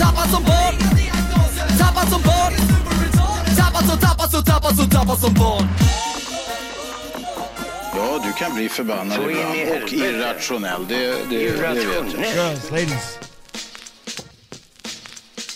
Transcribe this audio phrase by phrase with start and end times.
[0.00, 0.74] Tappad som barn
[1.78, 2.52] Tappad som barn
[3.56, 5.68] Tappad som, tappad som, tappad som, tappad som barn
[7.94, 9.56] Ja, du kan bli förbannad Så in i ibland och
[9.90, 9.96] helvete.
[9.96, 10.86] irrationell.
[10.88, 11.76] Det, det, det vet jag.
[11.84, 12.34] Irrationell.
[12.34, 13.18] Girls, ladies.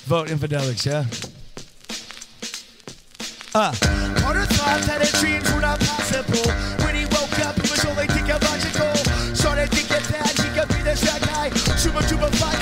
[0.04, 1.04] Vote infidelics, yeah?
[3.54, 3.68] Ah.
[4.28, 6.52] On her thought that his dreams were not possible.
[6.84, 8.94] When he woke up, he was only thinking logical.
[9.34, 11.48] Started thinking that he could be this bad guy.
[11.76, 12.55] Super duper fly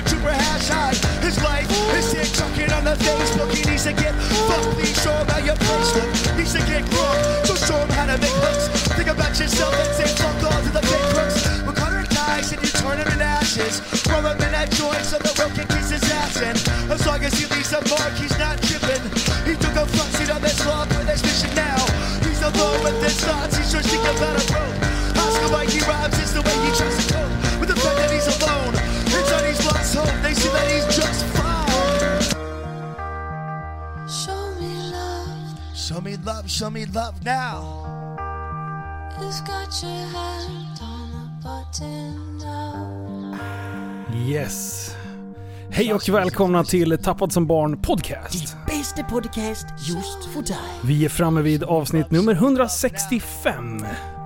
[0.00, 0.96] super hash high.
[1.20, 3.52] His life is sick, talking on the Facebook.
[3.52, 4.14] He needs to get
[4.48, 4.72] fucked.
[4.80, 6.08] Please show him your Facebook.
[6.36, 7.20] Needs to get grown.
[7.44, 8.68] So show him how to make hooks.
[8.96, 11.44] Think about yourself and say fuck all to the fake crooks.
[11.66, 13.84] When Connor dies and you turn him in ashes.
[14.08, 16.56] Roll him in that joint so the world can kiss his ass in.
[16.88, 19.02] As long as he leaves a mark, he's not tripping.
[19.44, 21.80] He took a front seat on this log with his fishing now.
[22.24, 24.74] He's alone with his thoughts, he's searching about a road.
[25.20, 27.01] Ask him why he rhymes, it's the way he tries
[36.24, 37.82] Love, show me love now.
[39.20, 43.36] It's got your hand on the button now.
[44.28, 44.90] Yes.
[45.70, 48.56] Hej och välkomna till Tappad som barn podcast.
[48.66, 50.80] Bästa podcast just för dig.
[50.84, 53.86] Vi är framme vid avsnitt nummer 165.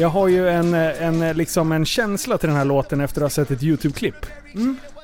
[0.00, 3.30] Jag har ju en, en, liksom en känsla till den här låten efter att ha
[3.30, 4.26] sett ett YouTube-klipp.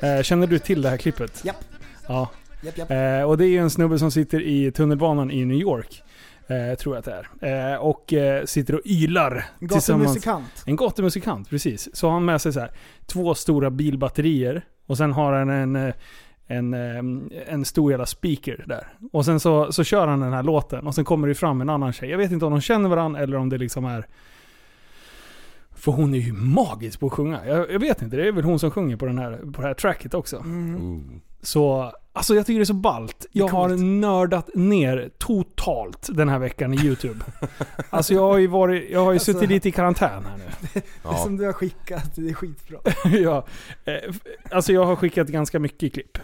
[0.03, 1.45] Eh, Känner du till det här klippet?
[1.45, 1.65] Japp.
[2.09, 2.31] Ja.
[2.63, 2.91] Japp, japp.
[2.91, 6.03] Eh, och det är ju en snubbe som sitter i tunnelbanan i New York.
[6.47, 7.73] Eh, tror jag att det är.
[7.73, 8.13] Eh, och
[8.49, 9.45] sitter och ylar.
[9.61, 10.63] Gatumusikant.
[10.67, 11.97] En gatumusikant, precis.
[11.97, 12.71] Så har han med sig så här,
[13.07, 14.65] två stora bilbatterier.
[14.87, 15.93] Och sen har han en,
[16.47, 16.75] en,
[17.47, 18.89] en stor jävla speaker där.
[19.13, 20.87] Och sen så, så kör han den här låten.
[20.87, 22.11] Och sen kommer det fram en annan tjej.
[22.11, 24.07] Jag vet inte om de känner varandra eller om det liksom är...
[25.85, 27.47] För hon är ju magisk på att sjunga.
[27.47, 29.67] Jag, jag vet inte, det är väl hon som sjunger på, den här, på det
[29.67, 30.37] här tracket också.
[30.37, 31.01] Ooh.
[31.45, 33.27] Så, alltså jag tycker det är så ballt.
[33.33, 33.69] Jag har
[34.01, 37.25] nördat ner totalt den här veckan i YouTube.
[37.91, 40.45] alltså jag har ju, varit, jag har ju Alltså- suttit lite i karantän här nu.
[40.75, 41.17] Det Ja.
[41.17, 42.79] som du har skickat, det är skitbra.
[43.19, 43.47] ja,
[43.85, 44.15] eh,
[44.51, 46.19] alltså jag har skickat ganska mycket klipp,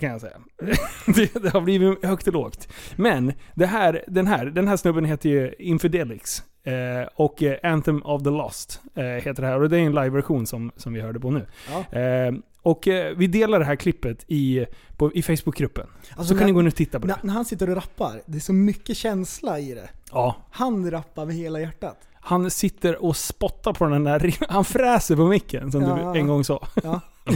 [0.00, 0.36] kan jag säga.
[1.06, 2.68] det, det har blivit högt och lågt.
[2.96, 6.42] Men det här, den, här, den här snubben heter ju Infidelix.
[6.64, 9.60] Eh, och eh, Anthem of the Lost eh, heter det här.
[9.62, 11.46] Och det är en live-version som, som vi hörde på nu.
[11.72, 11.98] Ja.
[11.98, 12.32] Eh,
[12.66, 14.66] och eh, vi delar det här klippet i,
[14.96, 15.86] på, i Facebookgruppen.
[16.10, 17.16] Alltså, så kan när, ni gå in och titta på det.
[17.22, 19.88] när, han sitter och rappar, det är så mycket känsla i det.
[20.12, 20.36] Ja.
[20.50, 21.96] Han rappar med hela hjärtat.
[22.14, 24.36] Han sitter och spottar på den där...
[24.48, 26.12] Han fräser på micken som Ja.
[26.12, 26.66] du en gång sa.
[26.84, 27.00] Ja.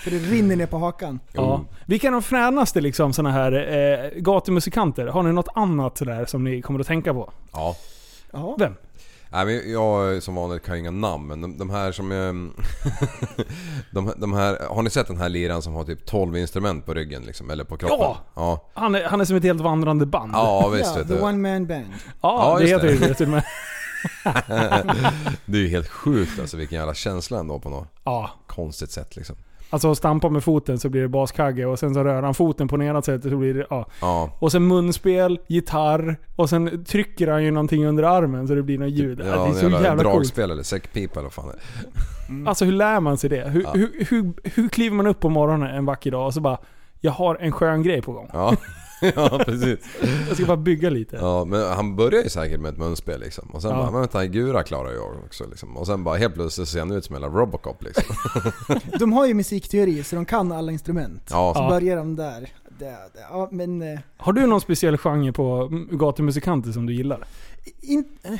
[0.00, 1.20] För det rinner ner på hakan.
[1.32, 1.64] Ja.
[1.86, 5.06] Vilka är de fränaste liksom såna här eh, gatumusikanter?
[5.06, 7.32] Har ni något annat sådär som ni kommer att tänka på?
[7.52, 7.76] Ja.
[8.32, 8.56] Ja.
[8.58, 8.74] Vem?
[9.32, 12.12] Nej, men jag som vanligt kan ju inga namn men de, de här som...
[12.12, 12.52] ehm,
[13.90, 16.94] de, de här, har ni sett den här liran som har typ 12 instrument på
[16.94, 17.50] ryggen liksom?
[17.50, 17.98] Eller på kroppen?
[18.00, 18.18] Ja!
[18.34, 20.32] Ja, Han är, han är som ett helt vandrande band.
[20.34, 21.20] ja visst ja, vet the du.
[21.20, 21.86] one man band.
[22.04, 22.92] Ja, Ja, det heter det.
[22.92, 23.44] ju det till och med.
[25.46, 28.30] Det är ju helt sjukt alltså vilken jävla känsla ändå på något Ja.
[28.46, 29.36] konstigt sätt liksom.
[29.72, 32.82] Alltså stampa med foten så blir det baskagge och sen så rör han foten på
[32.82, 33.66] ena sättet så blir det...
[33.70, 33.86] Ja.
[34.00, 34.30] Ja.
[34.38, 38.78] Och sen munspel, gitarr och sen trycker han ju någonting under armen så det blir
[38.78, 39.20] något ljud.
[39.20, 40.14] Ja, det är en så jävla, jävla coolt.
[40.16, 42.48] dragspel eller säckpipa eller vad fan det är.
[42.48, 43.48] Alltså hur lär man sig det?
[43.48, 43.70] Hur, Ja.
[43.74, 46.58] hur, hur, hur kliver man upp på morgonen en vacker dag och så bara
[47.00, 48.30] Jag har en skön grej på gång.
[48.32, 48.56] Ja,
[49.16, 49.78] ja precis.
[50.28, 51.16] Jag ska bara bygga lite.
[51.16, 53.48] Ja, men han börjar ju säkert med ett munspel liksom.
[53.52, 53.76] Och sen Ja.
[53.76, 55.76] bara, men vänta, Gura klarar jag också liksom.
[55.76, 58.16] Och sen bara helt plötsligt ser han ut som en jävla Robocop liksom.
[58.98, 61.22] De har ju musikteori så de kan alla instrument.
[61.30, 61.68] Ja, Så Ja.
[61.68, 62.48] börjar de där.
[62.78, 63.82] Det, det, ja, men...
[63.82, 67.24] eh, Har du någon speciell genre på gatumusikanter som du gillar?
[67.80, 68.30] In, eh,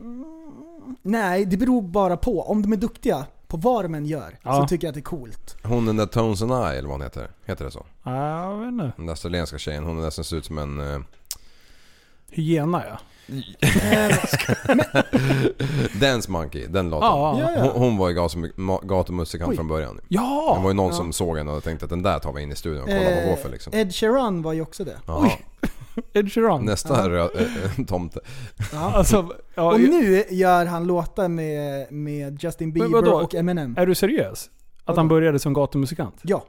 [0.00, 0.24] mm,
[1.02, 2.42] nej, det beror bara på.
[2.42, 4.56] Om de är duktiga på vad de än gör Ja.
[4.60, 5.56] så tycker jag att det är coolt.
[5.62, 7.30] hon den där Tones and I eller vad hon heter.
[7.44, 7.86] Heter det så?
[8.02, 8.92] Ja, jag vet inte.
[8.96, 10.80] Den där australienska tjejen, hon är nästan ser ut som en...
[10.94, 11.00] eh,
[12.30, 12.98] Hyena ja.
[16.00, 17.08] Dance Monkey, den låten.
[17.08, 17.62] Ja, Ja, ja.
[17.62, 18.14] Hon, hon var ju
[18.82, 19.56] gatumusikant Oj.
[19.56, 20.00] från början.
[20.08, 20.54] Ja!
[20.56, 22.52] Det var ju någon som såg henne och tänkte att den där tar vi in
[22.52, 23.72] i studion och kollar vad går för liksom.
[23.72, 24.96] Eh, Ed Sheeran var ju också det.
[25.06, 25.30] Jaha.
[26.12, 26.64] Ed Sheeran.
[26.64, 27.28] Nästa rö-
[27.78, 28.20] äh, tomte.
[28.74, 33.74] Alltså, ja, Och nu gör han låtar med, med Justin Bieber och Eminem.
[33.78, 34.50] är du seriös?
[34.76, 34.98] Att Vadå?
[35.00, 36.16] han började som gatumusikant?
[36.22, 36.44] Ja.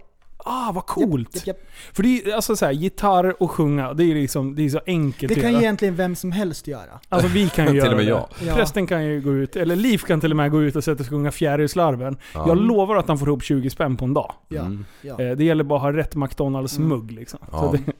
[0.48, 1.36] Ah, vad coolt!
[1.36, 1.58] Japp, japp.
[1.94, 4.80] För det är alltså så här, gitarr och sjunga, det är liksom, det är så
[4.86, 5.62] enkelt Det kan ju göra.
[5.64, 7.00] egentligen vem som helst göra.
[7.10, 8.10] Alltså vi kan ju Till göra och med det.
[8.10, 8.28] jag.
[8.48, 8.56] Ja.
[8.56, 10.98] Prästen kan ju gå ut, eller Liv kan till och med gå ut och sätta
[10.98, 12.18] sig och sjunga Fjärilslarven.
[12.34, 12.46] Ja.
[12.48, 14.34] Jag lovar att han får ihop 20 spänn på en dag.
[14.48, 14.62] Ja.
[14.62, 14.86] Mm.
[15.02, 15.22] ja.
[15.22, 17.40] Eh, Det gäller bara att ha rätt McDonalds-mugg liksom.
[17.52, 17.60] Ja.
[17.60, 17.94] Så det,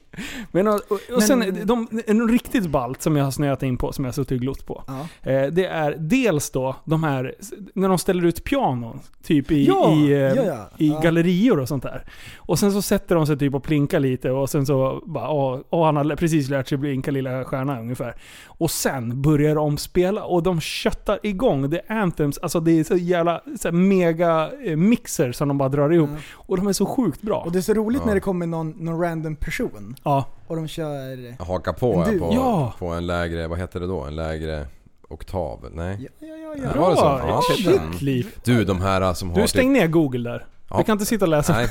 [0.52, 0.80] men, och,
[1.14, 4.08] och, sen, Men- de, en riktigt ballt som jag har snöat in på, som jag
[4.08, 4.84] har suttit och glott på.
[4.86, 5.30] Ja.
[5.30, 7.34] Eh, det är dels då de här,
[7.74, 10.68] när de ställer ut pianon, typ i, Ja, i, eh, ja, ja.
[10.78, 11.00] i Ja.
[11.00, 12.04] gallerior och sånt där.
[12.46, 15.58] Och sen så sätter de sig typ och plinkar lite och sen så bara, åh,
[15.70, 18.14] åh han har precis lärt sig blinka lilla stjärna ungefär.
[18.46, 21.70] Och sen börjar de spela och de köttar igång.
[21.70, 25.68] Det är anthems, alltså det är så jävla så mega eh, mixer som de bara
[25.68, 26.10] drar ihop.
[26.12, 26.18] Ja.
[26.34, 27.40] Och de är så sjukt bra.
[27.46, 28.06] Och det är så roligt Ja.
[28.06, 30.24] när det kommer någon, någon random person Ja.
[30.46, 31.42] och de kör...
[31.44, 32.72] Haka på du- på, Ja.
[32.78, 34.00] på en lägre, vad heter det då?
[34.00, 34.66] En lägre
[35.08, 35.66] oktav?
[35.72, 36.08] Nej?
[36.18, 36.70] Ja, ja, ja.
[36.74, 36.80] Ja.
[36.80, 37.02] var det så?
[37.02, 37.24] Bra!
[37.28, 38.34] Ja, shit, liv.
[38.44, 40.46] Du, de här som har Du, stäng ner google där.
[40.70, 40.78] Ja.
[40.78, 41.52] Du kan inte sitta och läsa.
[41.52, 41.68] Nej,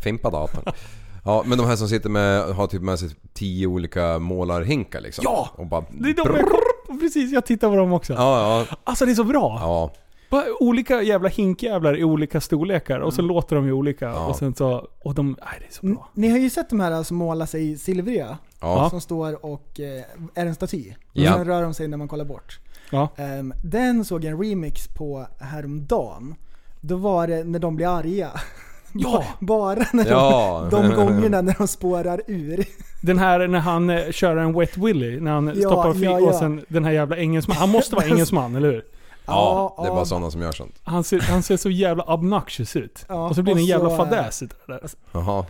[0.00, 0.64] fimpa datorn.
[1.24, 5.22] Ja, men de här som sitter med, har typ med sig tio olika målarhinkar liksom.
[5.24, 5.50] Ja!
[5.54, 5.84] Och bara...
[5.90, 8.12] Det är de jag kom, Precis, jag tittar på dem också.
[8.12, 8.76] Ja, ja.
[8.84, 9.58] Alltså det är så bra.
[9.60, 9.92] Ja,
[10.30, 14.04] Bara olika jävla hinkjävlar i olika storlekar och så låter de ju olika.
[14.04, 14.26] Ja.
[14.26, 14.88] Och sen så...
[15.02, 15.36] Och de...
[15.40, 16.10] Nej, det är så bra.
[16.14, 18.38] Ni har ju sett de här som målar sig silvriga.
[18.60, 18.90] ja.
[18.90, 20.02] Som står och eh,
[20.34, 20.92] är en staty.
[21.12, 21.30] Ja.
[21.30, 22.58] Och sen rör de sig när man kollar bort.
[22.90, 23.08] Ja.
[23.16, 26.34] Ehm, den såg jag en remix på häromdagen.
[26.84, 28.30] Då var det när de blir arga.
[28.94, 29.24] Ja!
[29.40, 30.68] Bara när Ja.
[30.70, 32.64] de, de gångerna när de spårar ur.
[33.02, 36.38] Den här när han eh, kör en Wet Willy, när han Ja, stoppar fi- ja,
[36.38, 37.56] sen den här jävla engelsman.
[37.56, 38.84] Han måste vara engelsman, eller hur?
[39.26, 40.80] ja, det är bara sådana som gör sånt.
[40.84, 43.04] Han ser, han ser så jävla obnoxious ut.
[43.08, 44.90] Ja, och så blir det en jävla så, fadäs utav det där.
[45.12, 45.44] Jaha.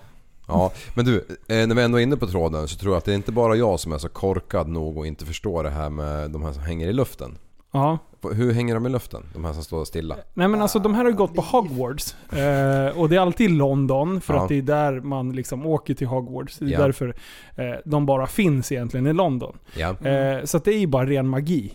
[0.49, 1.17] Ja, men du,
[1.49, 3.33] eh, när vi ändå är inne på tråden så tror jag att det är inte
[3.33, 6.53] bara jag som är så korkad nog och inte förstår det här med de här
[6.53, 7.39] som hänger i luften.
[7.73, 7.99] Ja.
[8.31, 9.23] Hur hänger de i luften?
[9.33, 10.17] De här som står stilla?
[10.35, 12.17] Nej men alltså de här har ju gått på Hogwarts.
[12.33, 14.43] Eh, och det är alltid London, för Ja.
[14.43, 16.59] att det är där man liksom åker till Hogwarts.
[16.59, 16.81] Det är Ja.
[16.81, 17.09] därför
[17.57, 19.59] eh, de bara finns egentligen i London.
[19.77, 20.07] Ja.
[20.09, 21.73] Eh, så att det är ju bara ren magi.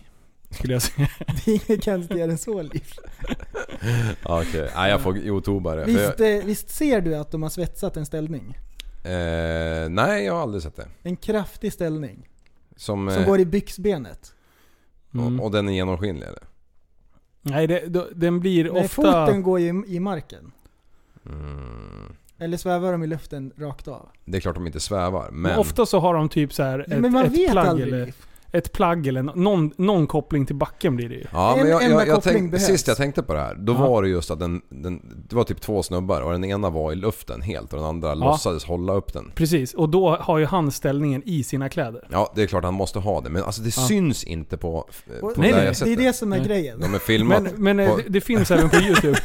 [0.50, 1.08] Skulle jag säga.
[1.44, 2.84] Det är inget konstigare än så Liv.
[4.22, 5.84] Okej, nej jag får youtubare.
[5.84, 8.58] För Visst, eh, visst ser du att de har svetsat en ställning?
[9.04, 9.12] jag,
[9.84, 10.86] eh, nej, jag har aldrig sett det.
[11.02, 12.28] En kraftig ställning.
[12.76, 14.32] Som, Som eh, går i byxbenet.
[15.14, 15.40] Mm.
[15.40, 16.42] och, och den är genomskinlig eller?
[17.42, 19.02] Nej, det, då- den blir Nej, ofta...
[19.26, 20.52] foten går ju i, i marken.
[21.26, 22.12] Mm.
[22.38, 24.08] Eller svävar de i luften rakt av?
[24.24, 25.58] Det är klart de inte svävar, Men men...
[25.58, 27.88] ofta så har de typ så här ett, Men man ett vet plagg aldrig.
[27.92, 28.12] eller...
[28.52, 31.24] Ett plagg eller nå- någon, någon koppling till backen blir det ju.
[31.32, 33.78] Ja, En men jag, jag, jag tänk, sist jag tänkte på det här, då Ja.
[33.78, 36.92] var det just att den, den, det var typ två snubbar och den ena var
[36.92, 39.32] i luften helt och den andra låtsades hålla upp den.
[39.34, 42.08] Precis, och då har ju han ställningen i sina kläder.
[42.12, 43.82] Ja, det är klart han måste ha det, men alltså det Ja.
[43.86, 44.88] syns inte på,
[45.20, 46.46] på Och nej, nej, det är det som är Nej.
[46.46, 46.80] grejen.
[46.80, 47.42] De är filmat.
[47.42, 49.18] Men, men eh, på, det, det finns även på YouTube.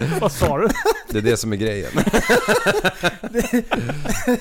[0.20, 0.68] Vad sa du?
[1.10, 1.90] det är det som är grejen.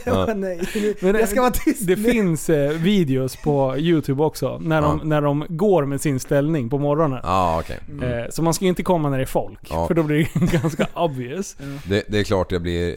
[0.03, 0.33] Ja.
[0.35, 0.59] nej,
[0.99, 2.11] Men jag ska vara tyst Det nu.
[2.11, 5.05] finns eh, videos på YouTube också, när de, Ja.
[5.07, 7.19] när de går med sin ställning på morgonen.
[7.23, 7.79] Ja, okej.
[8.03, 9.87] Eh, så man ska ju inte komma när det är folk, Ja.
[9.87, 11.55] för då blir det ganska obvious.
[11.89, 12.95] Det, det är klart jag blir,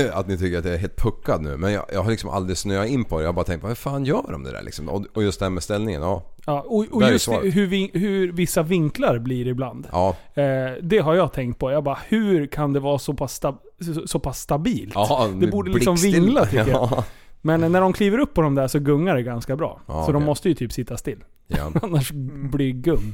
[0.00, 2.30] eh, att ni tycker att jag är helt puckad nu, men jag, jag har liksom
[2.30, 3.22] aldrig snöat in på det.
[3.24, 4.88] Jag har bara tänkt på, vad fan gör de det där liksom?
[4.88, 6.22] Och, och just det här med ställningen, ja.
[6.46, 9.88] Ja, och och just hur, vi, hur vissa vinklar blir ibland.
[9.92, 11.70] Ja, Eh, det har jag tänkt på.
[11.70, 13.58] Jag bara, hur kan det vara så pass, stab-
[13.94, 14.92] så, så pass stabilt?
[14.94, 16.88] ja Det borde liksom vingla, tycker jag.
[16.90, 17.04] ja.
[17.40, 19.80] Men när de kliver upp på de där så gungar det ganska bra.
[19.86, 20.26] Så de okej.
[20.26, 21.24] måste ju typ sitta still.
[21.46, 21.70] Ja.
[21.82, 22.10] Annars
[22.50, 23.12] blir det gung.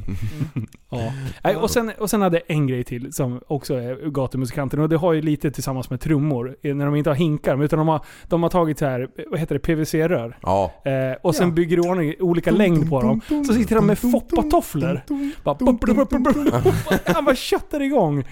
[0.91, 1.13] ja.
[1.45, 4.81] Nej, och, sen, och sen hade jag en grej till som också är gatumusikanten.
[4.81, 6.57] Och det har ju lite tillsammans med trummor.
[6.75, 7.65] När de inte har hinkar.
[7.65, 10.39] Utan de har, de har tagit så här, vad heter det, PVC-rör.
[10.43, 11.55] Ja, Eh, och sen Ja.
[11.55, 13.21] bygger i ordning olika längd på dem.
[13.47, 15.01] Så sitter de med foppatofflor.
[17.15, 18.25] Han bara köttar igång.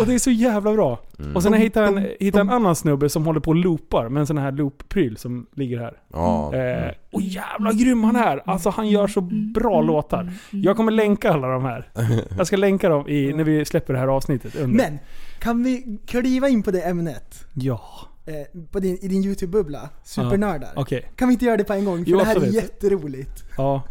[0.00, 0.98] Och det är så jävla bra.
[1.34, 4.20] Och sen jag hittat en, hittat en annan snubbe som håller på och loopar med
[4.20, 5.94] en sån här loop-pryl som ligger här.
[6.12, 6.54] ja.
[6.54, 8.42] Eh, och jävla grym han är!
[8.50, 9.20] Alltså han gör så
[9.54, 10.32] bra låtar.
[10.50, 11.90] Jag kommer länka alla de här.
[12.36, 14.54] Jag ska länka dem i, när vi släpper det här avsnittet.
[14.56, 14.76] Under.
[14.90, 14.98] Men,
[15.38, 17.44] kan vi kliva in på det ämnet?
[17.54, 17.80] Ja.
[18.26, 20.72] Eh, på din, I din YouTube-bubbla, Supernördar.
[20.76, 21.12] Okej.
[21.16, 22.04] Kan vi inte göra det på en gång?
[22.04, 22.54] För Jo, det här är absolut.
[22.54, 23.44] jätteroligt.
[23.56, 23.82] Ja.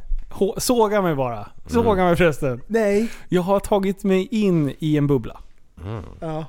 [0.57, 1.47] Såga mig bara.
[1.67, 2.61] Såga mig förresten.
[2.67, 5.39] Nej, Jag har tagit mig in i en bubbla.
[6.19, 6.45] ja.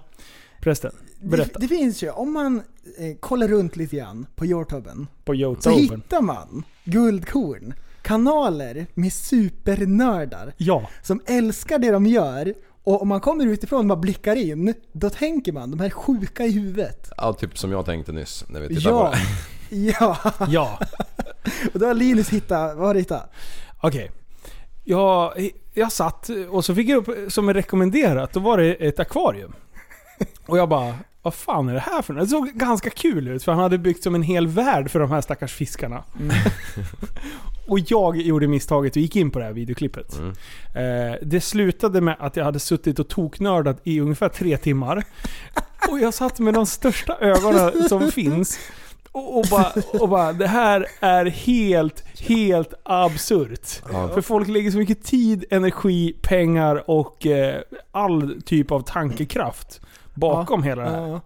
[0.63, 0.93] Förresten.
[1.21, 1.59] Det, Berätta.
[1.59, 2.57] det finns ju, om man
[2.99, 4.91] eh, kollar runt lite grann på Youtube.
[5.25, 5.77] På Så Youtube.
[5.77, 7.75] hittar man guldkorn.
[8.03, 10.89] Kanaler med supernördar Ja.
[11.03, 12.55] som älskar det de gör.
[12.85, 16.45] Och om man kommer utifrån och bara blickar in, då tänker man de här sjuka
[16.45, 17.11] i huvudet.
[17.17, 19.15] Ja, typ som jag tänkte nyss när vi tittade på Ja,
[19.71, 19.77] det.
[20.01, 20.17] ja.
[20.49, 20.79] Ja.
[21.75, 23.33] Och då har Linus hittat, vad har du hittat?
[23.81, 24.11] Okej.
[24.85, 25.33] Jag,
[25.75, 29.53] jag satt och så fick jag upp som är rekommenderat, då var det ett akvarium.
[30.47, 32.23] Och jag bara, vad fan är det här för något?
[32.23, 35.11] Det såg ganska kul ut för han hade byggt som en hel värld för de
[35.11, 36.05] här stackars fiskarna.
[37.73, 40.21] och jag gjorde misstaget och gick in på det här videoklippet.
[40.75, 45.05] Eh, det slutade med att jag hade suttit och toknördat i ungefär tre timmar.
[45.91, 48.59] Och jag satt med de största ögonen som finns.
[49.13, 53.83] Och, och, bara, och bara, det här är helt, helt absurt.
[53.93, 54.09] Ja.
[54.09, 57.61] För folk lägger så mycket tid, energi, pengar och eh,
[57.93, 59.81] all typ av tankekraft
[60.15, 61.09] bakom hela det här.
[61.09, 61.21] Ja.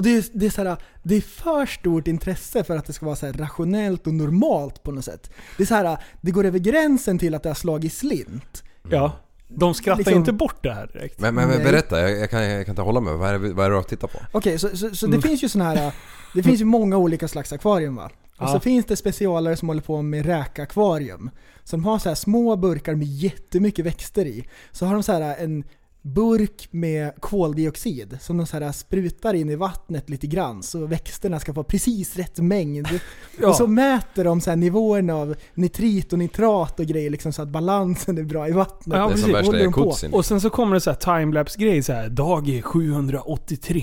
[0.00, 2.92] Och det är, det, är så här, det är för stort intresse för att det
[2.92, 5.30] ska vara så här rationellt och normalt på något sätt.
[5.56, 8.62] Det är så här, det går över gränsen till att det har slagit slint.
[8.90, 9.12] Ja.
[9.48, 11.20] De skrattar Liksom- inte bort det här direkt.
[11.20, 13.16] Men, men, men berätta, jag, jag, kan, jag kan inte hålla mig.
[13.16, 14.18] Vad är vad är det du tittar på?
[14.32, 15.22] Okej, så, så, så det Mm.
[15.22, 15.92] finns ju såna här,
[16.34, 18.10] det finns ju många olika slags akvarium va?
[18.36, 18.52] Och Ja.
[18.52, 21.30] så finns det specialare som håller på med räkakvarium.
[21.64, 24.48] Så de har så här små burkar med jättemycket växter i.
[24.72, 25.64] Så har de så här en
[26.02, 31.40] burk med koldioxid som de så här sprutar in i vattnet lite grann så växterna
[31.40, 32.88] ska få precis rätt mängd.
[33.40, 33.48] Ja.
[33.48, 37.42] Och så mäter de så här nivåerna av nitrit och nitrat och grejer liksom så
[37.42, 38.98] att balansen är bra i vattnet.
[38.98, 39.24] Ja, det är precis.
[39.24, 40.16] som värsta de på.
[40.16, 42.08] Och sen så kommer det så här timelapse-grej så här.
[42.08, 43.82] Dag är 783.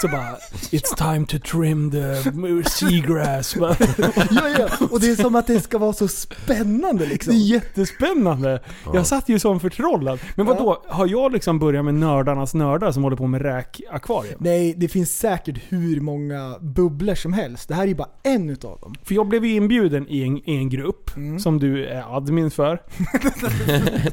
[0.00, 0.36] Så bara
[0.70, 2.22] It's time to trim the
[2.70, 3.56] seagrass.
[4.30, 4.68] Ja, ja.
[4.90, 7.34] Och det är som att det ska vara så spännande Det liksom.
[7.34, 8.60] är jättespännande.
[8.94, 10.18] Jag satt ju som förtrollad.
[10.34, 14.34] Men vad då Har jag liksom börjat med nördarnas nördar som håller på med räkakvarium?
[14.38, 17.68] Nej, det finns säkert hur många bubblor som helst.
[17.68, 18.94] Det här är ju bara en utav dem.
[19.04, 21.38] För jag blev ju inbjuden i en, i en grupp Mm.
[21.38, 22.82] som du är admin för.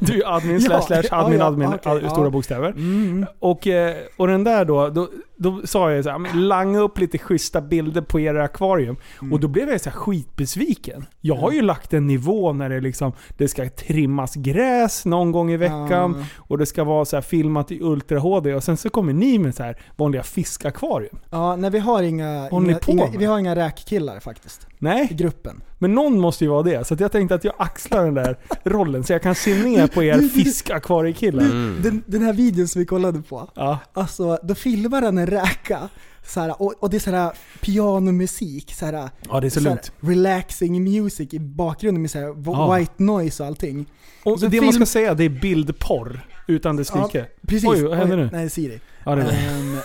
[0.00, 2.68] du är admin slash slash admin ja, admin, okej, ad- stora bokstäver.
[2.70, 3.26] Mm.
[3.38, 6.98] Och, eh, och den där då, då, då sa jag så här, "Men langa upp
[6.98, 8.96] lite schyssta bilder på era akvarium.
[9.20, 9.32] Mm.
[9.32, 11.04] Och då blev jag så här skitbesviken.
[11.20, 15.50] Jag har ju lagt en nivå när det liksom, det ska trimmas gräs någon gång
[15.50, 16.24] i veckan.
[16.36, 18.54] Och det ska vara så här filmat i Ultra HD.
[18.54, 21.18] Och sen så kommer ni med så här vanliga fiskakvarium.
[21.30, 24.62] Ja, nej vi har inga, inga, inga, vi har inga räkkillar faktiskt.
[24.62, 25.60] I Nej, gruppen.
[25.78, 26.86] men någon måste ju vara det.
[26.86, 29.86] Så att jag tänkte att jag axlar den där rollen så jag kan se ner
[29.86, 31.44] på er fiskakvariekillar.
[31.44, 31.80] Mm.
[31.82, 33.78] Den, den här videon som vi kollade på, Ja.
[33.92, 35.88] alltså då filmar han en räka.
[36.26, 39.60] Så här, och, och det är så här pianomusik, så här, ja, det är så
[39.60, 42.74] så här relaxing music i bakgrunden med så här, Ja.
[42.76, 43.86] white noise och allting.
[44.24, 46.26] Och så det man ska film- säga det är bildporr.
[46.46, 47.26] Utan dess Ja, like.
[47.46, 47.68] Precis.
[47.68, 48.28] Oj, vad händer nu?
[48.32, 48.80] Nej, Siri.
[49.04, 49.22] Ja, det.
[49.22, 49.78] Ehm,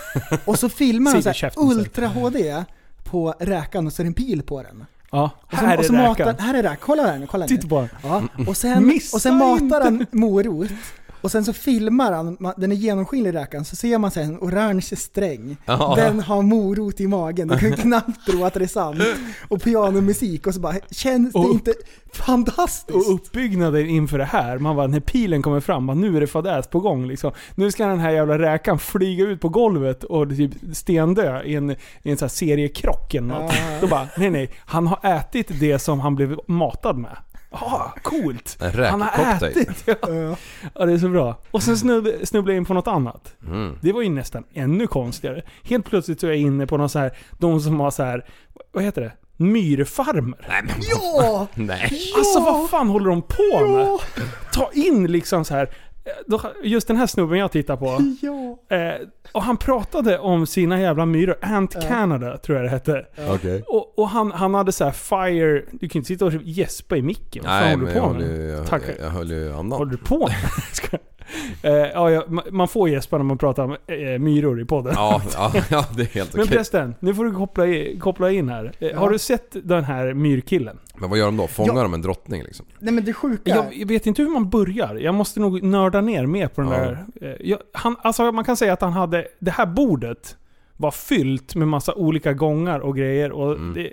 [0.44, 1.80] och så filmar han så Siri, här, käften, säger.
[1.80, 2.64] Ultra HD
[3.04, 4.84] på räkan och så är det en pil på den.
[5.10, 6.38] Ja, Och så, här och så är matar, räkan.
[6.46, 7.56] här är räkan, kolla här nu, kolla nu.
[7.56, 7.88] Titta på den.
[8.02, 10.68] Ja, och sen, och sen matar han morot.
[11.22, 14.96] Och sen så filmar han, den är genomskinlig räkan, så ser man här en orange
[14.96, 15.56] sträng.
[15.66, 15.94] Ja.
[15.96, 19.02] Den har morot i magen, du kan knappt tro att det är sant.
[19.48, 21.74] Och pianomusik och så bara, känns det Och upp- inte
[22.12, 22.96] fantastiskt?
[23.08, 26.26] Och uppbyggnaden inför det här, man bara när pilen kommer fram, bara, nu är det
[26.26, 27.32] fadäs på gång liksom.
[27.54, 31.70] Nu ska den här jävla räkan flyga ut på golvet och typ stendö i en,
[31.70, 33.52] i en sån här seriekrock eller något.
[33.54, 33.78] Ja.
[33.80, 37.16] Då bara, nej nej, han har ätit det som han blev matad med.
[37.52, 38.58] Ah, coolt!
[38.60, 39.84] En Han har ätit!
[39.86, 39.94] Ja.
[40.74, 40.86] Ja.
[40.86, 41.38] det är så bra.
[41.50, 43.34] Och sen snubb- snubblade jag in på något annat.
[43.46, 43.78] Mm.
[43.80, 45.42] Det var ju nästan ännu konstigare.
[45.62, 48.24] Helt plötsligt så är jag inne på någon så här, de som har så här,
[48.72, 49.12] vad heter det?
[49.36, 50.64] Myrfarmer.
[50.90, 51.46] Ja!
[51.54, 51.90] Nej.
[52.16, 53.98] Alltså vad fan håller de på med?
[54.52, 55.70] Ta in liksom så här.
[56.62, 57.98] Just den här snubben jag tittar på.
[58.22, 58.76] Ja!
[58.76, 58.94] Eh,
[59.32, 61.36] och han pratade om sina jävla myror.
[61.42, 63.06] Ant Canada tror jag det hette.
[63.28, 63.62] Okej.
[63.68, 65.62] Och, och han, han hade så här fire...
[65.72, 67.44] Du kan inte sitta och gäspa i micken.
[67.44, 68.80] Vad fan Nej håller men du jag på med?
[68.80, 69.78] jag, jag, jag höll ju andan.
[69.78, 70.18] Håller du på
[70.92, 71.00] med?
[71.62, 74.92] Eh, ja, ja, ma- man får gäspa när man pratar om eh, myror i podden.
[74.96, 76.52] Ja, ja, ja, det är helt Men okej.
[76.54, 78.72] förresten, nu får du koppla, i, koppla in här.
[78.80, 80.78] Eh, Har du sett den här myrkillen?
[80.94, 81.46] Men vad gör de då?
[81.46, 81.82] Fångar Ja.
[81.82, 82.66] de en drottning liksom?
[82.78, 84.94] Nej men det sjuka, Jag, jag vet inte hur man börjar.
[84.94, 86.76] Jag måste nog nörda ner mer på den Ja.
[86.78, 87.04] där.
[87.22, 89.26] eh, Jag, han, alltså man kan säga att han hade...
[89.38, 90.36] Det här bordet
[90.76, 93.32] var fyllt med massa olika gångar och grejer.
[93.32, 93.74] Och Mm.
[93.74, 93.92] det,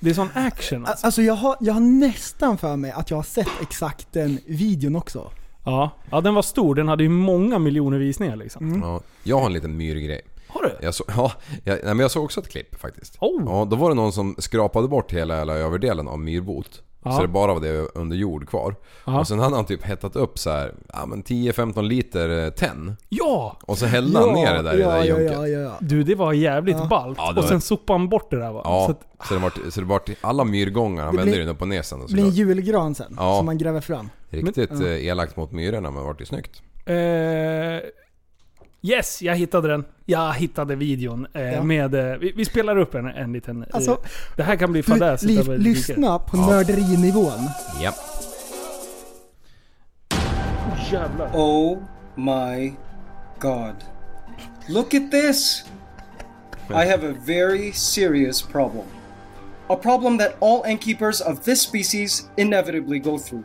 [0.00, 1.06] det är sån action alltså.
[1.06, 4.96] alltså jag har, jag har nästan för mig att jag har sett exakt den videon
[4.96, 5.30] också.
[5.64, 5.90] Ja.
[6.10, 6.74] ja, den var stor.
[6.74, 8.68] Den hade ju många miljoner visningar liksom.
[8.68, 8.82] Mm.
[8.82, 10.20] Ja, jag har en liten myrgrej.
[10.48, 10.86] Har du?
[10.86, 11.32] Jag, så, ja,
[11.64, 13.16] jag, nej, men jag såg också ett klipp faktiskt.
[13.20, 13.42] Oh.
[13.46, 16.82] Ja, då var det någon som skrapade bort hela, hela överdelen av myrbot.
[17.04, 17.12] Ja.
[17.12, 18.74] Så det bara var det under jord kvar.
[19.06, 19.20] Ja.
[19.20, 22.96] Och sen hade han typ hettat upp så här, ja men 10-15 liter eh, tenn.
[23.08, 23.56] Ja!
[23.62, 25.32] Och så hällde han ner det där i det där ja, junket.
[25.32, 25.76] ja, ja, ja.
[25.80, 26.86] Du, det var jävligt Ja.
[26.86, 27.18] ballt.
[27.20, 28.60] Ja, det och var- sen sopade han bort det där va?
[28.64, 31.40] Ja, Så att, så, det vart, så det vart alla myrgångar, han Det vände blir-
[31.40, 32.00] den upp och ner sen.
[32.06, 33.36] Det blir en julgran sen, Ja.
[33.36, 34.10] som man gräver fram.
[34.30, 34.86] Riktigt Men- ja.
[34.88, 36.62] eh, elakt mot myrorna men vart ju snyggt.
[36.86, 36.94] eh,
[38.82, 39.84] yes, jag hittade den.
[40.06, 41.26] Jag hittade videon.
[41.34, 41.62] Eh, Ja.
[41.62, 43.62] med, eh, vi, vi spelar upp en, en liten...
[43.62, 43.98] eh, Alltså,
[44.36, 45.22] det här kan bli fadäs.
[45.22, 47.48] lyssna på nörderinivån.
[47.82, 47.94] Ja.
[50.92, 51.30] Jävlar.
[51.34, 51.78] Oh
[52.14, 52.72] my
[53.38, 53.74] god.
[54.68, 55.64] Look at this!
[56.70, 58.84] I have a very serious problem.
[59.68, 63.44] A problem that all antkeepers of this species inevitably go through.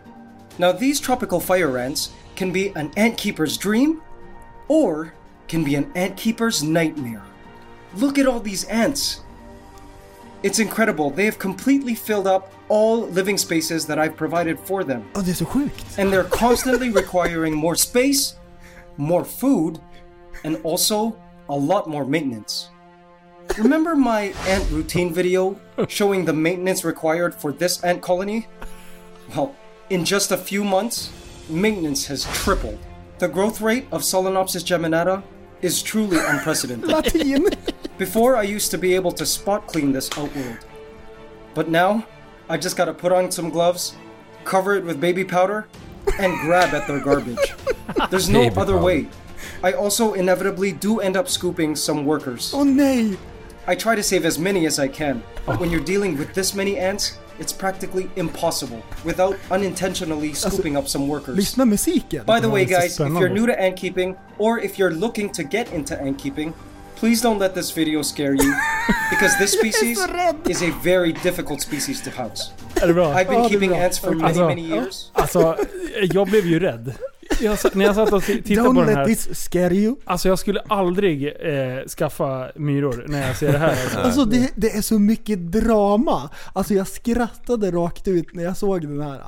[0.57, 4.01] Now, these tropical fire ants can be an antkeeper's dream
[4.67, 5.13] or
[5.47, 7.21] can be an antkeeper's nightmare.
[7.95, 9.21] Look at all these ants.
[10.43, 11.09] It's incredible.
[11.09, 15.33] They have completely filled up all living spaces that I've provided for them det är
[15.33, 15.97] så sjukt.
[16.00, 18.35] and they're constantly requiring more space,
[18.97, 19.79] more food,
[20.43, 21.13] and also
[21.50, 22.69] a lot more maintenance.
[23.57, 25.55] Remember my ant routine video
[25.88, 28.47] showing the maintenance required for this ant colony?
[29.35, 29.53] Well,
[29.89, 31.12] in just a few months,
[31.50, 32.79] maintenance has tripled.
[33.24, 35.24] The growth rate of Solenopsis geminata
[35.62, 37.58] is truly unprecedented.
[37.98, 40.58] Before, I used to be able to spot clean this outworld.
[41.53, 42.06] But now,
[42.50, 43.96] I just gotta put on some gloves,
[44.44, 45.70] cover it with baby powder,
[46.20, 47.53] and grab at their garbage.
[48.10, 48.86] There's no Baby other powder.
[48.86, 49.08] way.
[49.63, 52.53] I also inevitably do end up scooping some workers.
[52.53, 53.18] Oh, nay!
[53.68, 56.53] I try to save as many as I can, but when you're dealing with this
[56.53, 61.37] many ants, it's practically impossible without unintentionally scooping up some workers.
[61.37, 62.25] Lyssna musiken.
[62.25, 64.79] By the way, det är så guys, if you're new to ant keeping or if
[64.79, 66.53] you're looking to get into ant keeping,
[66.95, 68.53] please don't let this video scare you
[69.09, 69.99] because this species
[70.47, 72.51] is a very difficult species to house.
[72.83, 73.13] Är det bra?
[73.13, 75.09] I've been Ja, keeping ants for many, Alltså, many years.
[75.13, 75.55] Alltså,
[76.01, 76.93] jag blev ju rädd.
[77.41, 79.05] Jag, när jag satt och tittade på Don't den let här.
[79.05, 79.95] this scare you.
[80.05, 83.69] Alltså jag skulle aldrig eh, skaffa myror när jag ser det här.
[83.69, 83.99] Alltså.
[83.99, 86.29] Alltså det, det är så mycket drama.
[86.53, 89.22] Alltså jag skrattade rakt ut när jag såg den här.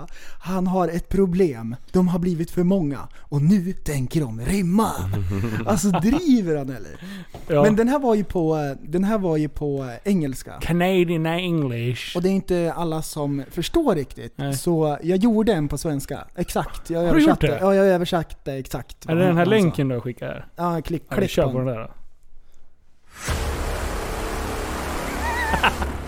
[0.43, 1.75] Han har ett problem.
[1.91, 2.99] De har blivit för många.
[3.19, 4.91] Och nu tänker de rimma.
[5.65, 6.99] Alltså driver han eller?
[7.47, 7.63] Ja.
[7.63, 10.51] Men den här var ju på, eh, den här var ju på eh, engelska.
[10.61, 12.15] Canadian English.
[12.17, 14.33] Och det är inte alla som förstår riktigt.
[14.35, 14.53] Nej.
[14.53, 16.19] Så jag gjorde en på svenska.
[16.35, 16.89] Exakt.
[16.89, 17.57] Jag Har du gjort det?
[17.61, 19.05] Ja, jag översatte exakt.
[19.09, 19.49] Är det den här sa.
[19.49, 20.45] länken du har skickat här?
[20.55, 21.67] Ja, klick, Ja, klick kör på den.
[21.67, 21.87] där då.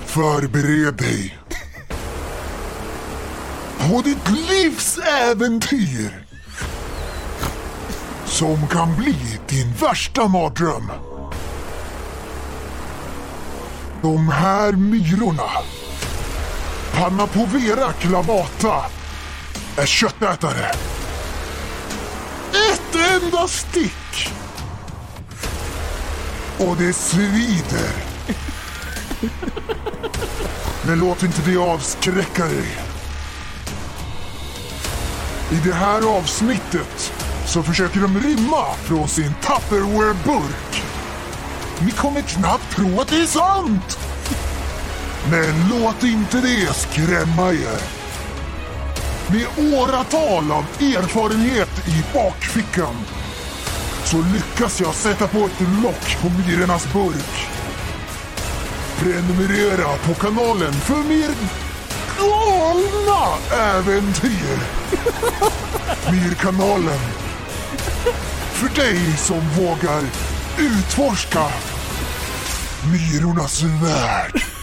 [0.05, 1.37] Förbered dig.
[3.79, 6.25] På ditt livs äventyr.
[8.25, 9.15] Som kan bli
[9.49, 10.91] din värsta mardröm.
[14.01, 15.43] De här myrorna.
[16.97, 18.85] Panna povera Klavata
[19.77, 20.71] Är köttätare.
[22.73, 24.31] Ett enda stick.
[26.59, 27.91] Och det svider.
[30.87, 32.77] Men låt inte det avskräcka dig.
[35.51, 37.13] I det här avsnittet
[37.45, 40.83] så försöker de rymma från sin Tupperware-burk.
[41.79, 43.99] Ni kommer knappt tro att det är sant!
[45.31, 47.81] Men låt inte det skrämma er.
[49.27, 52.95] Med åratal av erfarenhet i bakfickan
[54.03, 57.47] så lyckas jag sätta på ett lock på myrornas burk.
[58.99, 61.31] Prenumerera på kanalen för mer
[62.19, 64.59] galna äventyr.
[66.11, 66.99] Myrkanalen.
[68.51, 70.03] För dig som vågar
[70.57, 71.47] utforska
[72.91, 74.56] myrornas värld.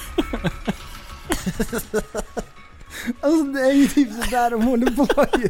[3.20, 5.07] Alltså det är ju typ sådär de håller på
[5.38, 5.49] ju.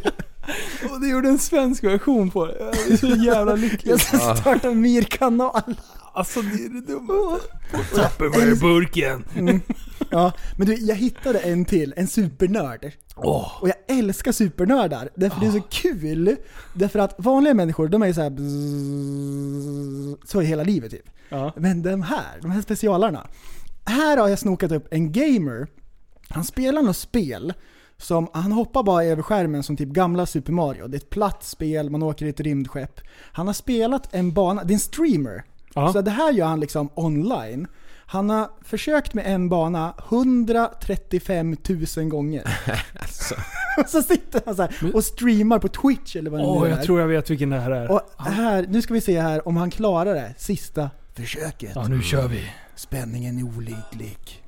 [0.91, 2.57] Och du gjorde en svensk version på det.
[2.59, 3.93] Jag är så jävla lycklig.
[3.93, 5.77] Jag ska starta en myrkanal.
[6.13, 7.49] Alltså det är det dummaste.
[7.95, 9.25] Tupperware-burken.
[9.37, 9.61] Mm.
[10.11, 12.93] Ja, men du, jag hittade en till, en supernörd.
[13.17, 13.63] Åh.
[13.63, 16.37] Och jag älskar supernördar, därför det är så kul.
[16.75, 21.07] Därför att vanliga människor, de är ju så här bzzz, så i hela livet typ.
[21.29, 21.53] Ja.
[21.57, 23.27] Men de här, de här specialarna.
[23.85, 25.67] Här har jag snokat upp en gamer.
[26.29, 27.53] Han spelar något spel
[27.97, 30.89] som, han hoppar bara över skärmen som typ gamla Super Mario.
[30.89, 33.01] Det är ett platt spel, man åker i ett rymdskepp.
[33.33, 35.45] Han har spelat en bana, det är en streamer.
[35.75, 35.93] Ja.
[35.93, 37.67] Så det här gör han liksom online.
[38.07, 41.57] Han har försökt med en bana 135
[41.97, 42.43] 000 gånger.
[43.79, 46.67] Och så sitter han så här och streamar på Twitch eller vad det Åh, nu
[46.67, 46.71] är.
[46.71, 47.91] jag tror jag vet vilken det här är.
[47.91, 50.35] Och här, nu ska vi se här om han klarar det.
[50.39, 51.73] Sista försöket.
[51.75, 52.51] Ja, nu kör vi.
[52.85, 54.45] Spänningen är olidlig.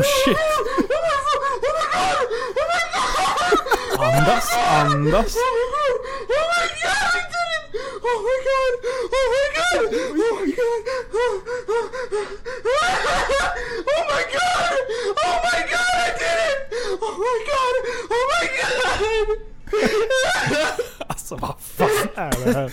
[0.00, 0.36] Oh shit.
[3.98, 5.36] andas, andas.
[5.36, 5.44] Oh
[6.50, 7.68] my god, I did it!
[8.02, 8.74] Oh my god!
[9.12, 9.84] Oh my god!
[9.92, 10.80] Oh my god!
[11.12, 11.88] Oh, oh, oh.
[13.88, 14.74] oh my god!
[15.20, 16.64] Oh my god, I did it!
[17.02, 17.74] Oh my god!
[18.10, 19.50] Oh my god!
[21.32, 21.46] Alltså
[21.78, 22.72] vad fan är det här?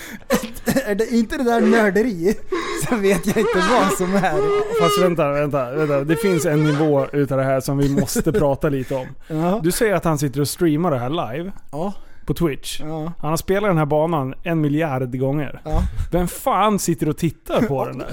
[0.91, 2.36] Är det inte det där nörderi
[2.89, 4.82] så vet jag inte vad som är.
[4.82, 6.04] Fast vänta, vänta, vänta.
[6.04, 9.08] Det finns en nivå utav det här som vi måste prata lite om.
[9.28, 9.60] Ja.
[9.63, 11.93] Du säger att han sitter och streamar det här live Ja.
[12.26, 12.80] på Twitch.
[12.82, 13.12] Ja.
[13.20, 15.62] Han har spelat den här banan en miljard gånger.
[15.65, 15.82] Ja.
[16.12, 18.08] Vem fan sitter och tittar på den där?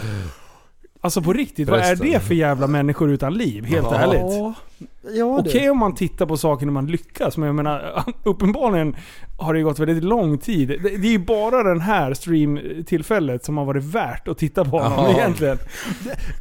[1.00, 2.10] Alltså på riktigt, vad är Förresten.
[2.12, 3.64] det för jävla människor utan liv?
[3.64, 3.94] Helt Ja.
[3.98, 4.56] ärligt.
[5.14, 5.70] Ja, Okej du.
[5.70, 8.96] om man tittar på saker när man lyckas, men jag menar uppenbarligen
[9.38, 10.68] har det gått väldigt lång tid.
[10.68, 14.78] Det, det är ju bara den här streamtillfället som har varit värt att titta på
[14.78, 15.12] honom Ja.
[15.18, 15.58] egentligen.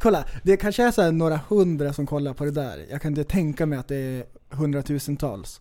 [0.00, 2.84] Kolla, det kanske är så här några hundra som kollar på det där.
[2.90, 5.60] Jag kan inte tänka mig att det är hundratusentals.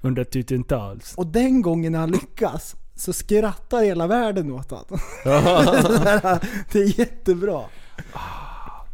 [0.00, 1.14] Under tusentals.
[1.14, 4.98] Och den gången när han lyckas så skrattar hela världen åt honom.
[6.72, 7.62] det är jättebra.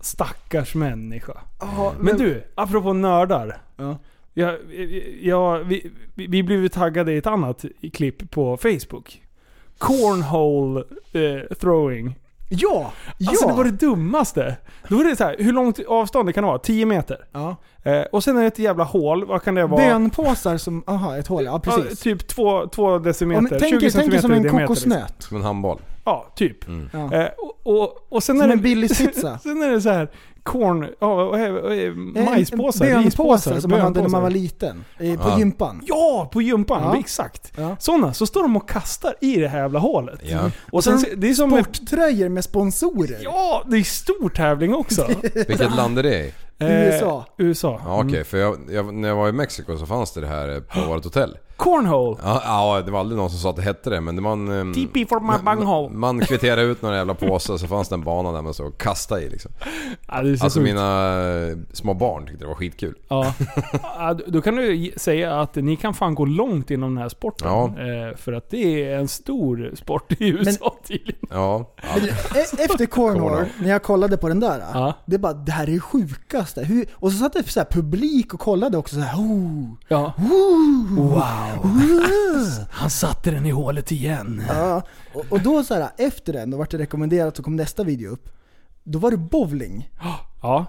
[0.04, 1.32] Stackars människa.
[1.60, 3.56] Ja, Men du, apropå nördar.
[3.76, 3.96] Ja.
[4.36, 4.58] Jag,
[5.22, 9.22] jag, vi, vi blev taggade i ett annat klipp på Facebook.
[9.78, 10.80] Cornhole
[11.12, 12.18] eh, throwing.
[12.50, 12.92] Ja!
[13.18, 13.30] Ja!
[13.30, 14.56] Alltså det var det dummaste.
[14.88, 16.58] Då var det så här, hur långt avstånd det kan det vara?
[16.58, 17.24] 10 meter.
[17.32, 17.56] ja.
[17.82, 19.86] Eh, och sen är det ett jävla hål, vad kan det vara?
[19.88, 22.00] Bönpåsar som, aha ett hål, ja Ja, precis.
[22.00, 24.58] typ 2 två decimeter, Ja, men tänk, 20 er- tänk centimeter som en liksom.
[24.60, 25.14] kokosnöt.
[25.18, 25.78] Som en handboll.
[26.04, 26.56] Ja, typ.
[26.92, 27.12] Ja.
[27.12, 28.52] Eh, och, och, och sen Som är det...
[28.52, 29.38] en Billys-pizza.
[29.42, 30.10] sen är det så här
[30.42, 30.88] corn...
[31.00, 34.84] Ja, En- majspåsar, en rispåsar, som man hade när man var liten.
[34.98, 35.38] eh, På Ja.
[35.38, 35.82] gympan.
[35.86, 36.82] Ja, på gympan.
[36.82, 36.98] Ja.
[37.00, 37.52] Exakt.
[37.56, 37.76] Ja.
[37.80, 38.14] Sådana.
[38.14, 40.20] Så står de och kastar i det här jävla hålet.
[40.22, 40.50] Ja.
[40.72, 41.50] Och sen, det är som...
[41.50, 43.18] Sporttröjor med sponsorer.
[43.22, 45.06] Ja, det är stor tävling också.
[45.34, 46.32] Vilket land är det i?
[46.58, 47.24] Eh, USA.
[47.38, 47.80] USA.
[47.84, 50.48] Ja, Okej, för jag, jag, när jag var i Mexiko så fanns det det här
[50.54, 51.36] eh, på vårt hotell.
[51.64, 52.16] Cornhole.
[52.24, 54.32] Ja, ja, det var aldrig någon som sa att det hette det men det var
[54.32, 54.48] en...
[54.60, 55.94] ehm, TP for my man- bunghole.
[55.94, 59.20] Man kvitterade ut några jävla påsar så fanns det en bana där man så kasta
[59.20, 59.50] i liksom.
[60.08, 60.68] Ja, det är så Alltså sjukt.
[60.74, 61.12] mina
[61.50, 62.94] eh, små barn tyckte det var skitkul.
[63.08, 63.34] Ja.
[63.98, 67.48] Ja, Då kan du säga att ni kan fan gå långt inom den här sporten.
[67.48, 67.64] Ja.
[67.66, 71.20] Eh, För att det är en stor sport i USA tydligen.
[71.30, 71.70] Ja.
[71.76, 72.06] ja.
[72.40, 74.62] E- Efter Cornhole, när jag kollade på den där.
[74.72, 74.94] Ja.
[75.06, 76.64] Det är bara, det här är det sjukaste.
[76.64, 79.18] Hur, och så satt det så här publik och kollade också så här.
[79.18, 80.12] Oh, Ja.
[80.18, 80.64] oh,
[80.96, 81.53] Wow.
[82.70, 84.42] Han satte den i hålet igen.
[84.48, 84.82] Ja,
[85.14, 88.12] och, och då så här, efter den, då vart det rekommenderat så kom nästa video
[88.12, 88.28] upp.
[88.84, 89.90] Då var det bowling.
[90.42, 90.66] Ja.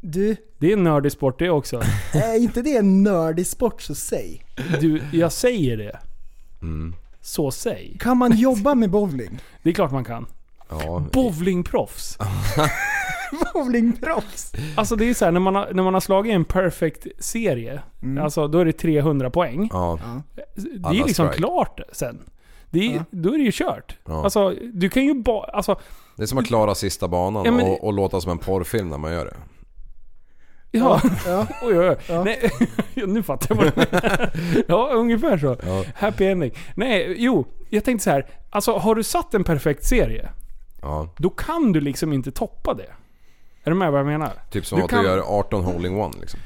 [0.00, 1.82] Du, Det är en nördig sport det också.
[2.12, 4.44] är inte det en nördig sport så säg.
[4.80, 5.98] Du, jag säger det.
[6.62, 6.94] Mm.
[7.20, 7.96] Så säg.
[8.00, 9.38] Kan man jobba med bowling?
[9.62, 10.26] Det är klart man kan.
[10.68, 11.04] ja.
[11.12, 12.18] Bowlingproffs.
[13.54, 14.52] Bowlingproffs!
[14.76, 17.82] Alltså det är så här, när man har, när man har slagit en perfect serie,
[18.02, 18.24] Mm.
[18.24, 19.68] alltså då är det 300 poäng.
[19.72, 19.98] Ja.
[20.54, 21.32] Det är liksom strike.
[21.38, 22.18] klart sen.
[22.70, 23.04] Det är, Ja.
[23.10, 23.96] Då är det ju kört.
[24.04, 24.24] Ja.
[24.24, 25.44] Alltså, du kan ju bara...
[25.44, 25.80] Alltså,
[26.16, 28.88] Det är som att klara sista banan Ja, men- och, och låta som en porrfilm
[28.88, 29.36] när man gör det.
[30.70, 31.00] ja.
[31.26, 31.46] Ja.
[31.62, 31.96] Oj, oj, oj.
[32.08, 32.24] Ja.
[32.24, 32.50] Nej,
[33.06, 34.62] nu fattar jag vad du.
[34.68, 35.56] Ja, ungefär så.
[35.66, 35.84] Ja.
[35.94, 36.52] Happy ending.
[36.74, 37.46] Nej, jo.
[37.70, 38.26] Jag tänkte så här.
[38.50, 40.28] Alltså, har du satt en perfekt serie,
[40.82, 41.14] Ja.
[41.18, 42.86] då kan du liksom inte toppa det.
[43.64, 44.32] Är du med vad jag menar?
[44.50, 46.40] Typ som Du att kan- du gör 18 holding one liksom.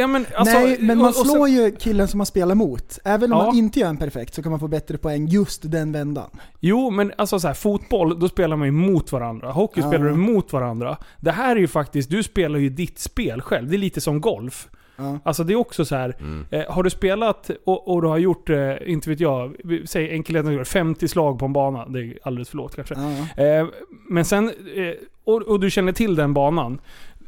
[0.00, 2.54] Ja, men alltså, Nej, men man och- och sen- slår ju killen som man spelar
[2.54, 2.98] mot.
[3.04, 3.46] Även om Ja.
[3.46, 6.30] man inte gör en perfekt så kan man få bättre poäng just den vändan.
[6.60, 9.52] Jo, men alltså så här, fotboll, då spelar man ju mot varandra.
[9.52, 9.88] Hockey Ja.
[9.88, 10.96] spelar du mot varandra.
[11.20, 13.68] Det här är ju faktiskt, du spelar ju ditt spel själv.
[13.70, 14.68] Det är lite som golf.
[14.98, 15.18] Ja.
[15.22, 16.16] Alltså det är också så här.
[16.50, 20.64] Eh, har du spelat och, och du har gjort, eh, inte vet jag, säg enkelheten
[20.64, 21.86] 50 slag på en bana.
[21.86, 22.94] Det är alldeles för lågt kanske.
[22.94, 23.44] Ja.
[23.44, 23.66] Eh,
[24.08, 26.80] men sen, eh, och, och du känner till den banan.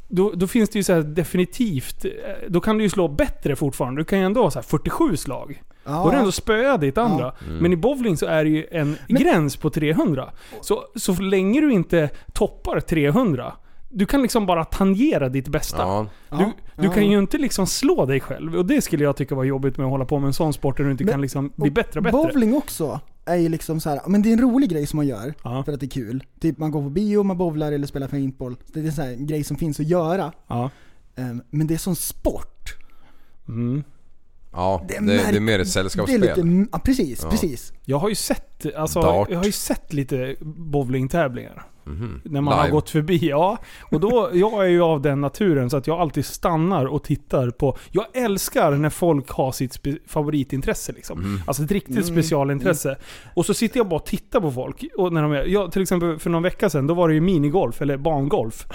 [0.08, 2.10] Då, då finns det ju så här definitivt, eh,
[2.48, 4.00] då kan du ju slå bättre fortfarande.
[4.00, 5.62] Du kan ju ändå ha så här 47 slag.
[5.84, 7.32] Då har du ändå spöat ditt andra.
[7.60, 10.30] Men i bowling så är det ju en gräns på 300.
[10.60, 13.52] Så, så länge du inte toppar 300,
[13.88, 15.82] du kan liksom bara tangera ditt bästa.
[15.82, 16.06] Ja.
[16.30, 16.52] Du, Ja.
[16.80, 16.92] Du Ja.
[16.92, 18.56] kan ju inte liksom slå dig själv.
[18.56, 20.76] Och det skulle jag tycka var jobbigt med att hålla på med en sån sport
[20.76, 22.16] där du inte Men- kan liksom bli Och bättre och bättre.
[22.32, 25.06] Bowling också är ju liksom så här, men det är en rolig grej som man
[25.06, 25.62] gör Ja.
[25.64, 26.24] för att det är kul.
[26.40, 28.56] Typ man går på bio, man bowlar eller spelar paintball.
[28.66, 30.32] Det är en sån här grej som finns att göra.
[30.46, 30.70] Ja.
[31.16, 32.74] Ehm, Men det är som sport.
[33.48, 33.82] Mm.
[34.52, 36.20] Ja, det, är det, är märk- mer ett Det är sällskapsspel.
[36.20, 37.30] lite, ja precis, Ja.
[37.30, 37.72] precis.
[37.84, 39.28] Jag har ju sett, alltså, Dart.
[39.30, 41.66] jag har ju sett lite bowlingtävlingar.
[41.90, 42.20] Mhm.
[42.24, 42.72] När man har Live.
[42.74, 43.58] gått förbi, ja.
[43.90, 47.50] Och då, jag är ju av den naturen så att jag alltid stannar och tittar
[47.50, 47.76] på...
[47.90, 51.18] Jag älskar när folk har sitt spe, favoritintresse liksom.
[51.20, 51.42] Mhm.
[51.46, 52.08] Alltså ett riktigt Mm.
[52.08, 52.96] specialintresse.
[53.34, 54.84] Och så sitter jag bara och tittar på folk.
[54.96, 57.20] Och när de är, jag, till exempel för någon vecka sedan, då var det ju
[57.20, 58.66] minigolf, eller bangolf.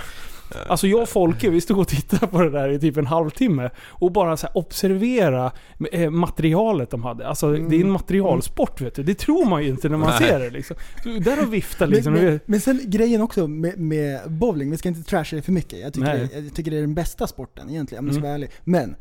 [0.68, 3.70] Alltså jag och Folke, vi stod och tittade på det där i typ en halvtimme.
[3.88, 5.52] Och bara så här observera
[5.92, 7.28] eh, materialet de hade.
[7.28, 9.04] Alltså det är en materialsport vet du.
[9.04, 10.30] Det tror man ju inte när man Nej.
[10.30, 10.76] ser det liksom.
[11.22, 12.14] Där och viftar liksom.
[12.14, 15.52] Men, men, men sen grejen också med, med bowling, vi ska inte trasha det för
[15.52, 15.80] mycket.
[15.80, 18.30] Jag tycker, det, jag tycker det är den bästa sporten egentligen om jag ska Mm.
[18.30, 18.50] vara ärlig.
[18.64, 18.96] Men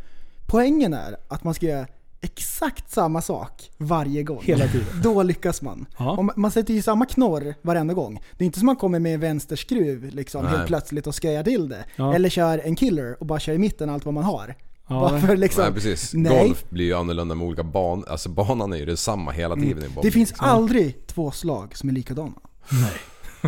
[0.47, 1.87] poängen är att man ska göra
[2.25, 4.41] exakt samma sak varje gång.
[4.43, 4.87] Hela tiden.
[5.03, 5.87] Då lyckas man.
[5.99, 6.11] Ja.
[6.11, 8.23] Om man sätter ju samma knorr varenda gång.
[8.39, 10.53] Det är inte som man kommer med en vänsterskruv liksom, Nej.
[10.57, 11.85] helt plötsligt och sköjar till det.
[11.97, 12.15] Ja.
[12.15, 14.55] Eller kör en killer och bara kör i mitten allt vad man har.
[14.89, 16.15] Ja, Bara för liksom, Nej precis.
[16.15, 16.47] Nej.
[16.47, 18.09] Golf blir ju annorlunda med olika banor.
[18.09, 19.79] Alltså banan är ju detsamma hela tiden.
[19.79, 19.93] Mm.
[20.03, 20.49] Det finns liksom.
[20.49, 22.41] aldrig två slag som är likadana.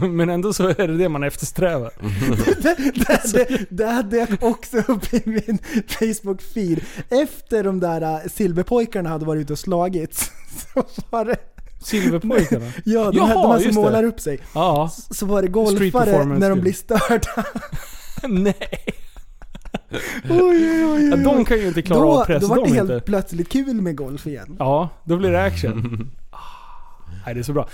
[0.10, 1.90] Men ändå så är det det man eftersträvar.
[2.62, 6.80] det, det, det, det hade jag också upp i min Facebook-feed.
[7.10, 10.30] Efter de där äh, silverpojkarna hade varit ute och slagits.
[10.74, 11.36] Så var det,
[11.84, 12.66] Silverpojkarna?
[12.84, 14.38] ja, de, Jaha, här, de här som målar upp sig.
[14.54, 14.90] Ja.
[15.10, 17.44] Så var det golfare när de blir störda.
[18.28, 18.54] Nej.
[20.30, 21.22] Oj, oj, oj, Ja, oj.
[21.24, 23.04] de kan ju inte klara då, av press Då var det de helt inte.
[23.06, 24.56] plötsligt kul med golf igen.
[24.58, 26.10] Ja, då blir det action.
[27.26, 27.68] Nej, det är så bra.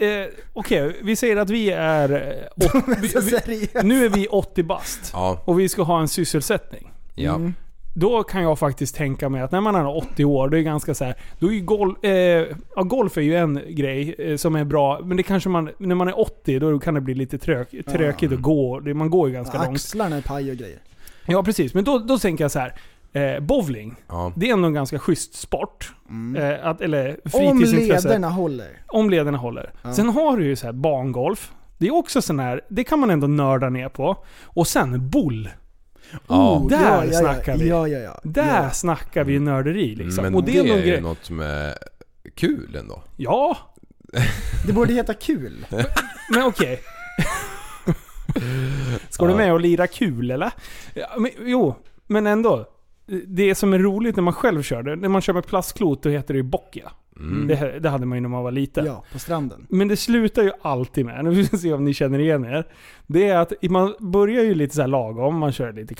[0.00, 2.12] Eh, Okej, vi säger att vi är...
[2.58, 5.10] eh, åt, vi, vi, nu är vi 80 bast.
[5.12, 6.90] Ja, Och vi ska ha en sysselsättning.
[7.14, 7.34] ja.
[7.34, 7.54] Mm.
[7.94, 10.64] Då kan jag faktiskt tänka mig att när man är 80 år, då är det
[10.64, 14.36] ganska så här, då är ju gol, eh, ja, golf är ju en grej eh,
[14.36, 17.14] som är bra, men det kanske man, när man är 80 då kan det bli
[17.14, 18.80] lite trök, trökigt att gå.
[18.80, 19.76] Det- Man går ju ganska långt.
[19.76, 20.78] Axlarna är paj och grejer.
[21.26, 22.74] Ja precis, men då, då tänker jag så här.
[23.12, 24.32] Eh, bowling, ja.
[24.36, 25.92] det är ändå en ganska schysst sport.
[26.36, 28.08] Eh, att, eller Om fritidsintresse.
[28.08, 28.82] lederna håller.
[28.88, 29.72] Om lederna håller.
[29.82, 29.94] Ja.
[29.94, 31.52] Sen har du ju så här bangolf.
[31.78, 34.24] Det är också sån här, det kan man ändå nörda ner på.
[34.44, 35.48] Och sen boll.
[36.28, 36.56] Ja.
[36.56, 37.68] Oh, där ja, ja, snackar vi.
[37.68, 38.20] Ja, ja, ja.
[38.24, 38.70] Där ja.
[38.70, 40.24] snackar vi nörderi liksom.
[40.24, 41.74] Men och det, det är är ju något som är
[42.34, 43.02] kul ändå.
[43.16, 43.56] Ja,
[44.66, 45.66] Det borde heta kul.
[46.34, 46.80] men okej.
[49.08, 50.50] Ska du med och lira kul eller?
[50.94, 51.74] Ja, men, jo,
[52.06, 52.66] men ändå.
[53.26, 56.08] Det som är roligt när man själv kör det, när man kör med plastklot då
[56.08, 56.92] heter det ju boccia.
[57.16, 57.46] Mm.
[57.46, 58.86] Det, det hade man ju när man var liten.
[58.86, 59.66] Ja, på stranden.
[59.68, 62.66] Men det slutar ju alltid med, nu ska vi se om ni känner igen er.
[63.06, 65.94] Det är att man börjar ju lite så här lagom, man kör lite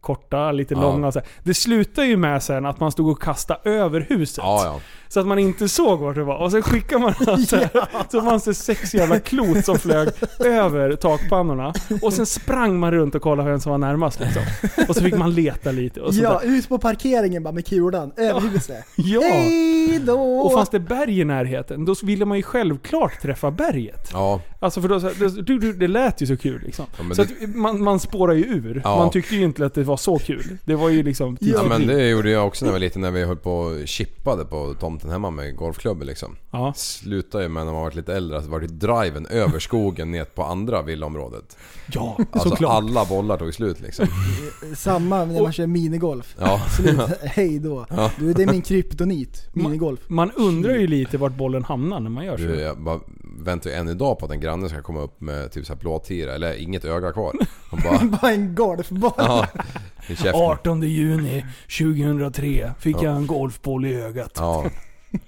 [0.00, 0.80] korta, lite Ja.
[0.80, 1.28] långa och så här.
[1.42, 4.38] Det slutar ju med sen att man stod och kastade över huset.
[4.44, 4.80] Ja, ja.
[5.08, 6.36] Så att man inte såg vart det var.
[6.36, 7.58] Och sen skickar man alltså,
[8.10, 10.08] så fanns det sex jävla klot som flög
[10.44, 11.74] över takpannorna.
[12.02, 14.42] Och sen sprang man runt och kollade vem som var närmast liksom.
[14.88, 16.48] Och så fick man leta lite och Ja, där.
[16.48, 18.84] ut på parkeringen bara med kulan över huset.
[18.96, 19.20] Ja!
[19.22, 20.20] Hej då!
[20.40, 24.10] Och fanns det berg i närheten, då ville man ju självklart träffa berget.
[24.12, 26.86] Ja, Alltså för då, så- det, du- du- det lät ju så kul liksom.
[26.96, 28.80] Ja, men så det- att man, man spårar ju ur.
[28.84, 28.96] Ja.
[28.98, 30.58] Man tyckte ju inte att det var så kul.
[30.64, 31.88] Det var ju liksom ja men tidsfördriv.
[31.88, 34.74] det gjorde jag också när jag var liten när vi höll på och chippade på
[34.80, 36.36] tomten hemma med golfklubben liksom.
[36.50, 36.72] Ja.
[36.76, 40.10] Slutade ju med när man var lite äldre att det var det driven över skogen
[40.10, 41.56] ner på andra villaområdet.
[41.92, 42.70] ja, Alltså såklart.
[42.72, 44.06] alla bollar tog slut liksom.
[44.76, 46.36] Samma när man kör minigolf.
[46.40, 46.60] Ja.
[46.76, 47.00] Slut.
[47.22, 47.86] Hej då.
[47.90, 48.10] Ja.
[48.18, 49.48] Du, det är min kryptonit.
[49.52, 50.00] Minigolf.
[50.08, 52.42] Man undrar ju lite vart bollen hamnar när man gör så.
[52.42, 53.00] Du, jag bara
[53.40, 55.80] väntar ju än idag på att en granne ska komma upp med typ så här
[55.80, 57.32] blåtira eller inget öga kvar.
[57.70, 59.12] Bara, Bara en golfboll.
[59.16, 59.46] ja,
[60.08, 60.34] i käften.
[60.34, 61.46] 18 juni
[61.78, 63.02] 2003 fick Ja.
[63.02, 64.32] jag en golfboll i ögat.
[64.36, 64.64] Ja.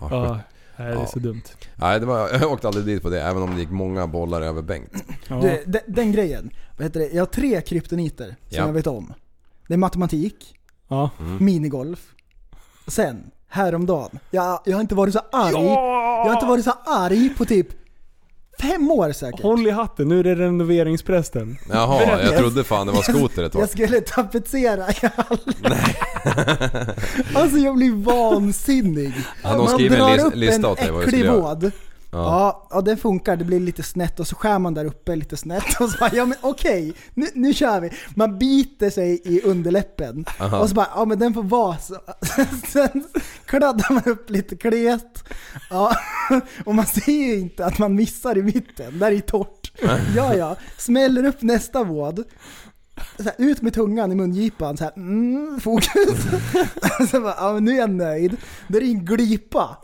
[0.00, 0.32] Ja, Ja,
[0.76, 1.06] nej, det är Ja.
[1.06, 1.42] så dumt.
[1.76, 4.42] Nej, det var, jag åkte aldrig dit på det även om det gick många bollar
[4.42, 5.04] över Bengt.
[5.28, 5.40] Ja.
[5.40, 6.50] Du, den, den grejen.
[6.76, 7.08] Vad heter det?
[7.12, 8.66] Jag har tre kryptoniter som Ja.
[8.66, 9.12] jag vet om.
[9.68, 10.54] Det är matematik,
[10.88, 11.10] Ja.
[11.40, 12.00] minigolf.
[12.86, 14.18] Sen, häromdagen.
[14.30, 15.52] Jag, jag har inte varit så arg.
[15.52, 17.68] Jag har inte varit så arg på typ
[18.60, 19.42] fem år säkert.
[19.42, 21.58] Håll i hatten, nu är det renoveringsprästen.
[21.70, 23.62] Jaha, jag trodde fan det var skoter ett tag.
[23.62, 25.80] Jag skulle tapetsera i hallen.
[27.34, 29.12] alltså jag blir vansinnig.
[29.42, 31.70] Hade de Man skrivit en drar lis- upp lista åt dig vad du skulle göra?
[32.10, 32.68] Ja.
[32.70, 33.36] ja, det funkar.
[33.36, 36.10] Det blir lite snett och så skär man där uppe lite snett och så bara,
[36.14, 37.90] ja men okej, nu, nu kör vi.
[38.14, 40.58] Man biter sig i underläppen Aha.
[40.58, 41.96] och så bara, ja men den får vara så.
[42.68, 43.04] Sen
[43.44, 45.24] kladdar man upp lite klet.
[45.70, 45.96] Ja,
[46.64, 49.72] och man ser ju inte att man missar i mitten, där är ju torrt.
[50.16, 50.56] Ja, ja.
[50.78, 52.24] Smäller upp nästa våd.
[53.18, 56.18] Här, ut med tungan i mungipan, så här, mm, fokus.
[57.10, 58.36] så bara, ja, men nu är jag nöjd.
[58.68, 59.76] Då är det en glipa.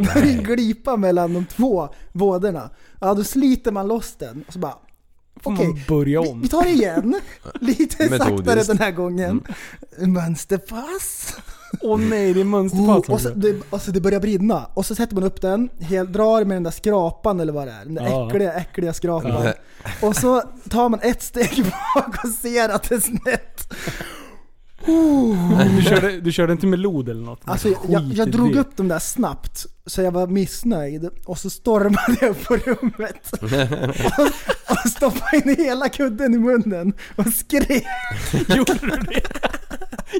[0.00, 2.70] Det en glipa mellan de två vådorna.
[3.00, 4.74] Ja, då sliter man loss den och så bara,
[5.42, 6.40] okej, börja vi, om.
[6.42, 7.20] vi tar det igen.
[7.60, 9.42] Lite saktare den här gången.
[9.98, 11.36] Mönsterpass.
[11.80, 14.66] Åh nej, det är Oh, mönsterpass och, så, det, och så det börjar brinna.
[14.74, 17.72] Och så sätter man upp den, helt, drar med den där skrapan eller vad det
[17.72, 17.84] är.
[17.84, 18.28] Den där Ja.
[18.28, 19.44] äckliga, äckliga skrapan.
[19.44, 19.52] Ja.
[20.08, 23.72] Och så tar man ett steg bak och ser att det är snett.
[25.76, 27.40] Du körde, du körde inte med lod eller något?
[27.44, 31.10] Alltså jag, jag, drog upp dem där snabbt, så jag var missnöjd.
[31.24, 33.32] Och så stormade jag upp på rummet.
[34.18, 34.26] och,
[34.70, 37.84] och stoppade in hela kudden i munnen och skrek.
[38.48, 39.22] Gjorde du det?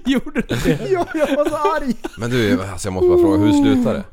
[0.05, 0.89] Gjorde du det?
[0.91, 1.95] Ja, jag var så arg.
[2.19, 4.05] Men du, alltså jag måste bara fråga, hur slutar det?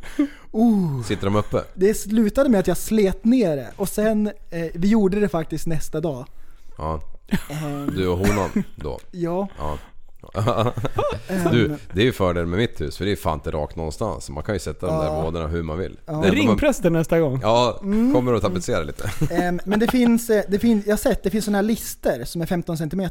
[0.52, 1.04] Oh.
[1.04, 1.64] Sitter de uppe?
[1.74, 5.68] Det slutade med att jag slet ner det och sen, eh, vi gjorde det faktiskt
[5.68, 6.26] nästa dag.
[6.78, 7.02] Ja.
[7.96, 9.00] Du och honan då?
[9.12, 9.48] Ja.
[9.58, 9.78] Ja.
[11.52, 14.30] Du, det är ju fördel med mitt hus för det är fan inte rakt någonstans.
[14.30, 16.00] Man kan ju sätta de där vådorna hur man vill.
[16.06, 16.24] Ja.
[16.26, 17.40] Ring man- prästen nästa gång.
[17.44, 18.14] Ja, Mm.
[18.14, 19.12] kommer och tapetsera lite.
[19.66, 22.42] Men det finns, eh, det finns, jag har sett, det finns sådana här lister som
[22.42, 23.10] är 15 cm.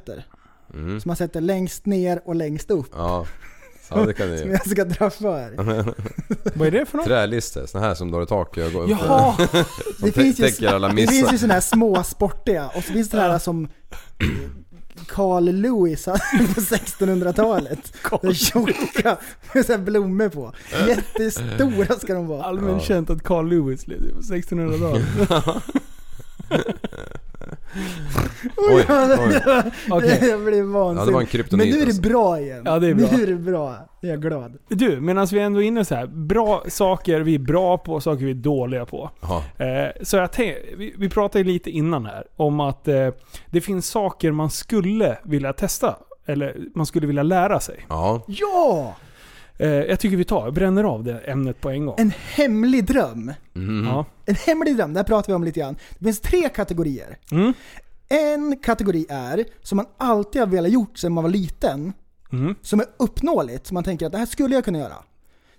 [0.74, 1.00] Mm.
[1.00, 2.86] Som man sätter längst ner och längst upp.
[2.92, 3.26] Ja.
[3.90, 5.64] ja, det kan Som ni jag ska dra för.
[6.58, 7.06] Vad är det för något?
[7.06, 9.34] Trälister, såna här som du har i taket och går Jaha!
[9.36, 9.46] som
[10.02, 13.20] Det finns, ju, alla det finns ju sådana här små sportiga och så finns det
[13.20, 13.68] här som
[15.06, 16.04] Carl Lewis
[16.54, 17.92] på 1600-talet.
[18.22, 19.16] De tjocka
[19.54, 20.52] med så här blommor på.
[20.88, 22.44] Jättestora ska de vara.
[22.44, 25.62] Allmänt känt att Carl Lewis levde på 1600-talet.
[28.56, 28.84] Oj,
[29.18, 29.40] oj.
[29.90, 30.28] Okej.
[30.28, 31.00] Jag blev vansinnig.
[31.00, 32.02] Ja, det var en kryptonit Men nu är det alltså.
[32.02, 32.62] bra igen.
[32.64, 33.08] Ja, det är bra.
[33.12, 33.74] Nu är det bra.
[34.00, 34.58] Nu är jag glad.
[34.68, 36.06] Du, medan vi ändå är inne så här.
[36.06, 39.10] Bra saker vi är bra på, saker vi är dåliga på.
[39.20, 39.42] Jaha.
[39.68, 43.08] Eh, så jag tänk, vi, vi pratade ju lite innan här om att eh,
[43.46, 45.96] det finns saker man skulle vilja testa.
[46.26, 47.86] Eller man skulle vilja lära sig.
[47.88, 48.22] Ja.
[48.26, 48.96] Ja!
[49.58, 51.94] Eh, jag tycker vi tar, bränner av det ämnet på en gång.
[51.98, 53.32] En hemlig dröm.
[53.56, 53.86] Mm.
[53.86, 54.04] Ja.
[54.26, 55.76] En hemlig dröm, där pratar vi om lite grann.
[55.98, 57.18] Det finns tre kategorier.
[57.30, 57.52] Mm.
[58.08, 61.92] En kategori är som man alltid har velat gjort sedan man var liten.
[62.32, 62.54] Mm.
[62.62, 64.96] Som är uppnåeligt, som man tänker att det här skulle jag kunna göra.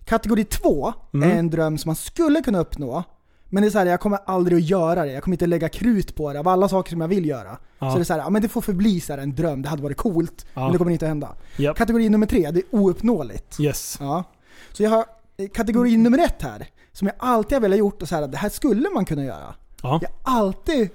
[0.06, 1.32] Kategori två Mm.
[1.32, 3.04] är en dröm som man skulle kunna uppnå.
[3.50, 5.12] Men det är så här, jag kommer aldrig att göra det.
[5.12, 7.58] Jag kommer inte lägga krut på det av alla saker som jag vill göra.
[7.80, 7.92] Ja.
[7.92, 9.62] Så det är så här, ja, men det får förbli så här en dröm.
[9.62, 10.62] Det hade varit coolt, Ja.
[10.64, 11.36] men det kommer inte att hända.
[11.58, 11.78] Japp.
[11.78, 13.60] Kategori nummer tre, det är ouppnåeligt.
[13.60, 13.98] Yes.
[14.00, 14.24] Ja.
[14.72, 15.06] Så jag har
[15.38, 18.38] eh, kategori nummer ett här, som jag alltid har velat gjort och så här, det
[18.38, 19.54] här skulle man kunna göra.
[19.84, 20.90] Ja, Jag har alltid...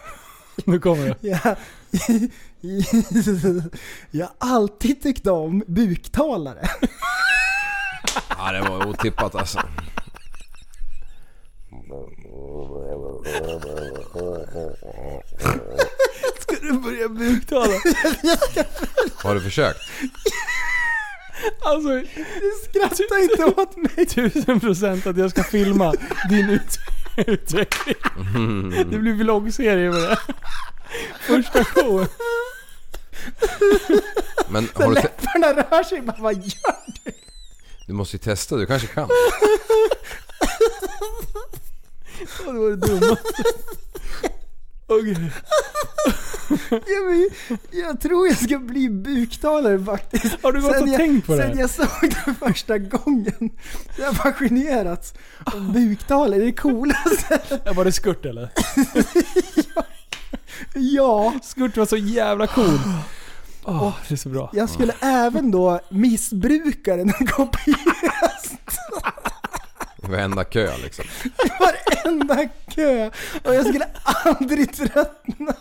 [0.64, 1.16] nu kommer det.
[1.28, 1.56] Jag,
[4.10, 6.68] jag har alltid tyckt om buktalare.
[8.38, 9.58] ja, det var otippat alltså.
[16.40, 17.74] Ska du börja buktala?
[19.14, 19.78] Har du försökt?
[21.64, 22.02] Alltså,
[22.68, 24.06] Skratta inte åt mig!
[24.06, 25.94] tusen procent att jag ska filma
[26.30, 26.78] din ut
[27.26, 27.94] utveckling.
[28.90, 30.18] Det blir vloggserie med det.
[31.20, 32.08] Första showen.
[34.48, 37.12] Men har du, läpparna rör sig bara, vad gör du?
[37.86, 39.08] du måste ju testa, du kanske kan.
[42.46, 43.42] Ja, Det var det dummaste.
[44.88, 45.32] Okej.
[46.70, 47.28] Jag, men,
[47.70, 50.36] jag tror jag ska bli buktalare faktiskt.
[50.42, 51.42] Har du gått och jag, tänkt på det?
[51.42, 51.86] Sen jag såg
[52.26, 53.50] det första gången.
[53.98, 57.40] Jag har fascinerats av buktalare, det är coolaste.
[57.64, 58.48] Ja, Var det skurt eller?
[60.74, 62.78] Ja, Skurt var så jävla cool.
[63.64, 64.50] Åh, det är så bra.
[64.52, 68.78] jag skulle även då missbruka den och gäst.
[70.08, 71.04] Varenda kö liksom.
[71.60, 73.10] Varenda kö.
[73.44, 75.54] Och jag skulle aldrig tröttna.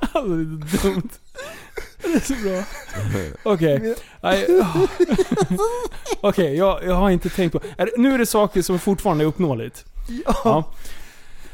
[0.00, 1.08] Alltså, det är så dumt.
[2.02, 2.64] Det är så bra.
[3.52, 3.94] Okej.
[4.22, 4.84] Åh.
[6.20, 7.60] Okej, jag, jag har inte tänkt på...
[7.76, 9.84] Är, nu är det saker som fortfarande är uppnåeligt.
[10.24, 10.72] Ja.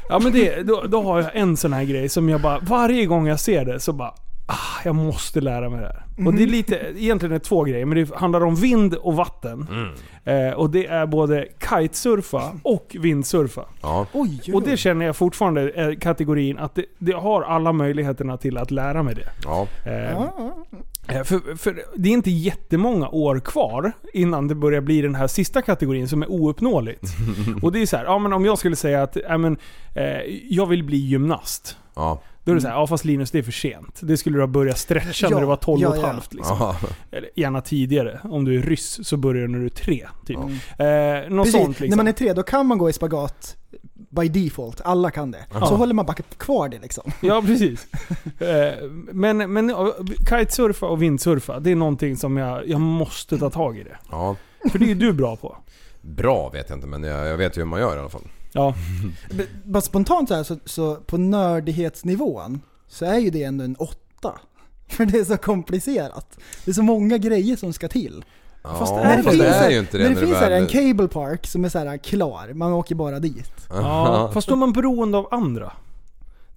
[0.09, 3.05] Ja men det, då, då har jag en sån här grej som jag bara, varje
[3.05, 4.13] gång jag ser det så bara
[4.51, 6.27] Ah, jag måste lära mig det här.
[6.27, 9.15] Och det är lite, egentligen är det två grejer, men det handlar om vind och
[9.15, 9.67] vatten.
[10.23, 13.65] Eh, och det är både kitesurfa och vindsurfa.
[13.81, 14.05] Ja.
[14.13, 18.37] Oj, oj, Och det känner jag fortfarande är kategorin att det, det har alla möjligheterna
[18.37, 19.29] till att lära mig det.
[19.85, 20.55] Eh, Ja,
[21.07, 25.27] Eh, För, för det är inte jättemånga år kvar innan det börjar bli den här
[25.27, 27.03] sista kategorin som är ouppnåeligt.
[27.61, 29.57] Och det är så här, ja men om jag skulle säga att ja, men,
[29.95, 30.03] eh,
[30.49, 31.77] jag vill bli gymnast.
[31.95, 32.21] Ja.
[32.49, 33.99] Då är det så här, ja fast Linus det är för sent.
[34.01, 36.07] Det skulle du ha börjat stretcha Ja, när du var 12 och ja, ett ja.
[36.07, 36.33] halvt.
[36.33, 36.57] Liksom.
[36.59, 36.75] Ja.
[37.11, 38.19] Eller gärna tidigare.
[38.23, 40.07] Om du är ryss så börjar du när du är tre.
[40.25, 40.37] Typ.
[40.37, 41.89] Eh, något Precis, sånt liksom.
[41.89, 43.55] när man är tre då kan man gå i spagat
[44.09, 44.81] by default.
[44.81, 45.45] Alla kan det.
[45.51, 47.11] Så håller man bara kvar det liksom.
[47.21, 47.87] Ja, precis.
[48.39, 48.73] Eh,
[49.11, 49.75] men men
[50.29, 53.97] kitesurfa och vindsurfa, det är någonting som jag, jag måste ta tag i det.
[54.11, 54.35] ja.
[54.71, 55.57] För det är du bra på.
[56.01, 58.27] Bra vet jag inte men jag, jag vet ju hur man gör i alla fall.
[58.51, 58.75] Ja.
[59.31, 63.75] B- Bara spontant så, här, så, så på nördighetsnivån så är ju det ändå en
[63.75, 64.39] åtta.
[64.87, 66.37] För det är så komplicerat.
[66.65, 68.23] Det är så många grejer som ska till.
[68.63, 70.37] Ja, Fast fast är det, det finns är här- ju inte det när det finns
[70.37, 73.51] här en cable park som är så här klar, man åker bara dit.
[73.69, 75.71] Ja, fast då är man beroende av andra.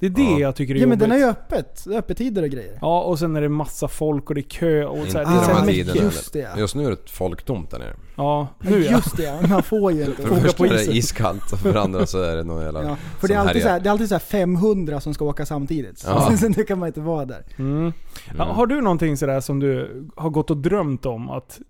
[0.03, 0.39] Det är det Ja.
[0.39, 1.01] jag tycker är Ja men jobbigt.
[1.01, 1.85] den har ju öppet.
[1.87, 2.79] Det är öppettider och grejer.
[2.81, 5.31] Ja, och sen är det massa folk och det är kö och så här, det
[5.31, 5.87] är så de här här mycket.
[5.87, 6.05] tiderna.
[6.05, 6.49] just det.
[6.59, 7.97] Just nu är det folktomt där nere.
[8.17, 8.91] Ja, nu ja.
[8.91, 10.23] Just det, man får ju inte.
[10.23, 10.95] För det Åka första på är det isen.
[10.95, 12.83] iskallt och för det andra så är det någon jävla...
[12.85, 15.15] Ja, för det är, som alltid så här, det är alltid så här 500 som
[15.15, 16.05] ska åka samtidigt.
[16.07, 16.37] Ja.
[16.41, 17.45] Så nu kan man inte vara där.
[17.59, 17.93] Mm.
[18.39, 21.61] Ja, har du någonting sådär som du har gått och drömt om att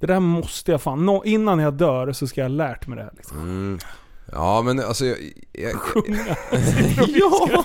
[0.00, 2.96] det där måste jag fan, nå- innan jag dör så ska jag ha lärt mig
[2.96, 3.38] det här liksom.
[3.38, 3.78] Mm.
[4.34, 5.16] Ja men alltså jag...
[5.52, 5.72] jag
[7.08, 7.64] ja!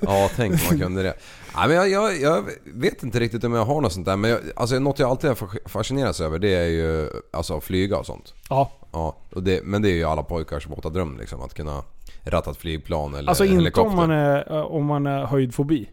[0.00, 1.14] ja tänk om man kunde det.
[1.54, 4.30] Ja, men jag, jag, jag vet inte riktigt om jag har något sånt där men
[4.30, 8.06] jag, alltså något jag alltid har fa- fascinerats över det är ju alltså flyga och
[8.06, 8.34] sånt.
[8.48, 8.72] Ja.
[8.92, 11.82] Ja, och det, men det är ju alla pojkars våta dröm liksom att kunna
[12.22, 13.90] ratta ett flygplan eller Alltså inte helikopter.
[13.90, 15.90] om man är, eh, om man är höjdfobi.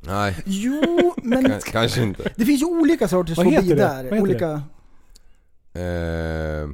[0.00, 2.32] Nej, Jo, men K- kanske inte.
[2.36, 3.74] det finns ju olika sorters fobi det?
[3.74, 3.94] där.
[3.96, 4.50] Vad heter olika...
[5.72, 6.68] Eh,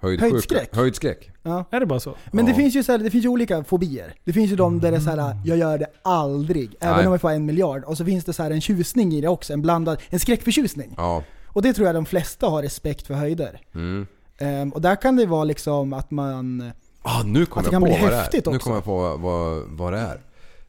[0.00, 0.32] höjdsjuka.
[0.32, 0.76] Höjdskräck.
[0.76, 1.30] Höjdskräck.
[1.42, 1.64] Ja.
[1.70, 2.16] Är det bara så?
[2.32, 2.56] Men det Ja.
[2.56, 4.14] finns ju så här, det finns ju olika fobier.
[4.24, 7.06] Det finns ju de där det är så här, jag gör det aldrig, även Nej.
[7.06, 7.84] om jag får en miljard.
[7.84, 10.94] Och så finns det så här en tjusning i det också, en blandad, en skräckförtjusning.
[10.96, 11.24] Ja.
[11.46, 13.60] Och det tror jag de flesta har respekt för höjder.
[13.74, 14.06] Mm.
[14.38, 16.72] Ehm, och där kan det vara liksom att man...
[17.02, 18.20] Ah, nu Att det jag kan på bli vad det är.
[18.20, 18.64] häftigt Nu också.
[18.64, 20.20] kommer jag på vad, vad, vad det är.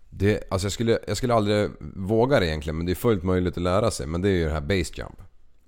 [0.10, 3.58] Det, alltså jag, skulle, jag skulle aldrig våga det egentligen men det är fullt möjligt
[3.58, 4.08] att lära sig.
[4.08, 5.22] Men det är ju det här base jump.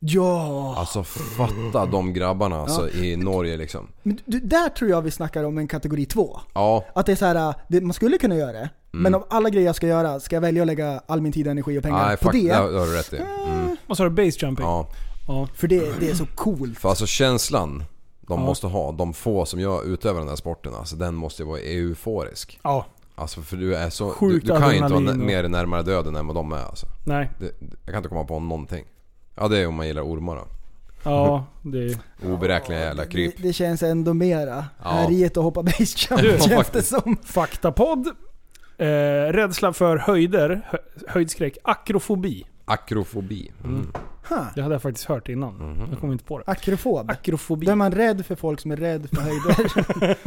[0.05, 0.75] Ja!
[0.77, 3.87] Alltså fatta de grabbarna alltså, i Norge liksom.
[4.03, 6.39] Men du, där tror jag vi snackar om en kategori två.
[6.53, 9.49] Ja, Att det är så här, det, man skulle kunna göra det, men av alla
[9.49, 11.97] grejer jag ska göra, ska jag välja att lägga all min tid, energi och pengar
[11.97, 12.07] Mm.
[12.07, 12.49] nej på fuck, det?
[12.55, 13.17] har det har du rätt i.
[13.17, 13.77] Mm.
[13.87, 14.09] Vad sa du?
[14.09, 14.65] Base jumping?
[14.65, 14.87] Ja.
[15.27, 15.47] Ja.
[15.55, 16.79] För det, det är så coolt.
[16.79, 17.83] För alltså känslan
[18.27, 18.45] de Ja.
[18.45, 21.59] måste ha, de få som jag utövar den här sporten, alltså den måste ju vara
[21.59, 22.59] euforisk.
[22.63, 22.85] Ja.
[23.15, 24.05] Alltså för du är så...
[24.07, 26.87] Du, Sjukt du kan ju inte vara mer närmare döden än vad de är alltså.
[27.05, 27.29] Nej.
[27.39, 28.85] Det, jag kan inte komma på någonting.
[29.35, 30.47] Ja det är om man gillar ormar då.
[31.03, 31.99] Ja, det.
[32.25, 33.37] Oberäkneliga jävla kryp.
[33.37, 34.89] Det, det känns ändå mera Ja.
[34.89, 37.17] härjet att hoppa basejump känns det som.
[37.25, 38.07] Faktapodd.
[38.77, 38.85] Eh,
[39.31, 40.77] rädsla för höjder, hö,
[41.07, 42.45] höjdskräck, akrofobi.
[42.65, 43.51] Akrofobi.
[43.63, 43.91] Mm.
[44.29, 44.41] Huh.
[44.55, 45.87] Det hade jag faktiskt hört innan.
[45.91, 46.43] Jag kom inte på det.
[46.47, 47.11] Akrofob.
[47.11, 47.65] Akrofobi.
[47.65, 50.17] Då är man rädd för folk som är rädd för höjder.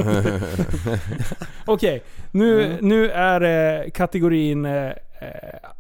[1.65, 2.89] Okej, nu, Mm.
[2.89, 4.93] nu är det kategorin eh, eh,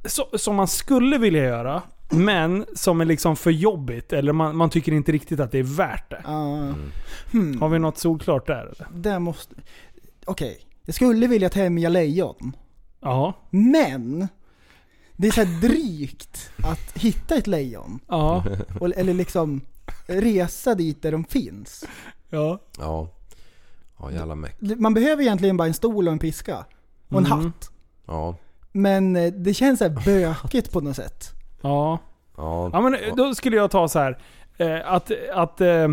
[0.05, 4.13] så, som man skulle vilja göra, men som är liksom för jobbigt.
[4.13, 6.21] Eller man, man tycker inte riktigt att det är värt det.
[6.25, 6.75] Ja.
[7.33, 7.61] hmm.
[7.61, 8.87] Har vi något solklart där eller?
[8.95, 9.55] Det måste...
[10.25, 10.59] Okej.
[10.85, 12.57] Jag skulle vilja tämja lejon.
[13.01, 13.35] Ja.
[13.51, 14.29] Men!
[15.17, 18.01] Det är så här drygt att hitta ett lejon.
[18.09, 18.45] Ja.
[18.81, 19.61] Och, eller liksom
[20.07, 21.85] resa dit där de finns.
[22.31, 22.59] Ja.
[22.79, 23.09] Ja.
[23.99, 24.57] Ja jävla meck.
[24.61, 26.65] Man behöver egentligen bara en stol och en piska.
[27.09, 27.45] Och en Mm.
[27.45, 27.71] hatt.
[28.07, 28.37] Ja.
[28.73, 31.33] Men eh, det känns så här bökigt på något sätt.
[31.67, 31.99] Ja.
[32.37, 32.71] Ja.
[32.73, 34.19] Ja men då skulle jag ta så här
[34.59, 35.89] eh, att, att eh,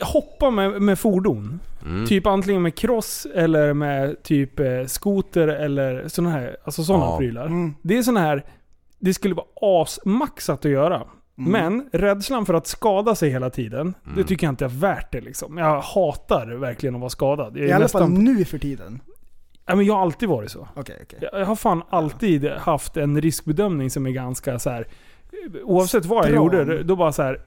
[0.00, 1.60] hoppa med, med fordon.
[1.86, 2.06] Mm.
[2.06, 7.18] Typ antingen med cross eller med typ eh, skoter eller sådana här, alltså sådana Ja.
[7.18, 7.46] prylar.
[7.46, 7.74] Mm.
[7.82, 8.44] Det är sådana här,
[8.98, 9.46] det skulle vara
[9.82, 11.02] asmaxat att göra.
[11.38, 11.52] Mm.
[11.52, 14.24] Men rädslan för att skada sig hela tiden, det Mm.
[14.24, 15.58] tycker jag inte är värt det liksom.
[15.58, 17.56] Jag hatar verkligen att vara skadad.
[17.56, 19.00] Jag är I alla fall nu för tiden.
[19.66, 20.68] Ja, men jag har alltid varit så.
[20.76, 21.28] Okej, okej.
[21.32, 24.86] Jag har fan alltid haft en riskbedömning som är ganska så här.
[25.64, 26.36] Oavsett vad jag Stram.
[26.36, 27.40] gjorde, då bara så här.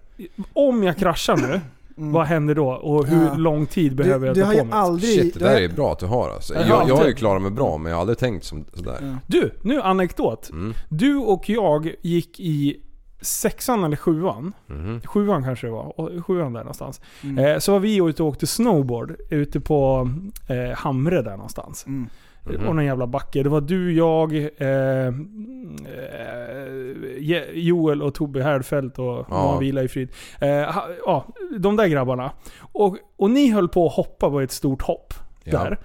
[0.54, 1.62] Om jag kraschar nu,
[1.98, 2.12] Mm.
[2.12, 2.68] vad händer då?
[2.70, 3.34] Och hur Ja.
[3.36, 4.74] lång tid behöver du, jag du ta har på mig?
[4.74, 5.22] aldrig...
[5.22, 6.54] Shit det du har, där är bra att du har alltså.
[6.54, 8.66] Jag Jag, jag, har ju alltid- klarat mig bra men jag har aldrig tänkt som
[8.74, 8.98] sådär.
[9.02, 9.16] Ja.
[9.28, 10.50] Du, nu anekdot.
[10.50, 10.74] Mm.
[10.90, 12.82] Du och jag gick i
[13.28, 14.54] sexan eller sjuan.
[14.68, 15.02] Mhm.
[15.06, 16.22] Sjuan kanske det var.
[16.22, 17.02] Sjuan där någonstans.
[17.24, 17.46] Mm.
[17.46, 20.10] Eh, så var vi ute och åkte snowboard ute på
[20.50, 21.86] eh, Hamre där någonstans.
[21.88, 22.10] Mm.
[22.44, 22.68] Mhm.
[22.68, 23.44] Och någon jävla backe.
[23.44, 25.12] Det var du, jag, eh,
[25.88, 29.58] eh, Joel och Tobbe Härdfält och Ja.
[29.58, 30.10] vila i frid.
[30.42, 31.26] Eh, ha, ja,
[31.60, 32.32] de där grabbarna.
[32.60, 35.14] Och, och ni höll på att hoppa på ett stort hopp.
[35.44, 35.64] Ja.
[35.64, 35.78] Där.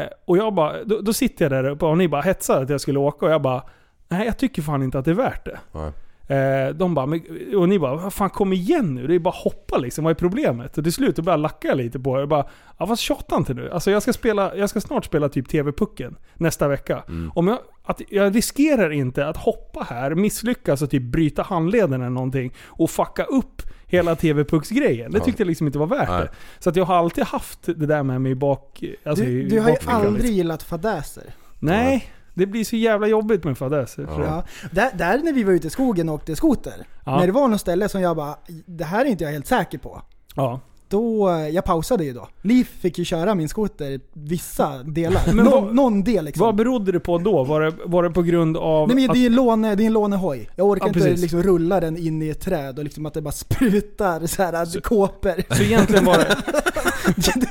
[0.00, 2.70] Eh, och jag bara, då, då sitter jag där uppe och ni bara hetsar att
[2.70, 3.62] jag skulle åka och jag bara
[4.08, 5.58] Nej jag tycker fan inte att det är värt det.
[5.72, 5.92] Nej.
[6.28, 7.20] Eh, de bara,
[7.56, 10.14] och ni bara, vad fan kom igen nu, det är bara hoppa liksom, vad är
[10.14, 10.78] problemet?
[10.78, 12.46] Och till slut började jag lacka lite på er och bara,
[12.78, 13.70] ja fast tjata inte nu.
[13.70, 17.04] Alltså jag ska, spela, jag ska snart spela typ TV-pucken nästa vecka.
[17.08, 17.32] Mm.
[17.34, 22.10] Om jag, att, jag riskerar inte att hoppa här, misslyckas och typ bryta handleden eller
[22.10, 25.12] någonting och fucka upp hela TV-pucksgrejen.
[25.12, 26.20] Det tyckte jag liksom inte var värt Nej.
[26.20, 26.30] det.
[26.58, 28.84] Så att jag har alltid haft det där med mig bak...
[29.04, 30.36] Alltså Du, i du har ju bakfickan, aldrig liksom.
[30.36, 31.24] gillat fadäser.
[31.58, 34.06] Nej, det blir så jävla jobbigt med fadäser.
[34.10, 34.24] Ja.
[34.24, 34.44] Ja.
[34.70, 36.86] Där, där när vi var ute i skogen och åkte skoter.
[37.04, 37.18] Ja.
[37.18, 39.78] När det var något ställe som jag bara, det här är inte jag helt säker
[39.78, 40.02] på.
[40.34, 40.60] ja.
[40.88, 42.28] Då, jag pausade ju då.
[42.42, 45.22] Liv fick ju köra min skoter vissa delar.
[45.26, 46.44] Men någon, vad- någon del liksom.
[46.46, 47.44] Vad berodde det på då?
[47.44, 49.14] Var det, var det på grund av Nej men att...
[49.16, 50.50] det är en, låne, det är en lånehoj.
[50.56, 51.20] Jag orkar Ja, inte precis.
[51.20, 54.80] liksom rulla den in i ett träd och liksom att det bara sprutar så här
[54.80, 55.54] kåpor.
[55.54, 56.36] Så egentligen var det,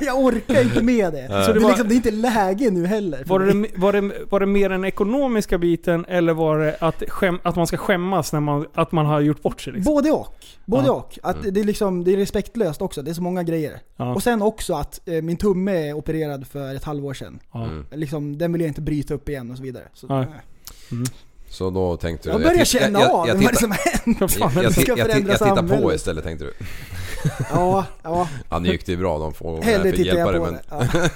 [0.00, 1.26] jag orkar inte med det.
[1.28, 3.24] Så Så det det, var- är liksom, det är inte läge nu heller.
[3.26, 7.38] var, det, var, det, var det mer den ekonomiska biten eller var det att, skäm,
[7.42, 9.72] att man ska skämmas när man, att man har gjort bort sig?
[9.72, 9.94] Liksom?
[9.94, 10.36] Både och.
[10.64, 10.92] Både Ja.
[10.92, 11.18] och.
[11.22, 13.02] Att det, är liksom, det är respektlöst också.
[13.02, 13.80] Det är så många grejer.
[13.96, 14.14] Ja.
[14.14, 17.40] Och sen också att eh, min tumme är opererad för ett halvår sedan.
[17.52, 17.68] Ja.
[17.90, 19.84] Liksom, den vill jag inte bryta upp igen och så vidare.
[19.94, 20.22] Så, Nej.
[20.22, 20.98] eh.
[21.48, 22.32] Så då tänkte du...
[22.32, 23.72] Jag börjar känna jag, av jag, vad det som
[24.28, 26.54] fan, jag, jag, jag, jag, tittar på istället tänkte du.
[27.50, 28.28] Ja, ja.
[28.50, 30.76] Ja nu gick det ju bra, de får Hellre för tittar hjälpa jag dig på
[30.76, 31.10] men...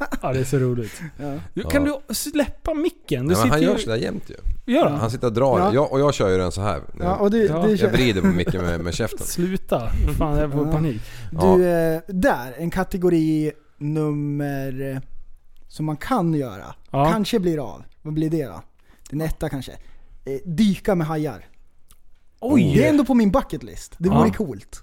[0.00, 0.06] Ja.
[0.22, 1.02] Ja, det är så roligt.
[1.16, 1.34] Ja.
[1.54, 3.22] Du, Kan du släppa micken?
[3.26, 3.82] Du men han sitter gör ju...
[3.82, 4.72] sådär jämt ju.
[4.74, 5.00] Gör han?
[5.00, 5.58] Han sitter och drar.
[5.58, 5.74] Ja.
[5.74, 6.82] Jag, och jag kör ju den så här.
[7.00, 7.62] Ja, och du, Ja.
[7.66, 9.18] du, Jag vrider på micken med, med käften.
[9.26, 9.90] Sluta.
[10.18, 10.72] Fan, jag får Ja.
[10.72, 11.02] panik.
[11.30, 14.98] du eh, där, en kategori nummer eh,
[15.68, 16.74] som man kan göra.
[16.90, 17.10] Ja.
[17.12, 17.82] Kanske blir av.
[18.02, 18.62] Vad blir det då?
[19.10, 19.72] Den etta kanske.
[20.24, 21.46] Eh, dyka med hajar.
[22.40, 22.72] Oj!
[22.76, 23.94] Det är ändå på min bucket list.
[23.98, 24.34] Det vore Ja.
[24.34, 24.82] coolt.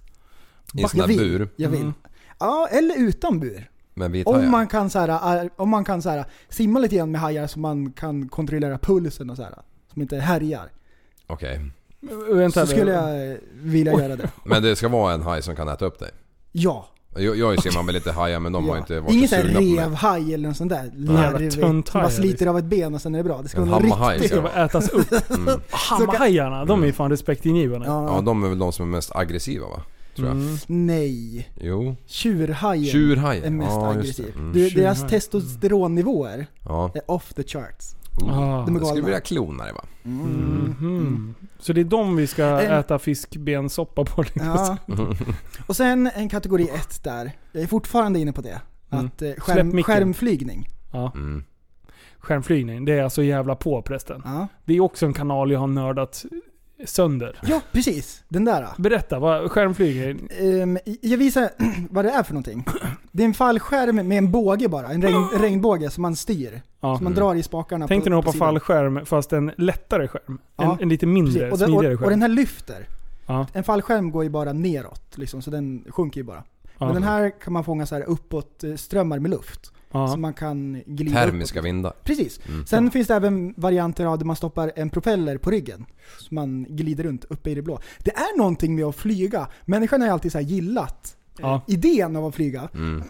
[0.73, 1.49] I en sån där bur.
[1.55, 1.81] Jag vill.
[1.81, 1.93] Mm.
[2.39, 3.69] Ja, eller utan bur.
[3.97, 4.49] Med vit Om hajar.
[4.49, 7.47] man kan, så här, eh, om man kan så här, simma lite grann med hajar
[7.47, 9.53] så man kan kontrollera pulsen och så här.
[9.93, 10.69] Som inte härjar.
[11.27, 11.61] Okej.
[12.31, 14.29] Vänta, Så skulle jag vilja göra det.
[14.43, 16.09] Men det ska vara en haj som kan äta upp dig.
[16.51, 16.87] Ja.
[17.17, 18.79] Jag, jag ser man väl lite hajar men de har ja.
[18.79, 19.75] inte varit Ingen så sån sugna på mig.
[19.85, 20.91] revhaj eller något sånt där.
[20.95, 21.83] Larvig.
[21.93, 23.41] bara sliter av ett ben och sen är det bra.
[23.41, 23.79] Det ska En vara
[24.09, 24.21] riktigt.
[24.21, 25.07] Det ska bara ätas upp.
[25.29, 25.59] Mm.
[25.69, 27.87] Hammarhajarna, de är ju fan respektingivande.
[27.87, 29.81] Ja, de är väl de som är mest aggressiva va?
[30.15, 30.37] Tror jag.
[30.37, 30.55] Mm.
[30.67, 31.49] Nej.
[31.61, 31.95] Jo.
[32.05, 33.43] Tjurhajen Tjurhajen.
[33.43, 34.25] är mest Ja, just aggressiv.
[34.33, 34.39] det.
[34.39, 34.53] Mm.
[34.53, 36.91] Du, deras testosteronnivåer Ja.
[36.95, 37.95] är off the charts.
[38.21, 38.25] Ah.
[38.25, 39.05] De är Jag skulle galna.
[39.05, 39.81] vilja klona dig va?
[40.03, 41.35] Mhm.
[41.59, 44.21] Så det är de vi ska En- äta fiskbensoppa på?
[44.21, 44.45] liksom.
[44.45, 44.77] Ja.
[45.67, 47.31] Och sen en kategori ett där.
[47.51, 48.61] Jag är fortfarande inne på det.
[48.91, 49.05] Mm.
[49.05, 49.83] Att eh, Släpp skärm, micken.
[49.83, 50.67] skärmflygning.
[50.93, 51.11] Ja.
[51.15, 51.43] Mm.
[52.19, 54.21] Skärmflygning, det är alltså jävla på prästen.
[54.25, 54.47] Ja.
[54.65, 56.25] Det är också en kanal jag har nördat
[56.85, 57.39] sönder.
[57.47, 58.23] ja, precis.
[58.27, 58.67] Den där.
[58.77, 60.29] Berätta, vad skärmflygning?
[60.39, 61.49] Ehm, jag visar
[61.89, 62.65] vad det är för någonting.
[63.11, 64.87] Det är en fallskärm med en båge bara.
[64.87, 66.61] En regn, regnbåge som man styr.
[66.79, 66.95] Ja.
[66.97, 68.47] Som man drar i spakarna Tänk dig på, att på hoppa sidan.
[68.47, 70.37] fallskärm fast en lättare skärm.
[70.55, 71.51] Ja, En, en lite mindre, Precis.
[71.53, 72.09] Och den, smidigare och, och skärm.
[72.09, 72.87] den här lyfter.
[73.25, 73.47] ja.
[73.53, 76.43] En fallskärm går ju bara neråt liksom, så den sjunker ju bara.
[76.79, 79.71] Men den här kan man fånga så här uppåt eh, strömmar med luft.
[79.99, 80.07] Ja.
[80.07, 81.65] Så man kan glida Termiska uppåt.
[81.67, 81.93] vindar.
[82.03, 82.39] Precis.
[82.47, 82.65] Mm.
[82.65, 85.85] Sen finns det även varianter av där man stoppar en propeller på ryggen.
[86.19, 87.79] Så man glider runt uppe i det blå.
[87.99, 89.47] Det är någonting med att flyga.
[89.65, 91.61] Människan har ju alltid så här gillat eh, Ja.
[91.67, 92.69] idén av att flyga.
[92.73, 93.03] Mm.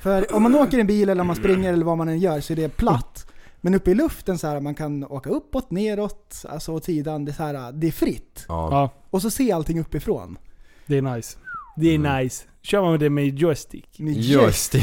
[0.00, 2.40] För om man åker en bil eller om man springer eller vad man än gör
[2.40, 3.26] så är det platt.
[3.60, 7.24] Men uppe i luften så här, man kan åka uppåt, neråt, alltså åt sidan.
[7.24, 8.44] Det är, så här, det är fritt.
[8.48, 10.38] Ja, Och så se allting uppifrån.
[10.86, 11.38] det är nice.
[11.76, 12.16] Det är Mm.
[12.22, 12.44] nice.
[12.62, 13.98] Kör man med det med joystick?
[13.98, 14.82] Med det.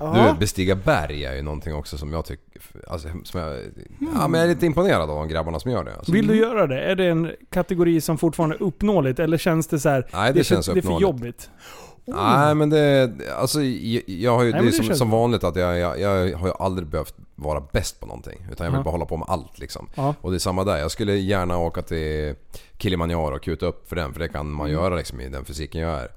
[0.00, 0.32] Ja.
[0.32, 2.60] Du, bestiga berg är ju någonting också som jag tycker...
[2.88, 3.58] Alltså, som jag,
[4.14, 5.96] ja, men jag är lite imponerad av de grabbarna som gör det.
[5.96, 6.12] Alltså.
[6.12, 6.80] Vill du göra det?
[6.80, 9.18] Är det en kategori som fortfarande är uppnåeligt?
[9.18, 10.06] Eller känns det så här?
[10.12, 11.20] Nej, det, är känns för, det är för uppnåeligt.
[11.22, 11.50] jobbigt?
[12.04, 15.10] Nej men det, alltså jag, jag har ju, Nej, det är det som, känns som
[15.10, 18.46] vanligt att jag, jag, jag har ju aldrig behövt vara bäst på någonting.
[18.52, 19.88] Utan jag vill bara hålla på med allt liksom.
[20.20, 20.76] Och det är samma där.
[20.78, 22.34] Jag skulle gärna åka till
[22.78, 24.12] Kilimanjaro och kuta upp för den.
[24.12, 24.82] För det kan man Mm.
[24.82, 26.10] göra liksom i den fysiken jag är.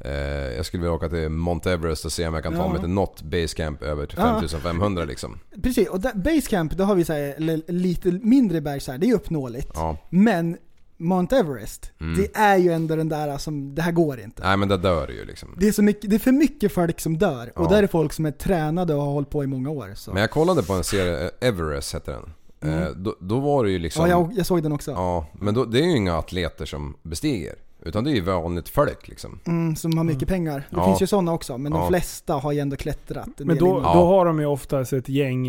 [0.00, 2.80] Eh, jag skulle vilja åka till Mount Everest och se om jag kan ta mig
[2.80, 4.24] till något basecamp över till Ja.
[4.40, 5.38] 5500 liksom.
[5.62, 9.14] Precis, och Basecamp, då har vi så här, lite mindre berg så här, det är
[9.14, 9.72] uppnåeligt.
[10.10, 10.56] Men
[11.02, 12.14] Mount Everest, Mm.
[12.22, 14.42] det är ju ändå den där som, det här går inte.
[14.42, 15.48] Nej men det dör ju liksom.
[15.60, 17.52] Det är, så mycket, det är för mycket folk som dör.
[17.58, 17.68] Och Ja.
[17.68, 19.92] där är folk som är tränade och har hållit på i många år.
[19.94, 20.12] Så.
[20.12, 22.72] Men jag kollade på en serie, eh, Everest hette den.
[22.72, 24.02] Eh, då, då var det ju liksom...
[24.02, 24.90] ja, jag, jag såg den också.
[24.90, 27.54] Ja, men då, det är ju inga atleter som bestiger.
[27.84, 29.38] Utan det är ju vanligt folk liksom.
[29.46, 30.66] Mm, som har mycket pengar.
[30.70, 30.86] Det Ja.
[30.86, 31.78] finns ju sådana också, men Ja.
[31.78, 33.40] de flesta har ju ändå klättrat.
[33.40, 35.48] en Men då, då har de ju oftast ett gäng...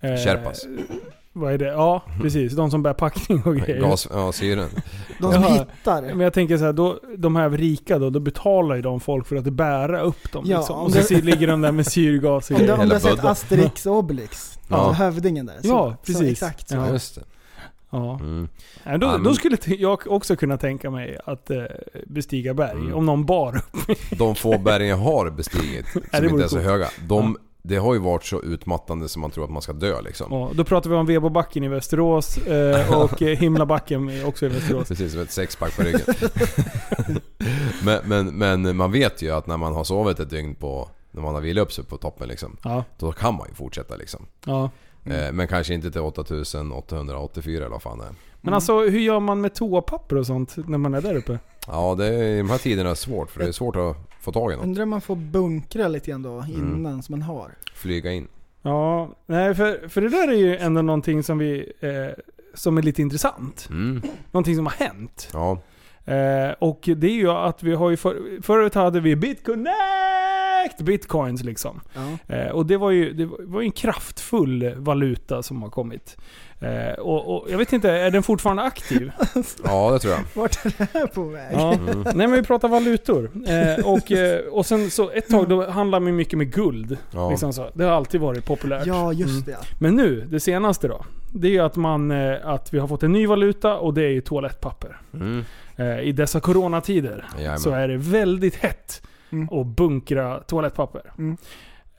[0.00, 0.66] Eh, Sherpas.
[1.38, 1.64] Vad är det?
[1.66, 2.52] Ja, precis.
[2.52, 3.80] De som bär packning och grejer.
[3.80, 4.68] Gas, ja, syren.
[5.20, 5.52] De som Jaha.
[5.52, 6.02] hittar.
[6.02, 9.26] Men jag tänker så här, då, de här rika då, då betalar ju de folk
[9.26, 10.44] för att bära upp dem.
[10.46, 10.78] Ja, liksom.
[10.78, 12.82] om Och så det- ligger de där med syrgas och Om du, grejer.
[12.82, 13.24] om du har sett.
[13.24, 14.76] Asterix och Obelix, Ja.
[14.76, 15.54] alltså hövdingen där.
[15.62, 16.32] Så, Ja, Så, precis.
[16.32, 16.74] exakt så.
[16.76, 16.88] Ja.
[16.92, 17.22] Just det.
[17.90, 18.14] Ja.
[18.20, 18.48] Mm.
[18.84, 21.62] Ja, då, då skulle jag också kunna tänka mig att eh,
[22.06, 22.70] bestiga berg.
[22.80, 22.94] Mm.
[22.94, 23.96] Om någon bar upp.
[24.18, 26.62] De få bergen jag har bestigit, som inte är så coolt.
[26.68, 26.86] höga.
[27.08, 27.36] De,
[27.66, 30.26] det har ju varit så utmattande som man tror att man ska dö liksom.
[30.30, 34.48] Ja, då pratar vi om Vebobacken i Västerås eh, och eh, Himlabacken är också i
[34.48, 34.88] Västerås.
[34.88, 36.00] Precis, som ett sexpack på ryggen.
[37.84, 40.88] men, men, men man vet ju att när man har sovit ett dygn på...
[41.10, 42.56] När man har vilat upp sig på toppen liksom.
[42.62, 44.26] Ja, Då kan man ju fortsätta liksom.
[44.44, 44.70] ja.
[45.04, 48.14] Eh, Men kanske inte till 8884 eller vad fan det är.
[48.40, 51.38] Men alltså hur gör man med toapapper och sånt när man är där uppe?
[51.66, 53.96] Ja, det är i de här tiderna svårt för det är svårt att
[54.26, 54.64] få tag i något.
[54.64, 57.50] Undrar om man får bunkra lite grann då innan som man har.
[57.74, 58.28] Flyga in.
[58.62, 61.72] Ja, nej för, för det där är ju ändå någonting som vi...
[61.80, 62.22] Eh,
[62.54, 63.68] som är lite intressant.
[63.70, 64.02] Mm.
[64.30, 65.28] Någonting som har hänt.
[65.32, 65.58] Ja.
[66.04, 71.44] Eh, och det är ju att vi har ju för, förut hade vi BitConnect bitcoins
[71.44, 71.80] liksom.
[71.94, 72.34] Ja.
[72.34, 76.16] Eh, och det var ju det var ju en kraftfull valuta som har kommit.
[76.60, 79.12] Eh, och, och jag vet inte, är den fortfarande aktiv?
[79.64, 80.20] Ja, det tror jag.
[80.42, 81.50] Vart är det här på väg?
[81.52, 81.72] Ja.
[81.74, 82.00] Mm.
[82.02, 83.30] Nej men vi pratar valutor.
[83.46, 86.98] Eh, och, eh, och sen så ett tag då handlade man mycket med guld.
[87.10, 87.30] Ja.
[87.30, 87.70] Liksom så.
[87.74, 88.86] Det har alltid varit populärt.
[88.86, 89.42] Ja, just Mm.
[89.44, 89.56] det.
[89.80, 91.04] Men nu, det senaste då.
[91.34, 94.02] Det är ju att, man, eh, att vi har fått en ny valuta och det
[94.02, 95.00] är ju toalettpapper.
[95.14, 95.44] Mm.
[95.76, 97.58] Eh, I dessa coronatider Jajamän.
[97.58, 99.02] så är det väldigt hett
[99.32, 99.48] Mm.
[99.60, 101.12] att bunkra toalettpapper.
[101.18, 101.36] Mm.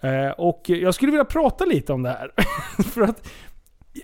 [0.01, 2.31] Eh, och jag skulle vilja prata lite om det här.
[2.83, 3.27] För att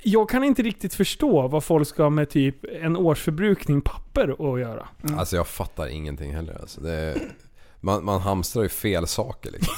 [0.03, 4.87] jag kan inte riktigt förstå vad folk ska med typ en årsförbrukning papper att göra.
[5.17, 6.57] Alltså jag fattar ingenting heller.
[6.61, 7.17] Alltså, det är,
[7.81, 9.73] man, man hamstrar ju fel saker liksom.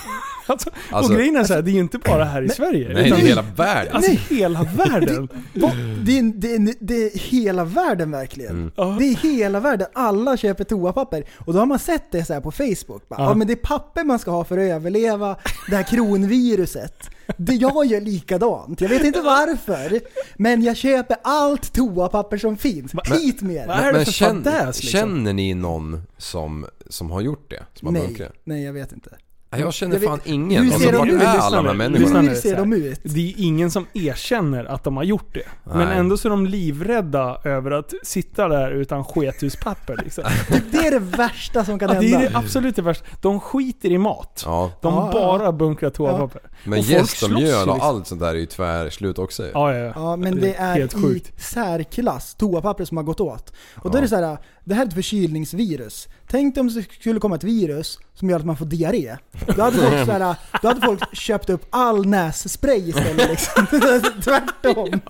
[0.48, 2.94] Alltså, Alltså- och grejen är så här, det är ju inte bara här i Sverige.
[2.94, 3.96] Nej, utan i hela världen.
[3.96, 5.30] Alltså hela världen.
[5.54, 8.72] Det, är, det, är, det är hela världen verkligen.
[8.78, 8.98] Mm.
[8.98, 9.88] Det är hela världen.
[9.94, 11.24] Alla köper toapapper.
[11.46, 13.08] Och då har man sett det så här på Facebook.
[13.10, 13.30] Bara, Ja.
[13.30, 13.34] ja.
[13.34, 15.38] men det är papper man ska ha för att överleva
[15.70, 17.10] det här kronviruset.
[17.38, 18.82] Det jag gör likadant.
[18.82, 20.02] Jag vet inte varför.
[20.38, 22.92] Men jag köper allt toapapper som finns.
[23.06, 23.84] Hit med vad det.
[23.84, 25.00] är det Men för känn, fadäs, liksom?
[25.00, 27.64] känner ni någon som, som har gjort det?
[27.74, 28.32] Som har Nej, bunkrat?
[28.44, 29.10] nej jag vet inte.
[29.58, 30.64] Jag känner fan ingen.
[30.64, 31.22] Hur Alltså, ser de vart ut?
[31.22, 32.22] är alla de här människorna?
[32.22, 33.00] Hur ser de ut?
[33.04, 35.44] Det är ingen som erkänner att de har gjort det.
[35.64, 35.98] Men Nej.
[35.98, 39.98] ändå så är de livrädda över att sitta där utan skethuspapper.
[40.04, 40.24] Liksom.
[40.72, 42.26] Det är det värsta som kan Ja, det hända.
[42.28, 43.06] är det absolut det värsta.
[43.22, 44.44] De skiter i mat.
[44.46, 46.42] Ja, De Ja, ja, bara bunkrar toapapper.
[46.64, 47.82] men gäst och mjöl och liksom.
[47.82, 49.44] allt sånt där är ju tvärslut också.
[49.54, 49.92] Ja, ja, ja.
[49.96, 51.42] Ja, men Det det är helt i sjukt.
[51.44, 53.54] särklass toapapper som har gått åt.
[53.76, 56.08] Och då är det så här, det här är ett förkylningsvirus.
[56.36, 59.18] Tänk om det skulle komma ett virus som gör att man får diarré.
[59.56, 63.66] Då hade folk, så här, då hade folk köpt upp all nässpray istället liksom.
[64.24, 65.02] Tvärtom.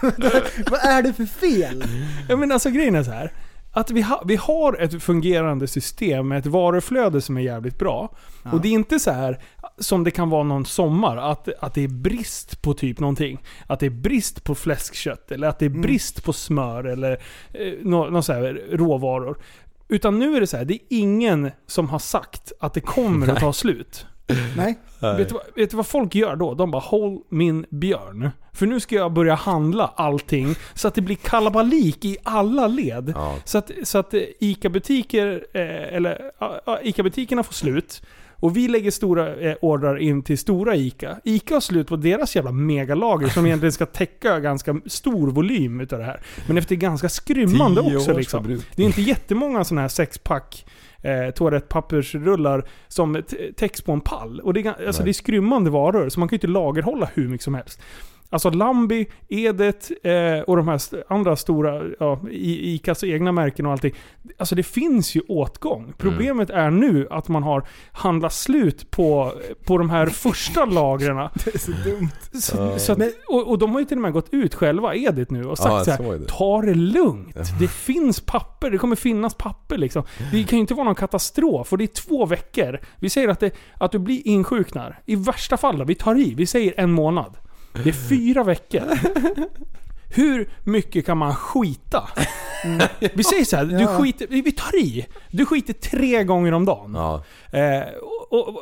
[0.70, 1.84] Vad är det för fel?
[2.28, 3.32] Ja, men alltså grejen är så här.
[3.72, 8.16] Att vi, ha, vi har ett fungerande system med ett varuflöde som är jävligt bra.
[8.52, 9.40] Och det är inte så här
[9.78, 13.42] som det kan vara någon sommar, att, att det är brist på typ någonting.
[13.66, 17.12] Att det är brist på fläskkött, eller att det är brist på smör, eller
[17.52, 19.38] eh, nå, nå så här, råvaror.
[19.92, 23.28] Utan nu är det så här, det är ingen som har sagt att det kommer
[23.28, 24.06] att ta slut.
[24.56, 24.78] Nej.
[25.00, 26.54] Vet du, vad, vet du vad folk gör då?
[26.54, 31.00] De bara 'Håll min björn' För nu ska jag börja handla allting så att det
[31.00, 33.12] blir kalabalik i alla led.
[33.16, 33.36] Ja.
[33.44, 36.30] Så att, så att eh, ICA-butiker, eh, eller
[36.82, 38.02] ICA-butikerna får slut.
[38.42, 41.16] Och vi lägger stora eh, ordrar in till stora ICA.
[41.24, 45.98] ICA har slut på deras jävla megalager som egentligen ska täcka ganska stor volym utav
[45.98, 46.20] det här.
[46.46, 48.60] Men efter ganska skrymmande också liksom.
[48.76, 50.66] Det är inte jättemånga sådana här sexpack
[51.02, 53.22] eh, toalettpappersrullar som
[53.56, 54.40] täcks på en pall.
[54.40, 55.04] Och det är, alltså Nej.
[55.04, 57.80] det är skrymmande varor, så man kan ju inte lagerhålla hur mycket som helst.
[58.32, 63.94] Alltså Lambi, Edet eh, och de här andra stora, ja, Icas egna märken och allting.
[64.38, 65.92] Alltså det finns ju åtgång.
[65.98, 69.32] Problemet är nu att man har handlat slut på,
[69.64, 71.16] på de här första lagren.
[71.16, 72.08] Det är så dumt.
[72.32, 75.30] Så, så att, och, och de har ju till och med gått ut själva, Edit
[75.30, 76.26] nu, och sagt jag så här, såg det.
[76.28, 77.36] Ta det lugnt.
[77.58, 78.70] Det finns papper.
[78.70, 80.02] Det kommer finnas papper liksom.
[80.32, 81.72] Det kan ju inte vara någon katastrof.
[81.72, 82.80] Och det är två veckor.
[82.96, 85.00] Vi säger att, det, att du blir insjuknar.
[85.06, 86.34] I värsta fall då, vi tar i.
[86.34, 87.36] Vi säger en månad.
[87.72, 88.82] Det är fyra veckor.
[90.14, 92.08] Hur mycket kan man skita?
[93.14, 93.86] Vi säger så här, du Ja.
[93.98, 95.06] skiter, vi tar i.
[95.30, 96.94] Du skiter tre gånger om dagen.
[96.94, 97.24] Ja.
[97.58, 97.82] Eh,
[98.30, 98.58] och, och,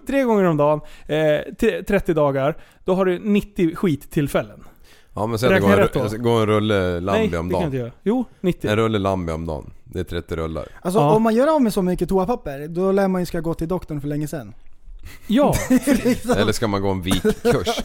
[0.06, 2.56] tre gånger om dagen, eh, t- 30 dagar.
[2.84, 4.64] Då har du 90 skittillfällen.
[5.14, 5.60] ja men säg att det
[5.94, 7.80] går en, går en rulle Nej, Lambi det om kan jag inte dagen.
[7.86, 7.92] göra.
[8.02, 8.70] Jo, 90.
[8.70, 9.70] En rulle Lambi om dagen.
[9.84, 10.66] Det är 30 rullar.
[10.82, 11.10] Alltså Ja.
[11.14, 13.68] om man gör av med så mycket toapapper, då lär man ju ska gå till
[13.68, 14.54] doktorn för länge sedan.
[15.26, 15.54] Ja,
[16.36, 17.80] Eller ska man gå en vikkurs?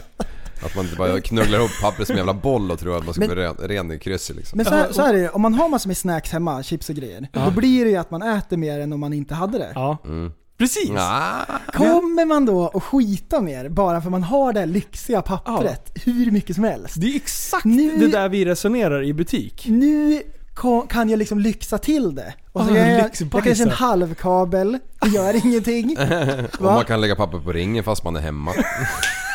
[0.64, 3.14] Att man inte bara knugglar ihop pappret som en jävla boll och tror att man
[3.14, 4.56] ska Men- bli ren, ren i krysset liksom.
[4.56, 6.88] Men så här, så här är det, om man har massor med snacks hemma, chips
[6.88, 9.58] och grejer, då blir det ju att man äter mer än om man inte hade
[9.58, 9.72] det.
[9.74, 9.98] ja.
[10.04, 10.32] Mm.
[10.58, 10.90] Precis.
[10.96, 15.92] Ah, Kommer man då att skita mer bara för man har det här lyxiga pappret
[16.04, 16.94] hur mycket som helst?
[17.00, 19.66] Det är exakt Nu- det där vi resonerar i butik.
[19.68, 20.22] Nu
[20.88, 22.34] kan jag liksom lyxa till det.
[22.52, 23.36] Och så Ah, jag, lyxbajsa.
[23.36, 25.96] jag kanske en halvkabel, det gör ingenting.
[26.58, 28.52] och man kan lägga papper på ringen fast man är hemma.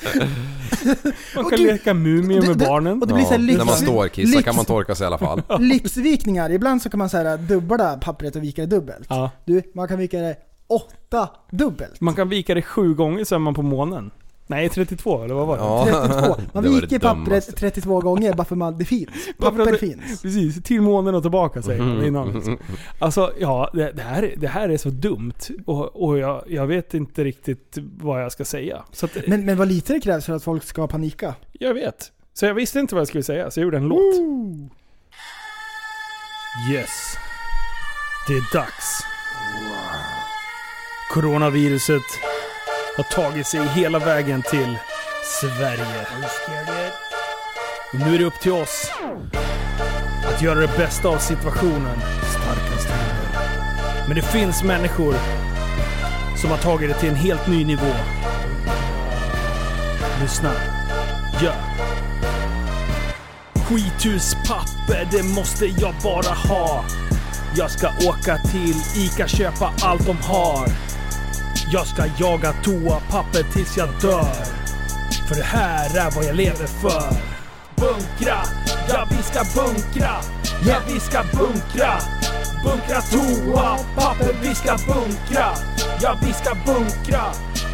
[1.34, 3.00] Man kan leka Mumin det- med barnen.
[3.02, 4.94] och det blir så här lyx- När man står och kissar lyx- kan man torka
[4.94, 5.42] sig i alla fall.
[5.58, 9.06] Lyxvikningar, ibland så kan man så här dubbla pappret och vika det dubbelt.
[9.08, 9.30] Ja.
[9.44, 10.36] Du, man kan vika det
[10.66, 12.00] åtta dubbelt.
[12.00, 14.10] Man kan vika det sju gånger så är man på månen.
[14.50, 15.62] Nej, 32 eller vad var det?
[15.62, 15.86] Ja.
[16.08, 16.36] 32.
[16.52, 17.52] Man Det var viker det pappret dummaste.
[17.52, 19.08] 32 gånger bara för man, det finns.
[19.38, 20.22] Papper att det- finns.
[20.22, 21.96] Precis, till månen och tillbaka säger Mm.
[21.96, 22.32] man innan.
[22.32, 22.58] Liksom.
[22.98, 25.32] Alltså ja, det, det, här, det här är så dumt.
[25.66, 28.84] Och, och jag, jag vet inte riktigt vad jag ska säga.
[28.92, 31.34] Så att, Men, men vad lite det krävs för att folk ska panika.
[31.52, 32.12] jag vet.
[32.34, 34.14] Så jag visste inte vad jag skulle säga, så jag gjorde en låt.
[36.72, 36.90] Yes.
[38.28, 39.00] Det är dags.
[41.12, 42.02] Coronaviruset
[42.96, 44.78] har tagit sig hela vägen till
[45.40, 46.06] Sverige.
[47.92, 48.90] Och nu är det upp till oss
[50.26, 51.98] att göra det bästa av situationen.
[52.30, 53.48] Starkast händer.
[54.06, 55.14] Men det finns människor
[56.36, 57.92] som har tagit det till en helt ny nivå.
[60.20, 60.52] Lyssna.
[61.42, 61.52] Ja.
[63.54, 66.84] Skithuspapper, det måste jag bara ha.
[67.56, 70.68] Jag ska åka till ICA, köpa allt de har.
[71.72, 74.34] Jag ska jaga toapapper tills jag dör.
[75.28, 77.12] För det här är vad jag lever för.
[77.76, 78.38] Bunkra,
[78.88, 80.16] ja vi ska bunkra.
[80.66, 82.00] Ja vi ska bunkra.
[82.64, 85.46] Bunkra toapapper, vi ska bunkra.
[86.02, 87.24] Ja vi ska bunkra.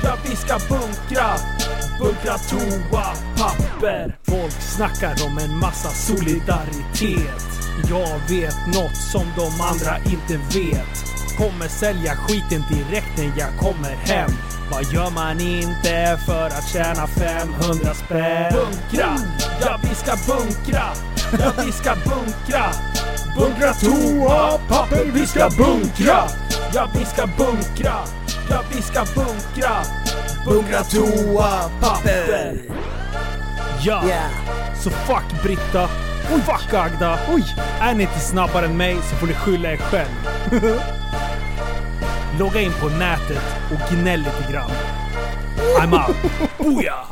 [0.02, 1.26] Ja vi ska bunkra.
[2.00, 4.16] Bunkra toapapper.
[4.22, 7.46] Folk snackar om en massa solidaritet.
[7.90, 11.25] Jag vet något som de andra inte vet.
[11.36, 14.30] Kommer sälja skiten direkt när jag kommer hem.
[14.70, 18.52] Vad gör man inte för att tjäna 500 spänn?
[18.52, 19.16] Bunkra!
[19.60, 20.84] Ja, vi ska bunkra!
[21.40, 22.64] Ja, vi ska bunkra!
[23.36, 26.28] Bunkra toapapper, vi ska bunkra!
[26.74, 27.94] Ja, vi ska bunkra!
[28.50, 29.76] Ja, vi ska bunkra!
[30.46, 32.56] Bunkra toapapper!
[33.84, 34.02] Ja!
[34.82, 35.88] Så fuck Britta!
[36.28, 37.18] Fuck Agda!
[37.28, 37.44] Oj!
[37.80, 40.08] Är ni inte snabbare än mig så får ni skylla er själv.
[42.38, 44.70] Logga in på nätet och gnäll lite grann.
[45.80, 46.16] I'm out.
[46.58, 47.06] Booyah!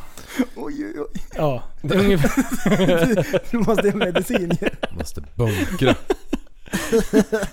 [0.57, 1.23] Oj, oj, oj.
[1.37, 3.51] Ja, det är ungefär...
[3.51, 4.69] Du måste ha medicin ju.
[4.99, 5.95] Måste bunkra.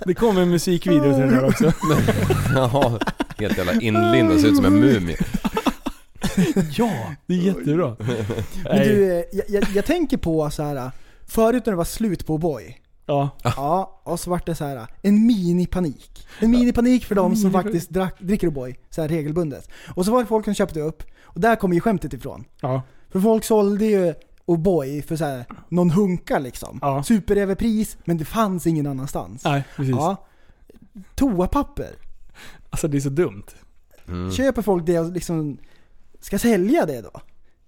[0.05, 1.73] Det kommer en musikvideo till den här också.
[2.55, 2.99] Jaha,
[3.37, 5.17] helt jävla inlindad, ser ut som en mumie.
[6.71, 6.91] Ja,
[7.25, 7.95] det är jättebra.
[8.63, 10.91] Men du, eh, jag, jag, jag tänker på så här.
[11.27, 12.73] förut när det var slut på O'boy.
[13.11, 13.29] Ja.
[13.43, 16.27] Ja, och så vart det så här en mini-panik.
[16.39, 19.69] En mini-panik för de som faktiskt drack, dricker O'boy så här regelbundet.
[19.95, 22.43] Och så var det folk som köpte upp, och där kommer ju skämtet ifrån.
[22.61, 22.81] Ja.
[23.09, 24.13] För folk sålde ju
[24.45, 26.79] O'boy för så här, någon hunka liksom.
[26.81, 27.03] Ja.
[27.03, 29.43] Superöverpris, men det fanns ingen annanstans.
[29.43, 29.95] Nej, precis.
[29.95, 30.27] Ja.
[31.15, 31.95] Toapapper.
[32.69, 33.45] Alltså det är så dumt.
[34.07, 34.31] Mm.
[34.31, 35.57] Köper folk det och liksom
[36.19, 37.11] ska sälja det då?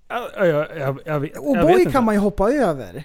[0.08, 3.04] Ja, jag, jag, jag, jag, vet- O'boy kan man ju hoppa över.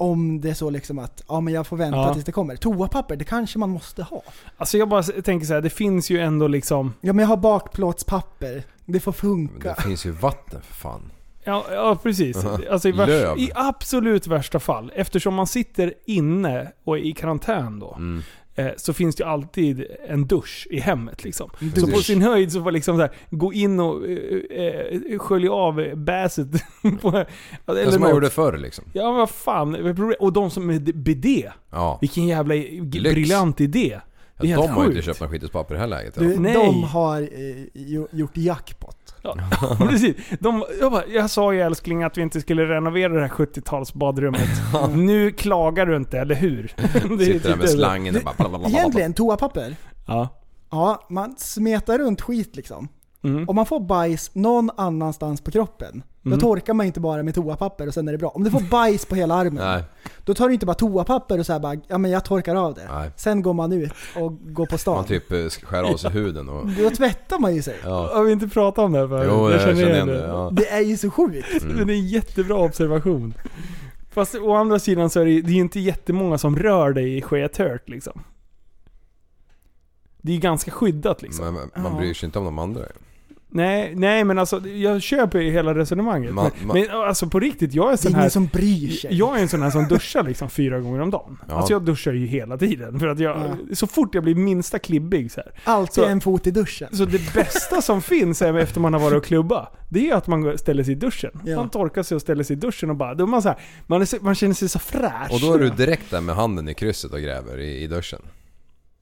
[0.00, 2.12] Om det är så liksom att, ja men jag får vänta Ja.
[2.14, 2.56] tills det kommer.
[2.56, 4.22] Toapapper, det kanske man måste ha.
[4.56, 6.94] Alltså jag bara tänker så här, det finns ju ändå liksom...
[7.00, 8.62] Ja men jag har bakplåtspapper.
[8.86, 9.74] Det får funka.
[9.74, 11.12] Det finns ju vatten för fan.
[11.44, 12.44] Ja, ja precis.
[12.70, 13.38] Alltså i, värst, Löv.
[13.38, 18.22] I absolut värsta fall, eftersom man sitter inne och är i karantän då, Mm.
[18.54, 21.24] Eh, så finns det ju alltid en dusch i hemmet.
[21.24, 21.50] Liksom.
[21.76, 24.64] Så på sin höjd så får liksom så här, gå in och eh,
[25.12, 26.48] eh, skölja av bäset.
[27.00, 27.26] på, Det
[27.66, 28.84] eller som man gjorde förr liksom.
[28.92, 31.50] Ja vad fan, och de som är bidé.
[31.70, 31.98] Ja.
[32.00, 33.02] Vilken jävla Lyx.
[33.02, 34.00] briljant idé.
[34.42, 36.14] Ja, de har ju inte köpt några skitspapper i det här läget.
[36.14, 36.54] Du, Nej.
[36.54, 37.28] de har eh,
[37.74, 38.96] jo- gjort jackpot.
[39.22, 39.36] Ja,
[39.78, 40.16] precis.
[40.40, 44.94] De, jag, bara, jag sa ju älskling att vi inte skulle renovera det här 70-talsbadrummet.
[44.96, 46.74] nu klagar du inte, eller hur?
[47.18, 47.68] Det Sitter där typ med det.
[47.68, 48.34] slangen och bara...
[48.38, 48.68] blablabla.
[48.68, 49.76] Egentligen, toapapper.
[50.06, 50.28] Ja.
[50.70, 52.88] Ja, man smetar runt skit liksom.
[53.24, 53.48] Mm.
[53.48, 56.40] Om man får bajs någon annanstans på kroppen, då Mm.
[56.40, 58.28] torkar man inte bara med toapapper och sen är det bra.
[58.28, 59.82] Om du får bajs på hela armen, Nej.
[60.24, 62.74] då tar du inte bara toapapper och så här bara, ja men jag torkar av
[62.74, 62.88] det.
[62.92, 63.10] Nej.
[63.16, 64.94] Sen går man ut och går på stan.
[64.94, 66.66] Man typ eh, skär av sig huden och...
[66.82, 67.76] Då tvättar man ju sig.
[67.84, 68.10] Ja.
[68.14, 69.26] Har vi inte pratat om det här förut?
[69.30, 70.26] Jo, jag känner igen det.
[70.26, 70.50] Ja.
[70.52, 71.64] Det är ju så sjukt.
[71.64, 73.34] Men det är en jättebra observation.
[74.10, 77.16] Fast å andra sidan så är det, det är ju inte jättemånga som rör dig
[77.16, 78.22] i skethört liksom.
[80.22, 81.54] Det är ju ganska skyddat liksom.
[81.74, 82.82] Men man bryr sig inte om de andra.
[83.52, 86.34] Nej, nej men alltså jag köper ju hela resonemanget.
[86.34, 88.28] Man- men, man- men alltså på riktigt, jag är sån här...
[88.28, 89.18] som bryr sig.
[89.18, 91.38] Jag är en sån här som duschar liksom fyra gånger om dagen.
[91.48, 91.54] Ja.
[91.54, 93.00] Alltså jag duschar ju hela tiden.
[93.00, 95.52] För att jag, så fort jag blir minsta klibbig så här.
[95.64, 96.88] Alltid Så- en fot i duschen.
[96.96, 100.26] Så det bästa som finns är efter man har varit och klubba, det är att
[100.26, 101.30] man ställer sig i duschen.
[101.46, 101.56] Ja.
[101.56, 103.58] Man torkar sig och ställer sig i duschen och bara, då är man så här,
[103.86, 105.30] man, är, man känner sig så fräsch.
[105.32, 108.20] Och då är du direkt där med handen i krysset och gräver i, i duschen.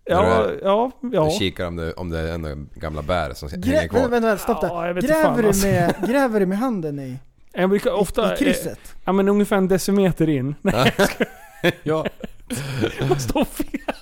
[0.09, 1.25] Ja, ja, ja.
[1.25, 4.09] Du kikar om det, om det är några gamla bär som hänger Grä, vänta, kvar.
[4.09, 5.03] vänta, stopp Ja, jag där.
[5.03, 5.67] inte Gräver, du alltså.
[5.67, 7.19] med, gräver du med handen i,
[7.53, 8.35] Jag brukar ofta...
[8.35, 8.67] i krysset?
[8.85, 10.55] Eh, ja men ungefär en decimeter in.
[10.63, 10.95] Nej,
[11.83, 12.05] ja.
[13.09, 13.95] jag står fel.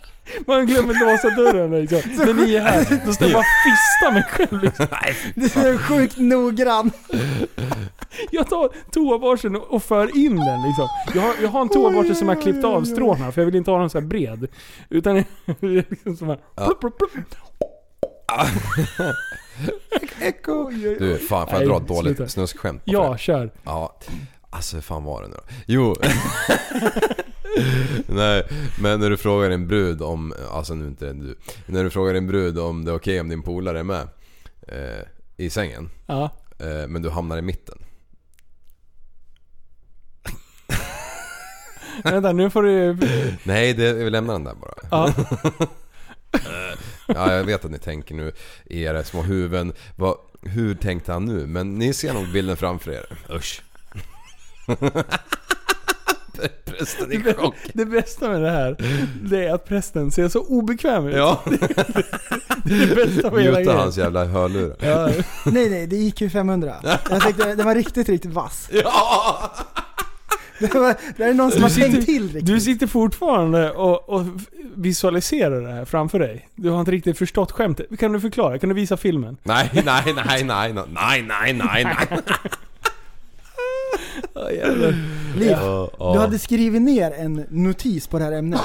[0.47, 2.01] Man glömmer låsa dörren liksom.
[2.16, 4.87] När ni är här, då står jag bara och fistar mig själv liksom.
[5.35, 6.91] Du är sjukt noggrann.
[8.31, 10.89] Jag tar toaborsten och för in den liksom.
[11.14, 13.57] Jag har, jag har en toaborste som jag har klippt av stråna för jag vill
[13.57, 14.47] inte ha den så här bred.
[14.91, 15.24] Utan
[15.61, 17.35] liksom som här, plupp, plupp, plupp.
[20.20, 20.70] Echo.
[20.70, 22.29] Du, fan får jag dra ett dåligt sluta.
[22.29, 22.83] snuskskämt?
[22.85, 23.51] Ja, kör.
[23.64, 23.97] Ja.
[24.51, 25.43] Alltså hur fan var det nu då?
[25.66, 25.97] Jo.
[28.07, 28.46] Nej,
[28.78, 31.36] men när du frågar en brud om, alltså nu inte du.
[31.66, 34.09] När du frågar en brud om det är okej om din polare är med
[34.68, 35.90] eh, i sängen.
[36.07, 36.30] Ja.
[36.59, 37.78] Eh, men du hamnar i mitten.
[42.04, 42.96] Vänta, nu får du...
[43.42, 44.74] Nej, det, vi lämnar den där bara.
[44.90, 45.14] Ja.
[47.09, 48.32] Ja, jag vet att ni tänker nu
[48.64, 49.72] i era små huvuden.
[49.96, 51.46] Vad, hur tänkte han nu?
[51.46, 53.07] Men ni ser nog bilden framför er.
[53.30, 53.62] Usch.
[56.64, 57.55] Prästen i chock.
[57.74, 58.76] Det bästa med det här,
[59.22, 61.16] det är att prästen ser så obekväm ut.
[61.16, 61.43] Ja.
[62.64, 63.78] Det är det bästa med hela Muta grejen.
[63.80, 64.76] hans jävla hörlurar.
[64.80, 65.07] Ja.
[65.47, 66.74] Nej nej, det gick ju 500.
[67.11, 68.68] Jag tyckte den var riktigt, riktigt vass.
[68.72, 69.53] Ja!
[70.59, 72.47] Det, var, det är någon som har Du sitter- tänkt till riktigt.
[72.47, 74.22] Du sitter fortfarande och, och
[74.74, 76.49] visualiserar det här framför dig.
[76.55, 77.87] Du har inte riktigt förstått skämtet.
[77.99, 78.59] Kan du förklara?
[78.59, 79.37] Kan du visa filmen?
[79.43, 79.82] Nej, nej,
[80.26, 82.09] nej, nej, nej, nej, nej, nej,
[84.34, 84.62] nej.
[85.38, 85.57] Liv,
[85.99, 88.61] du hade skrivit ner en notis på det här ämnet.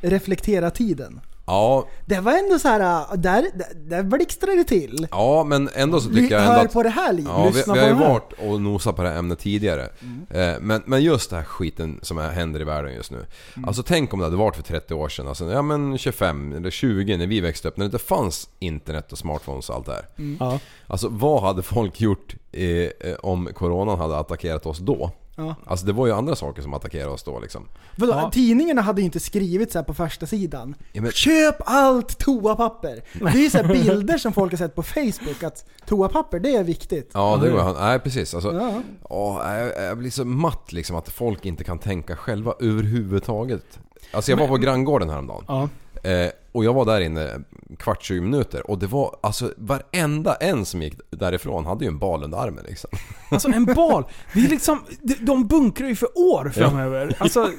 [0.00, 1.20] Reflektera tiden.
[1.46, 5.06] Ja, Det var ändå så här, äh, där, där, blixtrade det till.
[5.10, 6.72] ja, men ändå så Vi tycker jag ändå hör att...
[6.72, 9.02] på det här Liv, Ja, vi, lyssna vi på har ju varit och nosat på
[9.02, 9.88] det här ämnet tidigare.
[10.30, 13.26] Eh, Men, men just det här skiten som är, händer i världen just nu.
[13.66, 15.28] Alltså tänk om det hade varit för 30 år sedan.
[15.28, 17.76] Alltså, ja men 25 eller 20 när vi växte upp.
[17.76, 20.06] När det inte fanns internet och smartphones och allt det här.
[20.40, 20.58] Ja.
[20.86, 25.10] Alltså vad hade folk gjort eh, eh, om coronan hade attackerat oss då?
[25.36, 25.54] Ja.
[25.66, 27.68] Alltså det var ju andra saker som attackerade oss då liksom.
[27.96, 28.30] Vadå, Ja.
[28.30, 30.74] Tidningarna hade ju inte skrivit så här på första sidan.
[30.92, 33.02] Ja, men- Köp allt toapapper!
[33.12, 36.56] Det är ju så här bilder som folk har sett på Facebook att toapapper, det
[36.56, 37.10] är viktigt.
[37.14, 37.74] Ja, det går han.
[37.74, 38.34] Nej precis.
[38.34, 38.82] Alltså, Ja.
[39.02, 43.78] åh, jag, jag blir så matt liksom att folk inte kan tänka själva överhuvudtaget.
[44.12, 45.44] Alltså jag var på granngården häromdagen.
[45.48, 45.68] Ja.
[46.10, 47.30] Eh, och jag var där inne
[47.78, 51.98] kvart 20 minuter och det var alltså varenda en som gick därifrån hade ju en
[51.98, 52.90] bal under armen liksom.
[53.30, 54.04] Alltså en bal.
[54.34, 54.78] Det är liksom,
[55.20, 57.16] de- bunkrar ju för år framöver.
[57.18, 57.50] Alltså,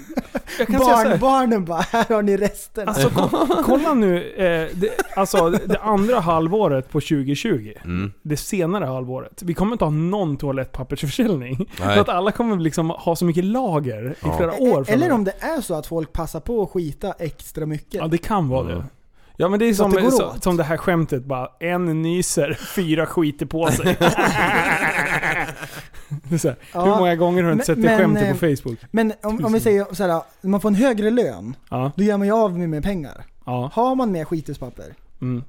[0.59, 1.09] jag kan säga så här.
[1.17, 2.87] Barnbarnen bara, här har ni resten.
[2.89, 7.73] Alltså ko- kolla nu, eh, det, alltså det andra halvåret på 2020.
[7.83, 8.11] Mm.
[8.21, 9.41] Det senare halvåret.
[9.43, 11.57] Vi kommer inte ha någon toalettpappersförsäljning.
[11.79, 11.93] Nej.
[11.93, 14.37] För att alla kommer liksom ha så mycket lager i Ja.
[14.37, 15.11] flera år Eller framöver.
[15.11, 17.93] om det är så att folk passar på att skita extra mycket.
[17.93, 18.77] Ja det kan vara Mm.
[18.77, 18.84] det.
[19.37, 23.05] Ja men det är som, det så, som det här skämtet bara, en nyser, fyra
[23.05, 23.97] skiter på sig.
[26.09, 28.79] Här, Ja, Hur många gånger har du inte sett det skämtet eh, på Facebook?
[28.91, 32.03] Men om, om vi säger så här, när man får en högre lön, Ja, då
[32.03, 33.25] gör man ju av med mer pengar.
[33.45, 33.71] ja.
[33.73, 34.93] Har man mer skituspapper?
[35.21, 35.43] Mm.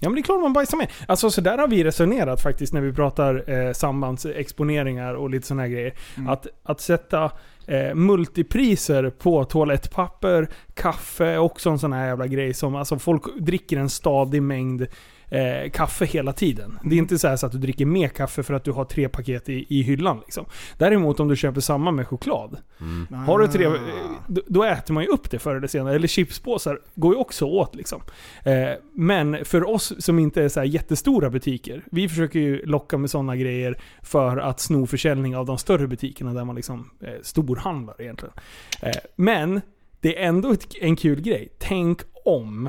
[0.00, 0.88] Ja men det är klart man bajsar med.
[1.06, 5.62] Alltså så där har vi resonerat faktiskt när vi pratar eh, sambandsexponeringar och lite sådana
[5.62, 5.94] här grejer.
[6.28, 7.30] Att, att sätta
[7.68, 13.76] eh, multipriser på toalettpapper, kaffe också en sån här jävla grej som alltså folk dricker
[13.76, 14.86] en stadig mängd
[15.30, 16.78] eh, kaffe hela tiden.
[16.84, 19.08] Det är inte så, så att du dricker mer kaffe för att du har tre
[19.08, 20.18] paket i, i hyllan.
[20.24, 20.44] Liksom.
[20.78, 22.56] Däremot om du köper samma med choklad.
[23.26, 23.74] Har du tre, Ah.
[23.74, 23.80] eh,
[24.28, 25.94] då- då äter man ju upp det förr eller senare.
[25.94, 28.00] Eller chipspåsar går ju också åt liksom.
[28.44, 33.10] Eh, men för oss som inte är så jättestora butiker, vi försöker ju locka med
[33.10, 38.02] sådana grejer för att sno försäljning av de större butikerna där man liksom eh, storhandlar
[38.02, 38.34] egentligen.
[38.82, 39.60] Eh, men
[40.00, 41.48] det är ändå ett, en kul grej.
[41.58, 42.68] Tänk om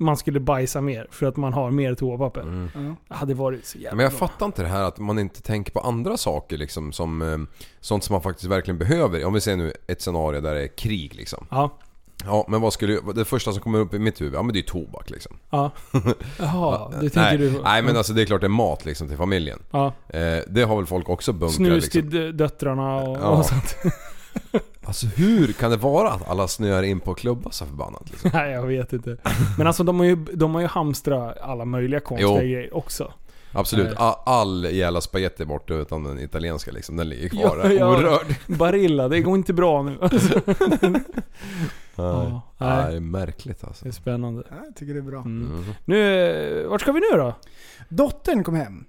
[0.00, 2.40] man skulle bajsa mer för att man har mer toapapper.
[2.40, 2.96] Mm.
[3.08, 4.18] Det hade varit så jävla Men jag bra.
[4.28, 7.38] fattar inte det här att man inte tänker på andra saker liksom som eh,
[7.80, 9.24] sånt som man faktiskt verkligen behöver.
[9.24, 11.46] Om vi säger nu ett scenario där det är krig liksom.
[11.50, 11.78] Ja.
[12.24, 14.34] Ja, men vad skulle det första som kommer upp i mitt huvud?
[14.34, 15.36] Ja men det är tobak liksom.
[15.50, 15.70] Ja.
[16.38, 17.60] Jaha, det tänker nej, du.
[17.64, 19.58] nej men alltså det är klart det är mat liksom till familjen.
[19.70, 19.86] Ja.
[20.08, 21.90] Eh, det har väl folk också bunkrat Snus liksom.
[22.02, 23.28] till dö- döttrarna och, Ja.
[23.28, 23.76] och sånt.
[24.84, 28.30] Alltså hur kan det vara att alla snöar in på klubbar så förbannat liksom?
[28.34, 29.16] Nej, jag vet inte.
[29.58, 32.36] Men alltså de har ju, de har ju hamstrat alla möjliga konstiga Jo.
[32.36, 33.12] grejer också.
[33.52, 34.14] Absolut, Nej.
[34.26, 36.96] all, jävla spagetti borta utan den italienska liksom.
[36.96, 37.96] Den ligger kvar Ja, där ja.
[37.98, 38.34] orörd.
[38.46, 39.98] Barilla, det går inte bra nu.
[40.00, 40.40] Alltså,
[40.80, 41.00] Nej.
[41.96, 42.90] Ja, Nej, nej.
[42.90, 43.84] det är märkligt alltså.
[43.84, 44.42] det är spännande.
[44.50, 45.18] Ja, jag tycker det är bra.
[45.20, 45.42] Mm.
[45.48, 45.74] Mhm.
[45.84, 46.26] Nu,
[46.62, 47.34] eh, vart ska vi nu då?
[47.88, 48.84] Dottern kom hem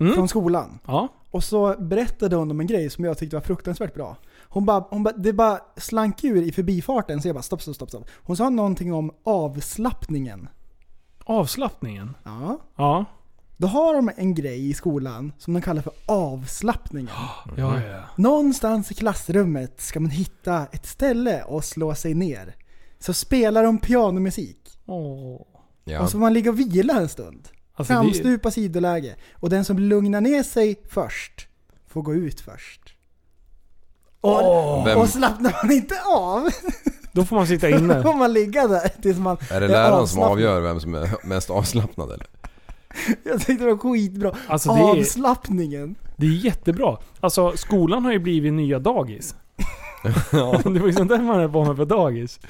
[0.00, 0.14] Mm?
[0.14, 0.78] från skolan.
[0.86, 1.08] Ja.
[1.30, 4.16] Och så berättade hon om en grej som jag tyckte var fruktansvärt bra.
[4.48, 7.74] Hon bara, hon bara, det bara slank ur i förbifarten så jag bara stopp, stopp,
[7.74, 8.08] stopp, stopp.
[8.14, 10.48] Hon sa någonting om avslappningen.
[11.24, 12.16] Avslappningen.
[12.24, 12.60] Ja.
[12.76, 13.04] Ja.
[13.56, 17.10] Då har de en grej i skolan som de kallar för avslappningen.
[17.56, 18.02] Ja, ja.
[18.16, 22.54] Någonstans i klassrummet ska man hitta ett ställe och slå sig ner.
[22.98, 24.78] så spelar de pianomusik.
[24.86, 25.40] Åh.
[25.84, 26.00] Ja.
[26.00, 27.48] Och så får man ligga och vila en stund.
[27.74, 29.16] Alltså, det- Framstupa sidoläge.
[29.34, 31.48] Och den som lugnar ner sig först
[31.86, 32.95] får gå ut först.
[34.20, 36.48] Och, Vem- och slappnar man inte av,
[37.12, 38.02] Då får man sitta då inne.
[38.02, 40.30] får man ligga där tills man Är det läraren som avslappnad.
[40.32, 42.26] avgör vem som är mest avslappnad eller?
[43.24, 44.34] Jag tyckte det var skitbra.
[44.48, 45.94] Alltså, det är- Avslappningen.
[46.16, 46.96] Det är jättebra.
[47.20, 49.34] Alltså skolan har ju blivit nya dagis.
[50.64, 52.40] det var ju sånt där man höll på med på dagis.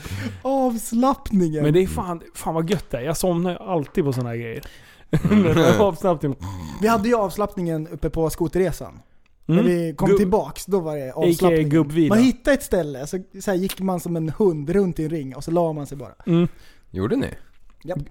[0.42, 1.62] Avslappningen.
[1.62, 3.02] Men det är fan, fan vad gött det är.
[3.02, 4.62] Jag somnar ju alltid på såna här grejer.
[5.10, 6.36] Är avslappning.
[6.80, 9.00] Vi hade ju avslappningen uppe på skoterresan.
[9.48, 9.64] Mm.
[9.64, 12.08] När vi kom Gubb- tillbaks, då var det avslappning.
[12.08, 15.10] Man hittade ett ställe, så, så här gick man som en hund runt i en
[15.10, 16.14] ring och så la man sig bara.
[16.26, 16.48] Mm.
[16.90, 17.28] Gjorde ni?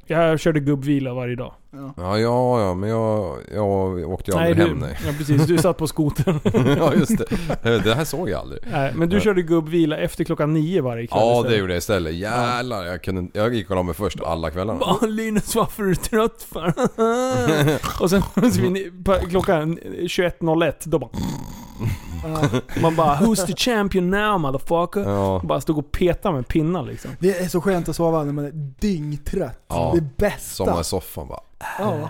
[0.07, 1.53] Jag körde gubbvila varje dag.
[1.71, 4.97] Ja, ja, ja men jag, jag åkte ju aldrig du, hem nej.
[5.05, 6.39] Ja precis, du satt på skotern.
[6.77, 7.17] ja just
[7.61, 7.79] det.
[7.79, 8.61] Det här såg jag aldrig.
[8.71, 11.51] Nej, men du körde gubbvila efter klockan nio varje kväll Ja istället.
[11.51, 12.13] det gjorde jag istället.
[12.13, 14.79] Jävlar, jag, kunde, jag gick och la mig först alla kvällarna.
[14.79, 16.73] Bara, Linus varför är du trött för?
[18.03, 18.21] och sen
[19.29, 21.09] klockan 21.01 då bara...
[22.81, 25.41] Man bara 'Who's the champion now motherfucker?' Ja.
[25.43, 27.11] Bara stod och petade med pinnar liksom.
[27.19, 29.65] Det är så skönt att sova när man är dyngtrött.
[29.67, 29.91] Ja.
[29.95, 30.39] Det bästa.
[30.55, 31.39] Somnade i soffan bara.
[31.79, 32.09] Ja.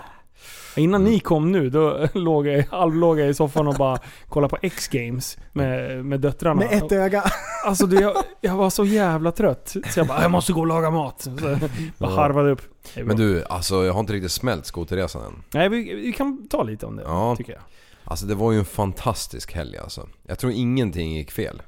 [0.76, 3.98] Innan ni kom nu, då låg jag, halvlåg jag i soffan och bara
[4.28, 6.54] kollade på X-games med, med döttrarna.
[6.54, 7.24] Med ett öga.
[7.64, 9.76] Alltså det, jag, jag var så jävla trött.
[9.90, 11.58] Så jag bara 'Jag måste gå och laga mat' så jag
[11.98, 12.16] bara Ja.
[12.16, 12.62] harvade upp.
[13.04, 15.42] Men du, alltså jag har inte riktigt smält skoterresan än.
[15.54, 17.36] Nej vi, vi kan ta lite om det, Ja.
[17.36, 17.62] tycker jag.
[18.08, 20.08] Alltså det var ju en fantastisk helg alltså.
[20.22, 21.62] Jag tror ingenting gick fel.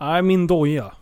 [0.00, 0.92] Nej, min doja.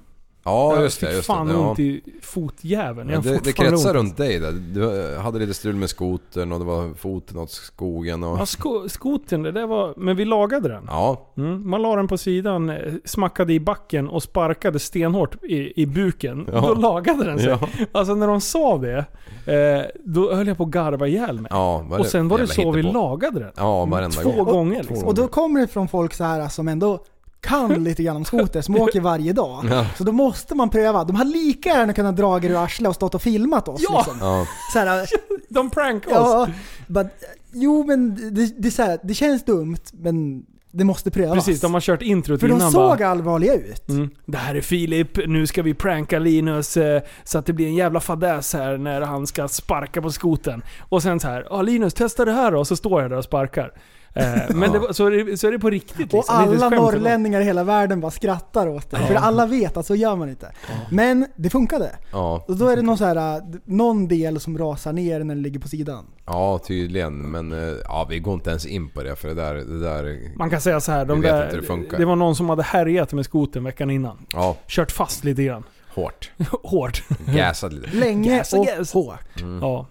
[0.45, 1.53] Ja Jag just det, just fan det.
[1.53, 1.69] Ja.
[1.71, 3.09] ont i fotjäveln.
[3.11, 3.97] Jag Men det, det kretsar ont.
[3.97, 4.53] runt dig där.
[4.53, 8.39] Du hade lite strul med skotern och det var foten åt skogen och...
[8.39, 9.95] Ja, sko skotern, det där var...
[9.97, 10.85] Men vi lagade den.
[10.87, 15.83] Ja, Mm, man la den på sidan, eh, smackade i backen och sparkade stenhårt i,
[15.83, 16.49] i buken.
[16.53, 16.61] Ja.
[16.61, 17.49] Då lagade den sig.
[17.49, 17.69] Ja.
[17.93, 18.99] Alltså när de sa det,
[19.47, 21.49] eh, då höll jag på att garva ihjäl mig.
[21.51, 22.99] ja och sen var det så vi hittepå.
[22.99, 23.53] lagade den.
[23.57, 24.45] Ja, varenda Två gång.
[24.45, 25.09] gånger liksom.
[25.09, 27.05] Och då kommer det från folk så här som ändå
[27.41, 29.65] kan lite grann om skoter, som åker varje dag.
[29.71, 29.87] Ja.
[29.99, 31.05] Så då måste man pröva.
[31.05, 33.81] De har lika gärna kunnat dra er ur arslet och stått och filmat oss.
[33.91, 33.97] Ja.
[33.99, 34.17] Liksom.
[34.21, 35.09] Ja, Så här,
[35.49, 36.49] De prankade ja, oss.
[36.87, 37.07] but,
[37.53, 41.35] jo men det, det, här, det känns dumt, men det måste prövas.
[41.35, 43.89] Precis, de har kört introt För de innan såg bara, allvarliga ut.
[43.89, 47.67] mm, Det här är Filip, nu ska vi pranka Linus eh, så att det blir
[47.67, 50.63] en jävla fadäs här när han ska sparka på skoten.
[50.81, 52.59] Och sen så här, ja Linus testa det här då.
[52.59, 53.73] Och så står jag där och sparkar.
[54.15, 56.19] Eh, men det, var- så, är det, så är det på riktigt liksom.
[56.19, 58.97] Och alla norrlänningar i hela världen bara skrattar åt det.
[58.97, 60.53] För alla vet att så gör man inte.
[60.91, 61.91] Men det funkade.
[62.13, 65.35] ja, Och då är det någon, så här, äh, någon del som rasar ner när
[65.35, 66.05] den ligger på sidan.
[66.27, 67.31] ja tydligen.
[67.31, 69.55] Men eh, ja, vi går inte ens in på det för det där...
[69.55, 71.99] Det där Man kan säga så här, de där, det funkar.
[71.99, 74.27] det var någon som hade härjat med skoten veckan innan.
[74.33, 75.63] ja, Kört fast lite grann.
[75.95, 76.31] hårt.
[76.63, 77.03] Hårt.
[77.27, 77.97] Gasad lite.
[77.97, 79.43] Länge Gas och hårt.
[79.61, 79.87] Ja.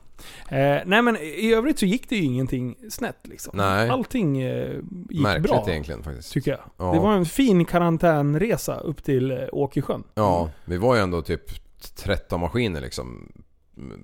[0.50, 3.58] Eh, nej men i övrigt så gick det ju ingenting snett liksom.
[3.58, 3.90] Nej.
[3.90, 4.76] Allting eh,
[5.10, 5.66] gick Märkligt bra.
[5.70, 6.32] egentligen faktiskt.
[6.34, 6.60] Tycker jag.
[6.78, 6.94] Ja.
[6.94, 10.04] Det var en fin karantänresa upp till eh, Åkersjön.
[10.16, 11.42] Ja, vi var ju ändå typ
[11.96, 13.32] 13 maskiner liksom.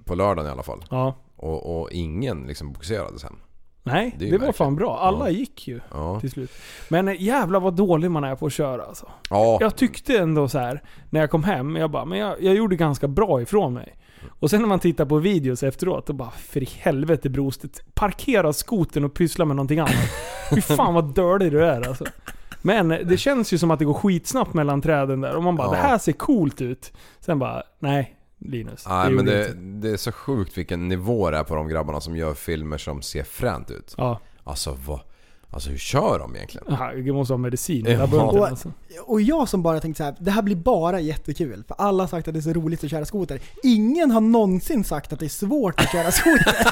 [0.06, 0.84] På lördagen i alla fall.
[0.90, 1.16] Ja.
[1.36, 3.36] Och, och ingen liksom bogserades hem.
[3.84, 4.98] Nej, Det det, var fan bra.
[5.00, 5.38] Alla Ja.
[5.38, 6.20] gick ju Ja.
[6.20, 6.52] till slut.
[6.90, 9.12] Men eh, jävlar vad dålig man är på att köra alltså.
[9.30, 12.56] Ja, Jag tyckte ändå så här när jag kom hem, jag bara, men jag, jag
[12.56, 13.96] gjorde ganska bra ifrån mig.
[14.40, 17.82] Och sen när man tittar på videos efteråt, då bara för i helvete brostet.
[17.94, 19.94] Parkera skoten och pyssla med någonting annat.
[20.56, 22.06] Fy fan vad dirty du är alltså.
[22.62, 25.36] Men det känns ju som att det går skitsnabbt mellan träden där.
[25.36, 25.72] Och man bara, Ja.
[25.72, 26.94] det här ser coolt ut.
[27.20, 28.86] Sen bara, nej Linus.
[28.90, 32.02] Nej men gjorde det, det är så sjukt vilken nivå det är på de grabbarna
[32.02, 33.96] som gör filmer som ser fränt ut.
[33.98, 35.00] Ja, Alltså vad...
[35.56, 36.74] Alltså hur kör de egentligen?
[36.74, 38.04] Aha, jag måste ha medicin Ja.
[38.04, 38.72] Och- alltså.
[39.06, 41.64] Och jag som bara tänkte så här, det här blir bara jättekul.
[41.68, 43.40] För alla har sagt att det är så roligt att köra skoter.
[43.64, 46.68] Ingen har någonsin sagt att det är svårt att köra skoter.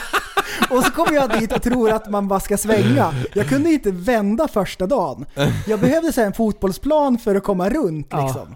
[0.69, 3.13] och så kommer jag dit och tror att man bara ska svänga.
[3.33, 5.25] Jag kunde inte vända första dagen.
[5.67, 8.23] Jag behövde så här en fotbollsplan för att komma runt Ja.
[8.25, 8.55] liksom.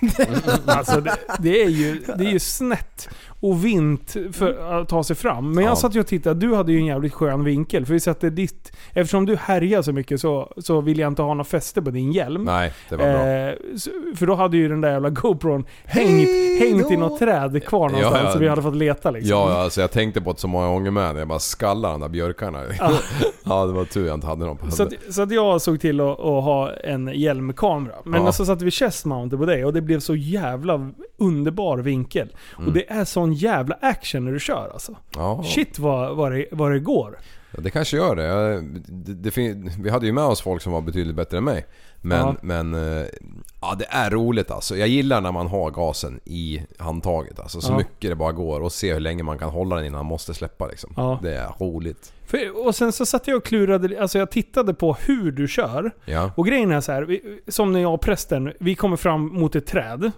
[0.66, 3.08] Alltså det, det, är ju, det är ju snett
[3.40, 5.52] och vint för att ta sig fram.
[5.52, 5.76] Men jag Ja.
[5.76, 7.86] satt ju och tittade, du hade ju en jävligt skön vinkel.
[7.86, 8.72] För vi satte ditt...
[8.92, 12.12] Eftersom du härjar så mycket så, så vill jag inte ha något fäste på din
[12.12, 12.44] hjälm.
[12.44, 13.26] Nej, det var bra.
[13.28, 16.28] Eh, så- för då hade ju den där jävla GoPron hängt,
[16.60, 18.20] hängt i något träd kvar någonstans.
[18.24, 18.32] ja.
[18.32, 19.30] Så vi hade fått leta liksom.
[19.30, 21.16] Ja, alltså jag tänkte på det så många gånger med.
[21.16, 22.62] Jag bara skallade de där björkarna.
[23.44, 23.66] Ja.
[23.66, 26.00] det var tur jag inte hade dem på Så att, så att jag såg till
[26.00, 27.94] att, att ha en hjälmkamera.
[28.04, 28.32] Men Ja.
[28.32, 32.28] så satte vi chest mounted på det och det blev så jävla underbar vinkel.
[32.66, 34.96] Och det är sån jävla action när du kör alltså.
[35.16, 35.42] Ja.
[35.44, 37.18] Shit vad, vad, det, vad det går.
[37.50, 38.22] Ja, det kanske gör det.
[38.24, 39.36] Jag- det, det
[39.80, 41.66] vi hade ju med oss folk som var betydligt bättre än mig.
[42.00, 42.34] Men, Ja.
[42.42, 43.06] men eh,
[43.60, 44.76] ja, det är roligt alltså.
[44.76, 47.40] Jag gillar när man har gasen i handtaget.
[47.40, 47.76] Alltså, så Ja.
[47.78, 50.34] mycket det bara går och se hur länge man kan hålla den innan man måste
[50.34, 50.92] släppa liksom.
[50.96, 51.18] Ja.
[51.22, 52.12] Det är roligt.
[52.26, 55.90] För, och sen så satt jag och klurade, alltså jag tittade på hur du kör.
[56.36, 57.20] Och grejen är så här,
[57.50, 60.10] som när jag och prästen, vi kommer fram mot ett träd.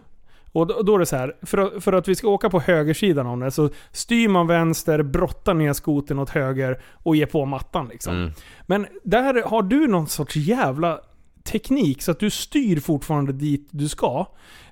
[0.52, 2.60] Och då, då är det så här, för att, för att vi ska åka på
[2.60, 7.46] högersidan om det så styr man vänster, brottar ner skoten åt höger och ger på
[7.46, 8.16] mattan liksom.
[8.16, 8.30] Mm.
[8.66, 11.00] Men där har du någon sorts jävla
[11.44, 14.26] teknik så att du styr fortfarande dit du ska.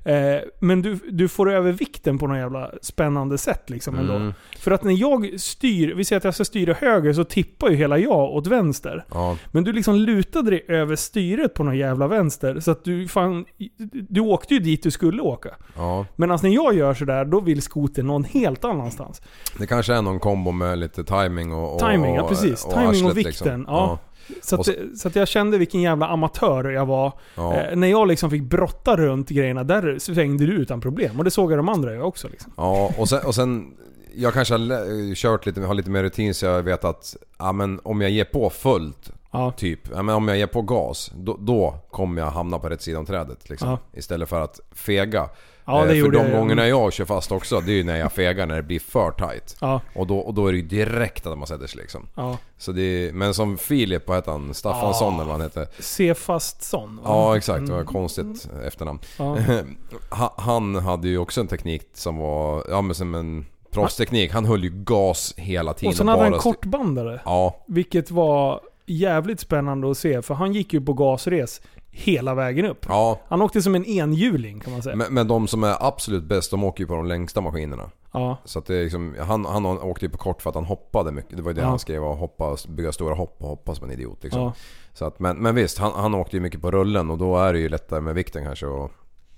[0.08, 4.14] Eh, men du, du får över vikten på något jävla spännande sätt liksom ändå.
[4.14, 4.34] Mm.
[4.58, 7.76] För att när jag styr, vi säger att jag ska styra höger så tippar ju
[7.76, 9.04] hela jag åt vänster.
[9.10, 9.36] Ja.
[9.50, 12.60] Men du liksom lutade dig över styret på någon jävla vänster.
[12.60, 13.44] Så att du fan,
[14.08, 15.50] du åkte ju dit du skulle åka.
[15.76, 16.06] Ja.
[16.16, 19.22] Men alltså när jag gör sådär, då vill skoten någon helt annanstans.
[19.58, 21.74] Det kanske är någon kombo med lite timing och...
[21.74, 22.62] och Timing, ja precis.
[22.62, 23.24] Timing och arslet, vikten.
[23.24, 23.64] liksom.
[23.68, 23.98] Ja.
[24.42, 27.12] Så, så- så jag kände vilken jävla amatör jag var.
[27.34, 27.54] Ja.
[27.60, 31.18] Eh, när jag liksom fick brotta runt grejerna, där svängde du utan problem.
[31.18, 32.28] Och det såg jag de andra göra också.
[32.28, 32.52] Liksom.
[32.56, 33.74] Ja, och sen, och sen
[34.14, 37.80] jag kanske har kört lite, har lite mer rutin så jag vet att ja, men
[37.84, 39.52] om jag ger på fullt, Ja.
[39.56, 42.82] typ, ja, men om jag ger på gas, då, då kommer jag hamna på rätt
[42.82, 43.50] sida om trädet.
[43.50, 43.68] Liksom.
[43.70, 43.78] Ja.
[43.92, 45.28] Istället för att fega.
[45.64, 46.38] Ja, Eh, för de jag, ja.
[46.38, 49.10] gångerna jag kör fast också, det är ju när jag fegar när det blir för
[49.10, 49.56] tight.
[49.94, 52.06] Och, då, och då är det ju direkt att man sätter sig liksom.
[52.58, 54.54] Så är, men som Filip, vad heter han?
[54.54, 55.20] Staffansson Ja.
[55.20, 55.66] eller vad han heter.
[55.78, 56.96] Se fast sån.
[56.96, 57.02] va?
[57.04, 57.92] Ja exakt, det var Mm.
[57.92, 58.98] konstigt efternamn.
[59.18, 59.36] Ja.
[60.10, 64.32] Ha- Han hade ju också en teknik som var, ja men som en proffsteknik.
[64.32, 65.88] Han höll ju gas hela tiden.
[65.90, 67.20] Och sen hade han en kortbandare.
[67.24, 68.60] Ja, Vilket var
[68.90, 71.60] jävligt spännande att se, för han gick ju på gasres
[71.90, 72.86] hela vägen upp.
[72.88, 73.20] ja.
[73.28, 74.96] Han åkte som en enhjuling kan man säga.
[74.96, 77.90] Men, men de som är absolut bäst, de åker ju på de längsta maskinerna.
[78.12, 78.36] Ja.
[78.44, 81.12] Så att det är liksom, han, han åkte ju på kort för att han hoppade
[81.12, 81.36] mycket.
[81.36, 81.68] Det var ju det Ja.
[81.68, 84.42] han skrev, att hoppa, bygga stora hopp och hoppa som en idiot liksom.
[84.42, 84.52] Ja.
[84.92, 87.52] Så att, men, men visst, han, han åkte ju mycket på rullen och då är
[87.52, 88.66] det ju lättare med vikten kanske.
[88.66, 88.90] Och,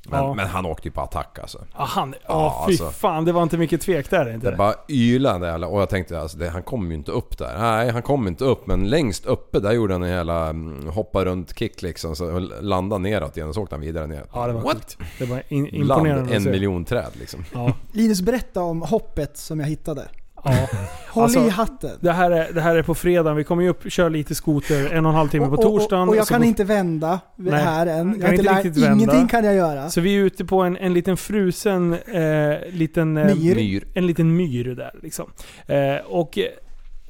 [0.08, 0.34] men, Ja.
[0.34, 1.58] men han åkte ju på attack alltså.
[1.78, 2.90] Ja, han, Ja, ja, fy alltså.
[2.90, 3.24] fan.
[3.24, 4.50] Det var inte mycket tvek där inte.
[4.50, 7.58] Det bara ylade jävla och jag tänkte alltså, det, han kommer ju inte upp där.
[7.58, 11.24] Nej, han kom inte upp men längst uppe där gjorde han en jävla mm, hoppa
[11.24, 12.16] runt kick liksom.
[12.16, 14.24] Så landade neråt igen och så åkte han vidare ner.
[14.32, 14.96] Ja, det var What?
[15.18, 16.50] Det var in, Land, imponerande en att se.
[16.50, 17.44] miljon träd liksom.
[17.54, 17.72] Ja.
[17.92, 20.08] Linus, berätta om hoppet som jag hittade.
[20.44, 20.68] Ja.
[21.12, 21.90] Håll Alltså, i hatten.
[22.00, 23.36] Det här, är, det här är på fredagen.
[23.36, 25.62] Vi kommer ju upp, köra lite skoter en och en halv timme på Och- och-
[25.64, 26.02] torsdagen.
[26.02, 28.12] Och, och jag kan går- inte vända Nej, här än.
[28.12, 28.94] kan Jag har inte riktigt vända.
[29.04, 29.90] ingenting kan jag göra.
[29.90, 33.54] Så vi är ute på en, en liten frusen eh, liten, eh, Myr.
[33.54, 33.84] Myr.
[33.94, 35.30] En liten myr där liksom.
[35.66, 36.38] Eh, och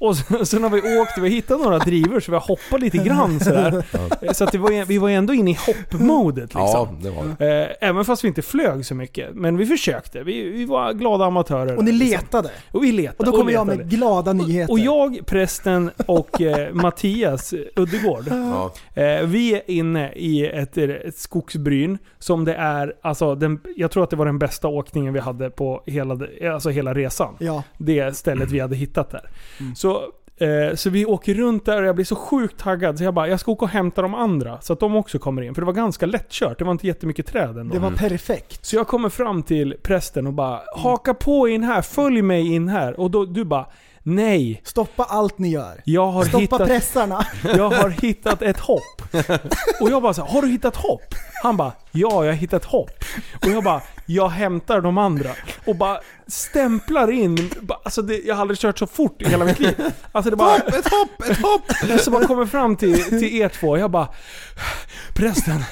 [0.00, 2.80] och sen, sen har vi åkt, vi har hittat några drivor så vi har hoppat
[2.80, 3.84] lite grann sådär.
[4.32, 6.62] Så att det var, vi var ändå inne i hoppmodet liksom.
[6.62, 7.70] Ja, det var det.
[7.80, 9.34] Eh, även fast vi inte flög så mycket.
[9.34, 10.22] Men vi försökte.
[10.22, 11.76] Vi, vi var glada amatörer.
[11.76, 12.16] Och ni där, liksom.
[12.20, 12.50] letade.
[12.70, 13.16] Och vi letade.
[13.18, 14.72] Och då kommer jag med glada nyheter.
[14.72, 18.24] Och jag, prästen och eh, Mattias Uddegård.
[18.28, 18.72] Ja.
[19.02, 24.04] Eh, vi är inne i ett, ett skogsbryn som det är, alltså den, jag tror
[24.04, 26.18] att det var den bästa åkningen vi hade på hela,
[26.52, 27.36] alltså hela resan.
[27.38, 27.62] Ja.
[27.78, 29.30] Det stället vi hade hittat där.
[29.76, 29.89] Så,
[30.36, 33.28] eh, så vi åker runt där och jag blir så sjukt taggad så jag bara,
[33.28, 35.54] jag ska åka och hämta de andra så att de också kommer in.
[35.54, 37.74] För det var ganska lättkört, det var inte jättemycket träd ändå.
[37.74, 38.66] Det var perfekt.
[38.66, 42.68] Så jag kommer fram till prästen och bara Haka på in här, följ mig in
[42.68, 43.00] här.
[43.00, 43.66] Och då, du bara
[44.14, 45.82] Nej, Stoppa allt ni gör.
[45.84, 47.26] jag har, Stoppa hittat, pressarna.
[47.42, 49.02] jag har hittat ett hopp.
[49.80, 51.14] Och jag bara så här, har du hittat hopp?
[51.42, 53.04] Han bara, ja jag har hittat hopp.
[53.42, 55.30] Och jag bara, jag hämtar de andra.
[55.66, 57.50] Och bara stämplar in,
[57.84, 59.74] alltså det, jag har aldrig kört så fort i hela mitt liv.
[60.12, 60.56] Alltså det bara...
[60.56, 62.00] Ett hopp, ett hopp!
[62.00, 64.08] Så bara kommer fram till, till er två, jag bara
[65.14, 65.64] Prästen,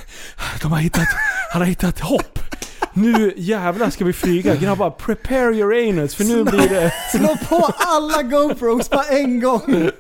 [0.63, 1.09] de har hittat,
[1.53, 2.38] han har hittat hopp.
[2.99, 4.55] Nu jävlar ska vi flyga.
[4.55, 6.93] Grabbar, prepare your anus för nu blir det...
[7.13, 9.91] Slå på alla GoPros på en gång.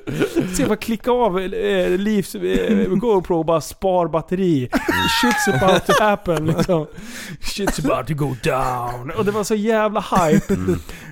[0.56, 4.68] Se bara klicka av eh, Livs eh, GoPro och bara spar batteri.
[5.22, 6.86] Shit's about to happen liksom.
[7.40, 9.10] Shit's about to go down.
[9.10, 10.56] Och det var så jävla hype.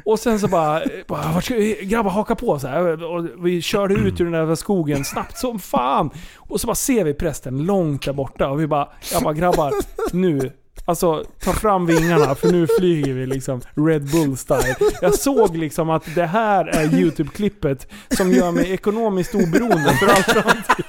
[0.05, 3.05] Och sen så bara, eh, bara vart ska vi, grabbar haka på så här.
[3.05, 6.11] Och vi körde ut ur den där skogen snabbt som fan.
[6.37, 9.73] Och så bara ser vi prästen långt där borta och vi bara, jag bara grabbar,
[10.13, 10.53] nu
[10.89, 14.77] Alltså, ta fram vingarna för nu flyger vi liksom Red Bull style.
[15.01, 17.87] Jag såg liksom att det här är YouTube-klippet
[18.17, 20.85] som gör mig ekonomiskt oberoende för all framtid.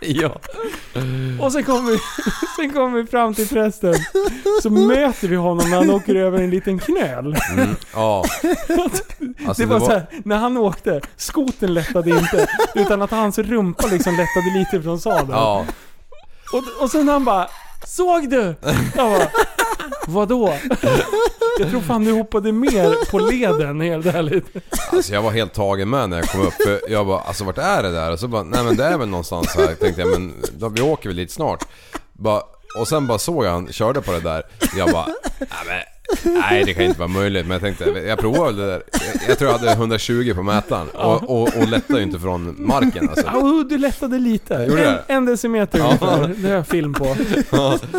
[0.00, 0.40] Ja.
[1.40, 1.98] Och sen kommer vi,
[2.56, 3.94] sen kommer vi fram till prästen.
[4.62, 7.36] Så möter vi honom när han åker över en liten knöl.
[7.52, 8.24] Mm, ja.
[9.46, 12.48] Alltså, det var, så här, när han åkte, skoten lättade inte.
[12.74, 15.30] Utan att hans rumpa liksom lättade lite från sadeln.
[15.30, 15.66] Ja.
[16.52, 17.48] Och, och sen han bara
[17.86, 18.54] Såg du?
[18.96, 19.28] Jag bara,
[20.06, 20.54] Vadå?
[21.58, 24.46] Jag tror fan du hoppade mer på leden helt ärligt.
[24.92, 26.54] Alltså jag var helt tagen med när jag kom upp.
[26.54, 28.12] För jag bara, alltså vart är det där?
[28.12, 29.74] Och så bara, nej men det är väl någonstans här.
[29.74, 31.64] Tänkte jag, men då, vi åker väl dit snart.
[32.12, 32.42] Bara,
[32.78, 34.42] och sen bara såg jag han körde på det där.
[34.76, 35.06] Jag bara,
[35.38, 35.80] nej men,
[36.24, 37.46] Nej det kan inte vara möjligt.
[37.46, 38.82] Men jag tänkte, jag provar väl det där.
[38.92, 40.88] Jag, jag tror jag hade 120 på mätaren.
[40.88, 43.26] Och, och, och lättade ju inte från marken alltså.
[43.26, 44.54] Oh, du lättade lite.
[44.68, 45.84] Gjorde En, en decimeter Ja.
[45.84, 46.34] ungefär.
[46.42, 47.16] Det har jag film på.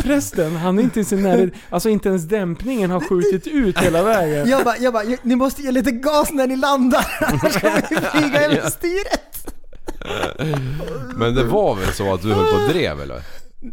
[0.02, 1.52] Prästen, han är inte i sin närhet.
[1.70, 4.48] Alltså inte ens dämpningen har skjutit ut hela vägen.
[4.48, 7.96] Jag bara, jag bara, ni måste ge lite gas när ni landar, annars kommer vi
[7.96, 9.20] flyga över styret.
[11.16, 13.20] Men det var väl så att du höll på och drev eller?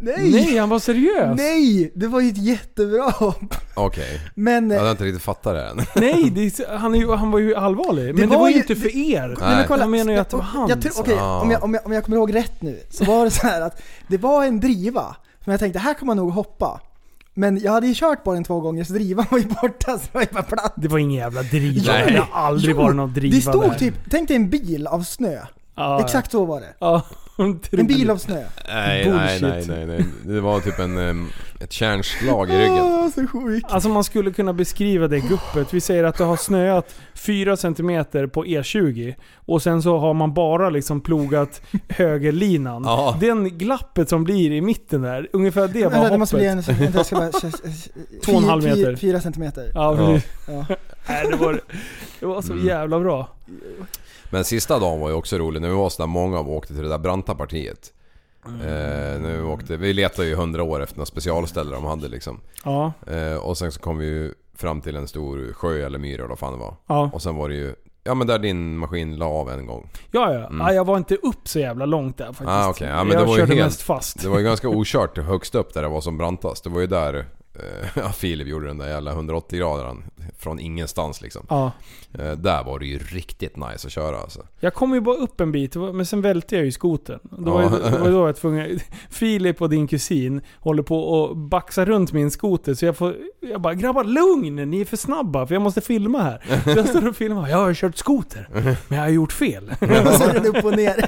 [0.00, 0.30] Nej!
[0.32, 1.36] Nej, han var seriös.
[1.36, 1.92] Nej!
[1.94, 3.54] Det var ju ett jättebra hopp.
[3.74, 4.20] Okej.
[4.34, 4.70] Men...
[4.70, 5.76] Jag hade inte riktigt fattat det än.
[5.96, 8.14] Nej, det, är- han, är, ju- han var ju allvarlig.
[8.18, 9.28] Men det, var ju inte för er.
[9.40, 9.56] Nej.
[9.56, 10.70] men kolla, Jag menar ju att det var hans.
[10.70, 11.40] Jag, tror- okej, Ah.
[11.40, 13.60] om, jag, om, jag, om jag kommer ihåg rätt nu, så var det så här
[13.60, 15.16] att det var en driva.
[15.44, 16.80] Men jag tänkte, här kan man nog hoppa.
[17.34, 19.98] Men jag hade ju kört på den två gånger så drivan var ju borta så
[19.98, 20.72] det var ju bara platt.
[20.76, 21.92] Det var ingen jävla driva.
[21.92, 22.12] Nej.
[22.12, 23.74] Det har aldrig Jo, varit någon driva Det stod där.
[23.78, 25.38] typ, tänk dig en bil av snö.
[25.76, 26.74] Ja, Exakt så var det.
[26.78, 27.02] Ja,
[27.70, 28.44] En bil av snö.
[28.68, 30.04] Nej, nej, nej, nej, nej.
[30.22, 31.28] Det var typ en,
[31.60, 32.72] ett kärnslag i ryggen.
[32.82, 33.66] Åh, så sjukt.
[33.70, 35.74] Alltså man skulle kunna beskriva det guppet.
[35.74, 40.34] Vi säger att det har snöat 4 cm på E20 och sen så har man
[40.34, 42.82] bara liksom plogat högerlinan.
[42.84, 43.16] Ja.
[43.20, 46.68] Den glappet som blir i mitten där, ungefär det var Vänta, det måste bli hoppet.
[46.68, 47.30] en, vänta, jag ska bara...
[48.24, 48.96] Två och en halv Fyra- meter.
[48.96, 49.70] Fyra centimeter.
[49.74, 50.20] Ja, Ja.
[50.48, 50.66] Ja.
[51.08, 51.60] Nej, det, var,
[52.20, 52.66] det var så Mm.
[52.66, 53.28] jävla bra.
[54.32, 56.74] Men sista dagen var ju också rolig när vi var så där många och åkte
[56.74, 57.92] till det där branta partiet.
[58.46, 58.60] Mm.
[58.60, 62.40] Eh, när vi, åkte, vi letade ju hundra år efter några specialställe de hade liksom.
[62.64, 66.18] Ja, Eh, och sen så kom vi ju fram till en stor sjö eller myr
[66.18, 66.74] eller vad fan det var.
[66.86, 67.10] ja.
[67.12, 69.90] Och sen var det ju, ja men där din maskin la av en gång.
[70.10, 70.48] Ja, ja.
[70.58, 70.72] ja.
[70.72, 72.40] Jag var inte upp så jävla långt där faktiskt.
[72.48, 72.54] Mm.
[72.54, 72.88] Ah, okej.
[72.88, 74.22] Ja, men jag det var ju körde helt- mest fast.
[74.22, 76.64] Det var ju ganska okört högst upp där det var som brantast.
[76.64, 77.26] Det var ju där
[77.94, 79.96] ja, Filip gjorde den där jävla 180 grader
[80.38, 81.46] från ingenstans liksom.
[81.48, 81.72] Ja.
[82.18, 84.46] Eh, där var det ju riktigt nice att köra alltså.
[84.60, 87.18] Jag kom ju bara upp en bit, men sen välte jag ju skoten.
[87.22, 87.70] Då var, Ja.
[87.72, 88.80] ju- det var då jag var tvungen...
[89.10, 93.16] Filip och din kusin håller på och baxar runt min skoter så jag får...
[93.40, 96.88] Jag bara 'Grabbar lugn, ni är för snabba för jag måste filma här' Så jag
[96.88, 98.48] står och filmar, jag har kört skoter,
[98.88, 99.70] men jag har gjort fel.
[99.80, 101.06] Och så är den upp och ner.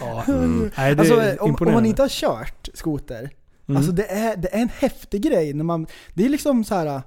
[0.00, 0.24] Ja.
[0.28, 0.70] Mm.
[0.76, 3.30] Nej, det Alltså, om, om man inte har kört skoter,
[3.68, 3.76] Mm.
[3.76, 5.86] alltså det är, det är en häftig grej när man...
[6.14, 7.02] Det är liksom så här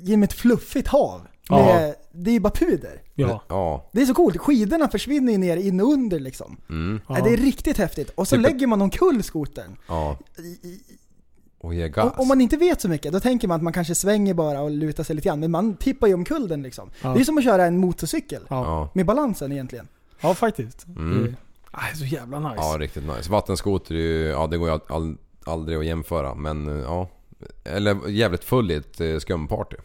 [0.00, 1.20] genom ett fluffigt hav.
[1.50, 3.02] Med, Det är ju bara puder.
[3.14, 3.42] Ja.
[3.48, 3.88] Ja.
[3.92, 4.36] Det är så coolt.
[4.36, 6.56] Skidorna försvinner ju ner in och under liksom.
[6.70, 7.00] Mm.
[7.08, 7.14] Ja.
[7.24, 8.10] Det är riktigt häftigt.
[8.10, 9.76] Och så Typ- lägger man omkull skotern.
[9.88, 10.18] Ja.
[11.58, 12.12] Och ge Om, gas.
[12.16, 14.70] om man inte vet så mycket, då tänker man att man kanske svänger bara och
[14.70, 15.40] lutar sig lite grann.
[15.40, 16.90] Men man tippar ju omkull den liksom.
[17.02, 17.14] Ja.
[17.14, 18.42] Det är som att köra en motorcykel.
[18.92, 19.88] Med balansen egentligen.
[20.20, 20.86] ja, faktiskt.
[20.86, 21.24] Mm.
[21.24, 21.34] Det,
[21.82, 22.54] nej, så jävla nice.
[22.56, 23.30] Ja, riktigt nice.
[23.30, 27.08] Vattenskoter är ju, ja det går ju all, all, aldrig att jämföra men eh, ja.
[27.64, 29.76] Eller jävligt full i ett eh, skumparty.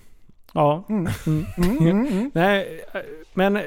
[0.54, 0.84] Ja.
[0.90, 2.32] Mm.
[2.34, 3.02] Nej, eh,
[3.34, 3.60] men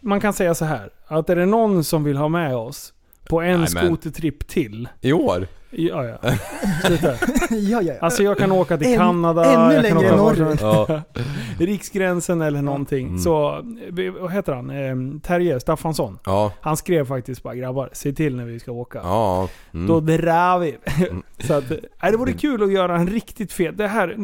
[0.00, 0.90] man kan säga så här.
[1.06, 2.92] Att är det någon som vill ha med oss
[3.28, 4.88] på en skotertripp till.
[5.00, 5.46] I år?
[5.70, 6.18] Ja, ja.
[6.84, 7.12] Sluta.
[7.50, 7.94] ja, ja, ja.
[8.00, 10.60] Alltså jag kan åka till En- Kanada, ännu jag längre norrut.
[10.88, 11.06] helst.
[11.58, 13.06] Riksgränsen eller någonting.
[13.06, 13.18] Mm.
[13.18, 13.64] Så,
[14.20, 14.70] vad heter han?
[14.70, 16.18] Eh, Terje Staffansson.
[16.24, 16.52] Ja.
[16.60, 19.48] Han skrev faktiskt bara 'Grabbar, se till när vi ska åka' Ja.
[19.74, 19.86] Mm.
[19.86, 20.76] Då drar vi.
[21.46, 21.70] så att,
[22.02, 23.76] nej, det vore kul att göra en riktigt fet...
[23.78, 24.16] Det här,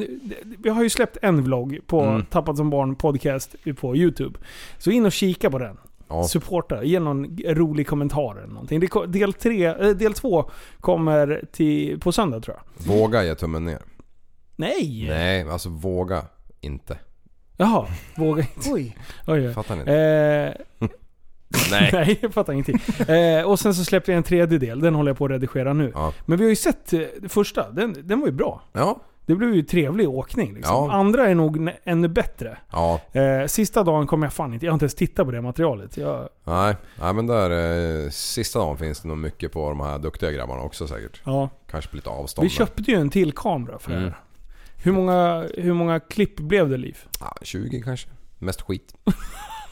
[0.62, 2.24] vi har ju släppt en vlogg på Mm.
[2.30, 4.38] Tappat som barn podcast på YouTube.
[4.78, 5.76] Så in och kika på den.
[6.08, 6.24] Ja.
[6.24, 8.80] Supporta, ge någon rolig kommentar eller någonting.
[8.80, 10.50] Det, del, tre, eh, del två
[10.80, 12.94] kommer till, på söndag tror jag.
[12.94, 13.82] Våga ge tummen ner.
[14.56, 15.06] Nej!
[15.08, 16.24] Nej, alltså våga
[16.60, 16.98] inte.
[17.56, 17.86] Jaha,
[18.16, 18.70] våga inte.
[18.70, 18.96] Oj.
[19.26, 19.54] Oj, oj.
[19.54, 19.94] Fattar ni inte?
[20.80, 20.88] Eh,
[21.70, 21.90] Nej.
[21.92, 22.80] Nej, jag fattar ingenting.
[23.08, 25.72] Eh, och sen så släppte jag en tredje del, den håller jag på att redigera
[25.72, 25.92] nu.
[25.94, 26.12] Ja.
[26.26, 28.62] Men vi har ju sett eh, första, den, den var ju bra.
[28.72, 29.00] Ja.
[29.26, 30.74] Det blev ju trevlig åkning liksom.
[30.74, 30.92] Ja.
[30.92, 32.58] Andra är nog ännu bättre.
[32.72, 33.00] Ja.
[33.12, 35.96] Eh, sista dagen kommer jag fan inte, jag har inte ens tittat på det materialet.
[35.96, 36.76] Jag, Nej.
[37.00, 37.50] Nej men där
[38.04, 41.20] eh, sista dagen finns det nog mycket på de här duktiga grabbarna också säkert.
[41.24, 41.48] ja.
[41.70, 42.44] Kanske på lite avstånd.
[42.44, 44.08] Vi köpte ju en till kamera för det Mm.
[44.10, 44.18] här.
[44.76, 46.98] Hur många, hur många klipp blev det Liv?
[47.20, 48.08] Ja, 20 kanske.
[48.38, 48.94] Mest skit.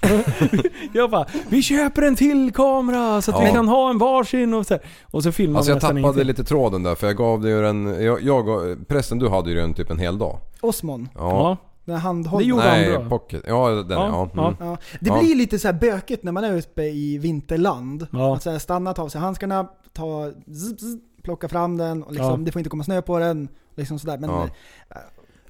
[0.93, 3.45] Jag bara, vi köper en till kamera så att Ja.
[3.47, 4.83] vi kan ha en varsin och så, här.
[5.11, 6.25] och så filmar Alltså vi jag nästan tappade ingenting.
[6.27, 8.05] lite tråden där för jag gav dig ju den...
[8.05, 10.39] Jag, jag, gav- prästen du hade ju den typ en hel dag.
[10.61, 11.09] Osmon.
[11.15, 11.21] Ja.
[11.31, 11.57] Ja.
[11.85, 12.39] Den handhållna.
[12.45, 13.09] Det gjorde han Nej, bra.
[13.09, 13.43] pocket.
[13.47, 14.29] Ja, den ja.
[14.35, 14.57] Ja, Mm.
[14.61, 14.77] Ja.
[15.01, 15.19] Det Ja.
[15.21, 18.07] blir lite så här bökigt när man är uppe i vinterland.
[18.13, 18.37] Ja.
[18.37, 22.13] Att så här stanna, ta av sig handskarna, ta, zzz, zzz, plocka fram den och
[22.13, 22.37] liksom, Ja.
[22.37, 23.49] det får inte komma snö på den.
[23.77, 24.19] Liksom sådär.
[24.19, 24.43] Men Ja.
[24.91, 24.97] eh,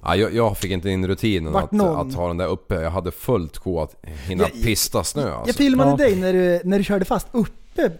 [0.05, 2.75] Ja, jag, jag fick inte in rutinen Vart att, någon- att ha den där uppe.
[2.81, 5.57] Jag hade fullt sjå att hinna Jag- pista snö jag alltså.
[5.57, 5.97] filmade Ja.
[5.97, 7.91] dig när du, när du körde fast upp uppe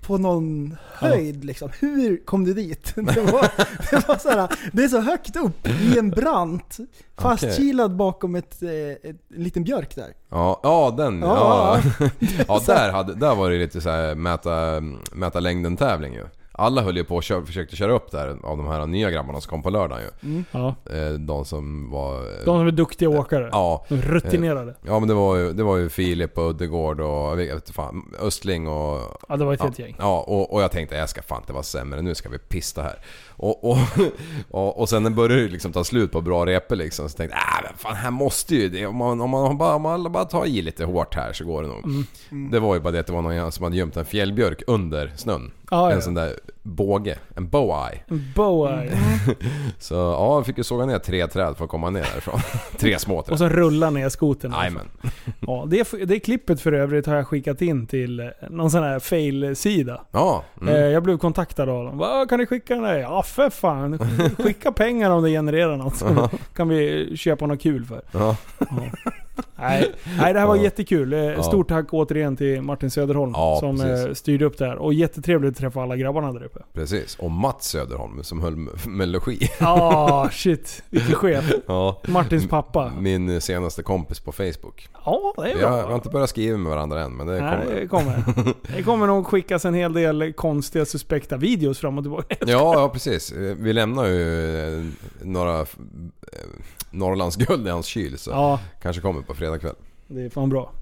[0.00, 1.70] på någon höjd liksom.
[1.80, 2.92] Hur kom du dit?
[2.94, 3.48] Det var,
[3.90, 6.76] det var så här, det är så högt upp i en brant,
[7.18, 10.08] fastkilad bakom ett, eh, ett, en liten björk där.
[10.30, 11.20] Ja, ja den.
[11.20, 11.78] Ja.
[11.98, 12.08] Ja,
[12.48, 14.80] ja där, hade, där var det lite så här mäta,
[15.12, 16.24] mäta längden tävling ju.
[16.60, 19.40] Alla höll ju på och kör, försökte köra upp där av de här nya grabbarna
[19.40, 20.42] som kom på lördagen ju.
[20.52, 20.74] Ja.
[20.90, 22.14] Eh, De som var...
[22.16, 23.48] eh, De som är duktiga åkare.
[23.52, 23.84] Ja.
[23.88, 24.70] De rutinerade.
[24.70, 27.70] Eh, Ja men det var ju, det var ju Filip och Uddegård och jag vet
[27.70, 29.00] fan, Östling och...
[29.28, 29.96] Ja, det var ett ja, helt gäng.
[29.98, 32.82] Ja, och, och jag tänkte jag ska fan inte vara sämre, nu ska vi pista
[32.82, 32.98] här.
[33.42, 33.78] Och, och,
[34.50, 37.36] och, och sen när det började liksom ta slut på bra repor liksom, så tänkte
[37.62, 40.24] jag äh, fan här måste ju det, om man, om man, bara, om man bara
[40.24, 41.84] tar i lite hårt här så går det nog.
[41.84, 42.04] Mm.
[42.30, 42.50] Mm.
[42.50, 45.12] Det var ju bara det att det var någon som hade gömt en fjällbjörk under
[45.16, 45.50] snön.
[45.70, 46.00] Ja, en ja.
[46.00, 47.98] sån där båge, en bow-eye.
[48.08, 48.82] En boa.
[49.78, 52.40] Så ja, jag fick ju såga ner tre träd för att komma ner därifrån.
[52.78, 53.32] tre små träd.
[53.32, 54.52] Och så rulla ner skotern.
[54.52, 54.88] Jajamän.
[55.40, 60.04] Ja, det, det klippet för övrigt har jag skickat in till någon sån här fail-sida.
[60.10, 60.44] Ja.
[60.60, 60.74] Mm.
[60.74, 61.98] Eh, Jag blev kontaktad av dem.
[61.98, 62.98] "Va, Kan ni skicka den där?
[62.98, 63.98] Ja för fan.
[64.38, 65.96] Skicka pengar om det genererar något.
[65.96, 68.02] Så kan vi köpa något kul för.
[68.12, 68.36] Ja.
[69.56, 70.62] Nej, nej det här var Ja.
[70.62, 71.12] jättekul.
[71.12, 71.42] Eh, Ja.
[71.42, 74.06] Stort tack återigen till Martin Söderholm Ja, som precis.
[74.06, 74.76] eh, styrde upp det här.
[74.76, 76.60] Och jättetrevligt att träffa alla grabbarna där uppe.
[76.74, 77.16] Precis.
[77.18, 79.50] Och Mats Söderholm som höll med- med logi.
[79.60, 81.52] Ah shit, vilken chef.
[81.66, 82.00] Ja.
[82.08, 82.92] Martins pappa.
[83.00, 84.88] Min senaste kompis på Facebook.
[85.04, 85.82] Ja, det är har, vi bra.
[85.88, 87.80] har inte börjat skriva med varandra än men det Nej, kommer.
[87.80, 88.54] det kommer.
[88.76, 92.36] Det kommer nog skickas en hel del konstiga suspekta videos fram och tillbaka.
[92.40, 93.32] Ja, ja precis.
[93.58, 94.84] Vi lämnar ju eh,
[95.22, 95.66] några
[96.92, 98.60] eh, Norrlandsguld i hans kyl så Ja.
[98.82, 99.74] kanske kommer på fredag kväll.
[100.08, 100.72] Det är fan bra.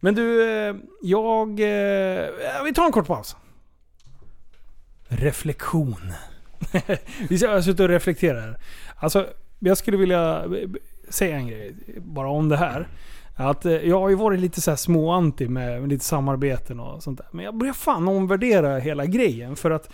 [0.00, 1.48] Men du, eh, jag...
[1.50, 2.26] eh,
[2.64, 3.36] Vi tar en kort paus.
[5.08, 6.12] Reflektion.
[7.28, 8.58] Vi har suttit och reflekterat här.
[8.96, 9.26] Alltså,
[9.58, 10.44] jag skulle vilja
[11.08, 12.88] säga en grej bara om det här.
[13.36, 17.02] Att eh, jag har ju varit lite så här småanti med, med lite samarbeten och
[17.02, 17.26] sånt där.
[17.30, 19.56] Men jag börjar fan omvärdera hela grejen.
[19.56, 19.92] För att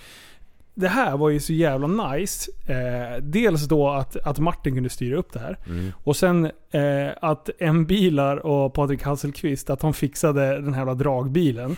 [0.80, 2.50] det här var ju så jävla nice.
[2.66, 5.58] Eh, dels då att, att Martin kunde styra upp det här.
[5.66, 5.92] Mm.
[6.04, 11.76] Och sen eh, att M-bilar och Patrik Hasselqvist, att de fixade den här dragbilen.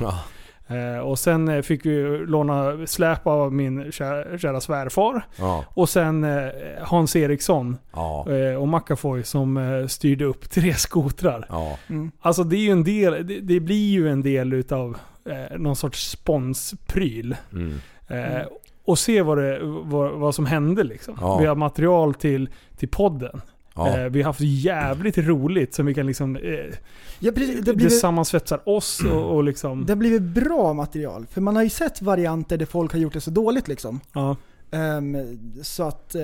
[0.69, 5.23] Eh, och sen eh, fick vi låna släp av min kära, kära svärfar.
[5.39, 5.65] Ja.
[5.69, 6.49] Och sen eh,
[6.83, 8.27] Hans Eriksson Ja.
[8.33, 11.47] eh, och Macafoy som eh, styrde upp tre skotrar.
[11.49, 11.79] Ja.
[11.89, 12.11] Mm.
[12.21, 14.97] Alltså det är ju en del, det, det blir ju en del utav
[15.31, 17.37] eh, någon sorts sponspryl.
[17.53, 17.81] Mm.
[18.09, 18.43] Eh,
[18.91, 21.17] och se vad, det, vad, vad som hände liksom.
[21.21, 21.39] Ja.
[21.39, 23.41] Vi har material till, till podden.
[23.75, 23.99] Ja.
[23.99, 26.37] Eh, vi har haft jävligt roligt som vi kan liksom...
[26.37, 26.75] Eh,
[27.23, 29.87] Ja, precis, det, det, blir, sammansvetsar oss och, och liksom...
[29.87, 31.27] det har blivit bra material.
[31.27, 34.01] För man har ju sett varianter där folk har gjort det så dåligt liksom.
[34.13, 34.37] Ja.
[34.71, 35.17] Ehm,
[35.63, 36.23] så att, eh,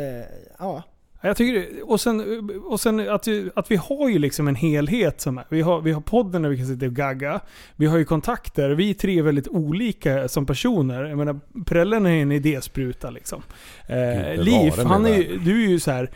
[0.59, 0.83] ja.
[1.27, 1.91] Ja, Jag tycker.
[1.91, 5.45] Och sen, och sen att, att vi har ju liksom en helhet som är.
[5.49, 7.41] Vi har, vi har podden där vi kan sitta och gagga.
[7.77, 8.71] Vi har ju kontakter.
[8.71, 11.05] Vi tre är väldigt olika som personer.
[11.05, 13.43] Jag menar, Prellen är en idéspruta liksom.
[13.89, 16.11] Eh, Liv, han är ju, du är ju så här.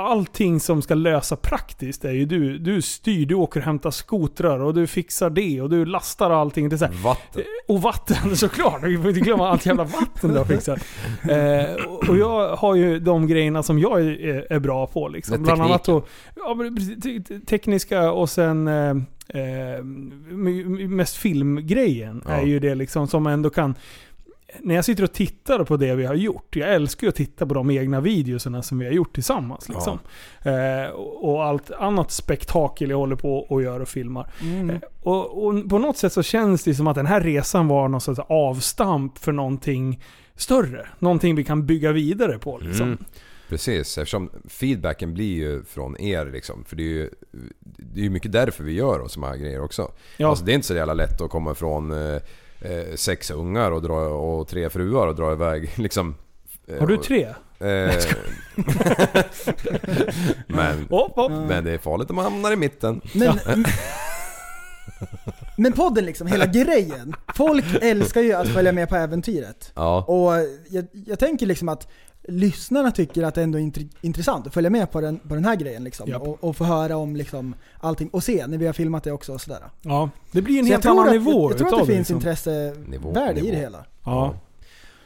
[0.00, 2.58] Allting som ska lösa praktiskt är ju du.
[2.58, 6.68] Du styr, du åker och hämtar skotrar och du fixar det och du lastar allting.
[6.68, 7.42] Det är så här, Vatten.
[7.68, 8.82] och vatten såklart.
[8.84, 10.78] Vi får inte glömma allt jävla vatten du har fixat.
[11.30, 15.08] Eh, och- jag har ju de grejerna som jag är, är bra på.
[15.08, 15.42] Liksom.
[15.42, 16.02] Bland annat då,
[16.36, 16.56] ja,
[17.46, 18.90] tekniska och sen eh,
[19.28, 19.82] eh,
[20.88, 22.32] mest filmgrejen Ja.
[22.32, 23.74] är ju det liksom som ändå kan
[24.60, 27.46] när jag sitter och tittar på det vi har gjort, jag älskar ju att titta
[27.46, 29.68] på de egna videorna som vi har gjort tillsammans.
[29.68, 29.98] Liksom.
[30.42, 34.30] Eh, och allt annat spektakel jag håller på och gör och filmar.
[34.42, 34.70] Mm.
[34.70, 37.88] Eh, Och, och på något sätt så känns det som att den här resan var
[37.88, 40.02] någon sorts avstamp för någonting
[40.36, 40.86] större.
[40.98, 42.58] Någonting vi kan bygga vidare på.
[42.58, 42.86] Liksom.
[42.86, 43.04] Mm.
[43.48, 46.64] Precis, eftersom feedbacken blir ju från er liksom.
[46.64, 47.10] För det är ju
[47.94, 49.90] det är mycket därför vi gör och såna här grejer också.
[50.16, 50.28] Ja.
[50.28, 52.20] Alltså det är inte så jävla lätt att komma från eh,
[52.60, 56.14] eh, sex ungar och, dra, och tre fruar och dra iväg liksom.
[56.68, 57.26] eh, Har du tre?
[57.60, 57.94] Eh,
[60.46, 61.32] men, Hopp, hopp.
[61.32, 63.00] men det är farligt om man hamnar i mitten.
[63.14, 63.38] Men,
[65.56, 67.14] men podden liksom, hela grejen.
[67.34, 69.72] Folk älskar ju att följa med på äventyret.
[69.74, 70.02] Ja.
[70.04, 70.32] Och
[70.68, 71.88] jag, jag tänker liksom att
[72.28, 75.44] lyssnarna tycker att det ändå är int- intressant att följa med på den, på den
[75.44, 76.08] här grejen liksom.
[76.10, 76.22] Japp.
[76.22, 78.08] Och, och få höra om liksom allting.
[78.08, 79.60] Och se när vi har filmat det också och sådär.
[79.82, 82.16] Ja, det blir en helt annan att, nivå Jag, jag tror att det finns liksom.
[82.16, 83.12] intressevärde i nivå.
[83.50, 83.84] det hela.
[84.04, 84.34] Ja,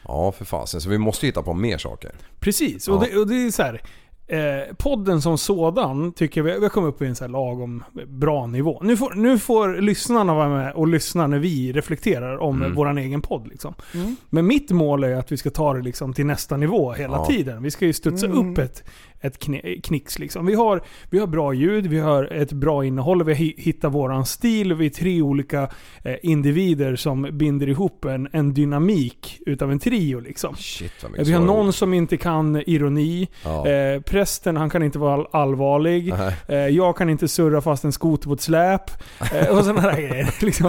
[0.07, 2.11] Ja för fasen, så vi måste hitta på mer saker.
[2.39, 2.87] precis.
[2.87, 2.93] Ja.
[2.93, 3.81] Och, det, och det är så här.
[4.27, 7.31] Eh, podden som sådan tycker jag vi vi har kommit upp i en så här
[7.31, 8.79] lagom bra nivå.
[8.83, 12.75] Nu får, nu får lyssnarna vara med och lyssna när vi reflekterar om Mm.
[12.75, 13.47] våran egen podd.
[13.47, 13.73] Liksom.
[13.93, 14.15] Mm.
[14.29, 17.25] Men mitt mål är att vi ska ta det liksom till nästa nivå hela Ja.
[17.25, 17.63] tiden.
[17.63, 18.51] Vi ska ju studsa Mm.
[18.51, 18.83] upp ett,
[19.23, 19.39] ett
[19.83, 20.19] knix.
[20.19, 20.45] Liksom.
[20.45, 23.93] Vi, har, vi har bra ljud, vi har ett bra innehåll, vi har hi- hittat
[23.93, 24.73] våran stil.
[24.73, 25.69] Vi är tre olika
[26.03, 30.19] eh, individer som binder ihop en, en dynamik utav en trio.
[30.19, 30.55] Liksom.
[30.55, 33.27] Shit vad mycket Vi har någon som inte kan ironi.
[33.43, 33.67] Ja.
[33.67, 36.13] Eh, prästen, han kan inte vara all- allvarlig.
[36.47, 38.81] Eh, jag kan inte surra fast en skoter på ett släp.
[39.33, 40.35] Eh, och sådana där grejer.
[40.41, 40.67] Liksom.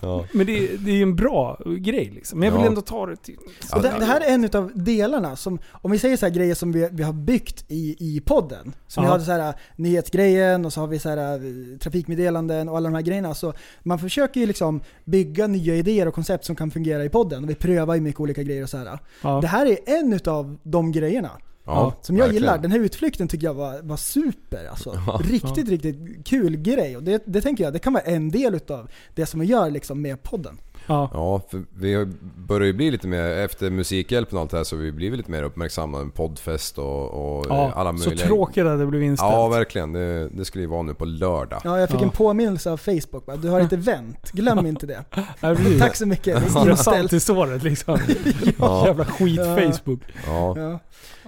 [0.00, 0.24] Ja.
[0.32, 2.38] Men det, det är ju en bra grej liksom.
[2.38, 2.68] Men jag vill Ja.
[2.68, 3.36] ändå ta det till...
[3.74, 6.54] Och det, det här är en av delarna som, om vi säger så här grejer
[6.54, 8.74] som vi, vi har byggt i, i podden.
[8.86, 9.12] Som vi Ja.
[9.12, 12.94] har så här nyhetsgrejen och så har vi så här eh, trafikmeddelanden och alla de
[12.94, 13.34] här grejerna.
[13.34, 13.52] Så
[13.82, 17.44] man försöker ju liksom bygga nya idéer och koncept som kan fungera i podden.
[17.44, 18.98] Och vi prövar ju mycket olika grejer och så här.
[19.22, 19.40] Ja.
[19.40, 21.30] Det här är en utav de grejerna.
[21.66, 22.42] Ja, som jag verkligen.
[22.42, 22.58] gillar.
[22.58, 24.90] Den här utflykten tycker jag var, var super alltså.
[25.24, 26.96] Riktigt, riktigt kul grej.
[26.96, 29.70] Och det, det tänker jag, det kan vara en del utav det som vi gör
[29.70, 30.58] liksom med podden.
[30.86, 31.10] Ja.
[31.12, 32.08] Ja, för vi har-
[32.46, 35.16] börjar ju bli lite mer, efter Musikhjälpen och allt det här så har vi blivit
[35.18, 38.26] lite mer uppmärksamma med poddfest och, och Ja, alla så möjliga...
[38.26, 39.32] tråkigt att det blev inställt.
[39.32, 39.92] Ja, verkligen.
[39.92, 41.60] Det, det skulle ju vara nu på lördag.
[41.64, 42.04] Ja, jag fick Ja.
[42.04, 43.26] en påminnelse av Facebook.
[43.26, 45.04] bara, Du har ett event, glöm inte det.
[45.40, 45.80] Ja, precis.
[45.80, 46.24] Tack så mycket.
[46.24, 47.12] Det är Stressant inställt.
[47.12, 47.98] i såret liksom.
[48.58, 48.86] Ja.
[48.86, 49.56] Jävla skit Ja.
[49.56, 50.00] Facebook.
[50.26, 50.58] Ja.
[50.58, 50.78] Ja.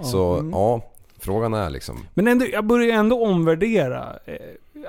[0.03, 0.51] Så, Mm.
[0.51, 0.81] ja.
[1.19, 1.99] Frågan är liksom...
[2.15, 4.05] Men ändå, jag börjar ändå omvärdera.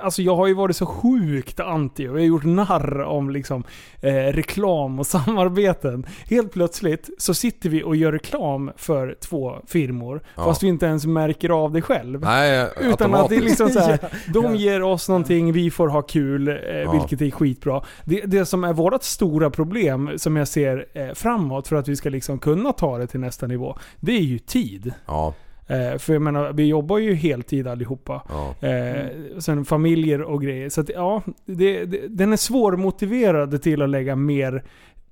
[0.02, 3.64] Alltså jag har ju varit så sjukt anti och jag har gjort narr om liksom,
[4.00, 6.06] eh, reklam och samarbeten.
[6.30, 10.22] Helt plötsligt så sitter vi och gör reklam för två firmor.
[10.34, 10.44] Ja.
[10.44, 12.20] Fast vi inte ens märker av det själv.
[12.20, 14.54] Nej, Utan att det är liksom så här, Ja, de ja.
[14.54, 17.82] ger oss någonting, vi får ha kul, eh, vilket är skitbra.
[18.04, 21.96] Det, det som är vårt stora problem, som jag ser eh, framåt för att vi
[21.96, 24.92] ska liksom kunna ta det till nästa nivå, det är ju tid.
[25.06, 25.34] Ja,
[25.68, 28.22] Eh, för jag menar, vi jobbar ju heltid allihopa.
[28.28, 28.68] ja.
[28.68, 29.06] Eh,
[29.38, 30.68] sen familjer och grejer.
[30.68, 34.64] Så att, ja, det, det, den är svårmotiverad till att lägga mer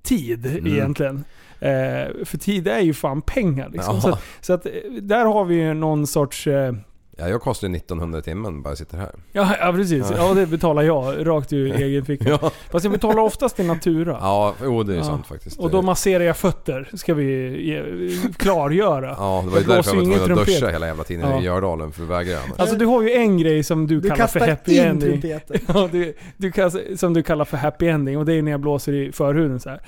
[0.02, 0.66] tid Mm.
[0.66, 1.24] egentligen.
[1.60, 3.94] Eh, för tid är ju fan pengar liksom.
[3.94, 4.00] Ja.
[4.00, 4.72] Så, att, så att eh,
[5.02, 6.46] där har vi ju någon sorts...
[6.46, 6.74] Eh,
[7.16, 9.10] ja, jag kostar ju 1900 i timmen bara jag sitter här.
[9.32, 10.06] ja, ja, precis.
[10.16, 12.28] Ja, det betalar jag rakt ur egen ficka.
[12.28, 14.16] Ja, Fast jag betalar oftast i Natura.
[14.20, 15.04] ja jo det är ju Ja.
[15.06, 15.58] sant faktiskt.
[15.60, 19.14] Och då masserar jag fötter, ska vi klargöra.
[19.18, 20.46] Ja, det var ju därför jag var tvungen att trumpet.
[20.46, 21.40] duscha hela jävla tiden Ja.
[21.40, 22.58] i Gördalen för att vägra annars.
[22.60, 25.20] Alltså du har ju en grej som du, Du kallar för kastar happy in ending.
[25.20, 25.60] trumpeten.
[25.74, 28.60] Ja, du, du kastar, som du kallar för happy ending och det är när jag
[28.60, 29.80] blåser i förhuden så här.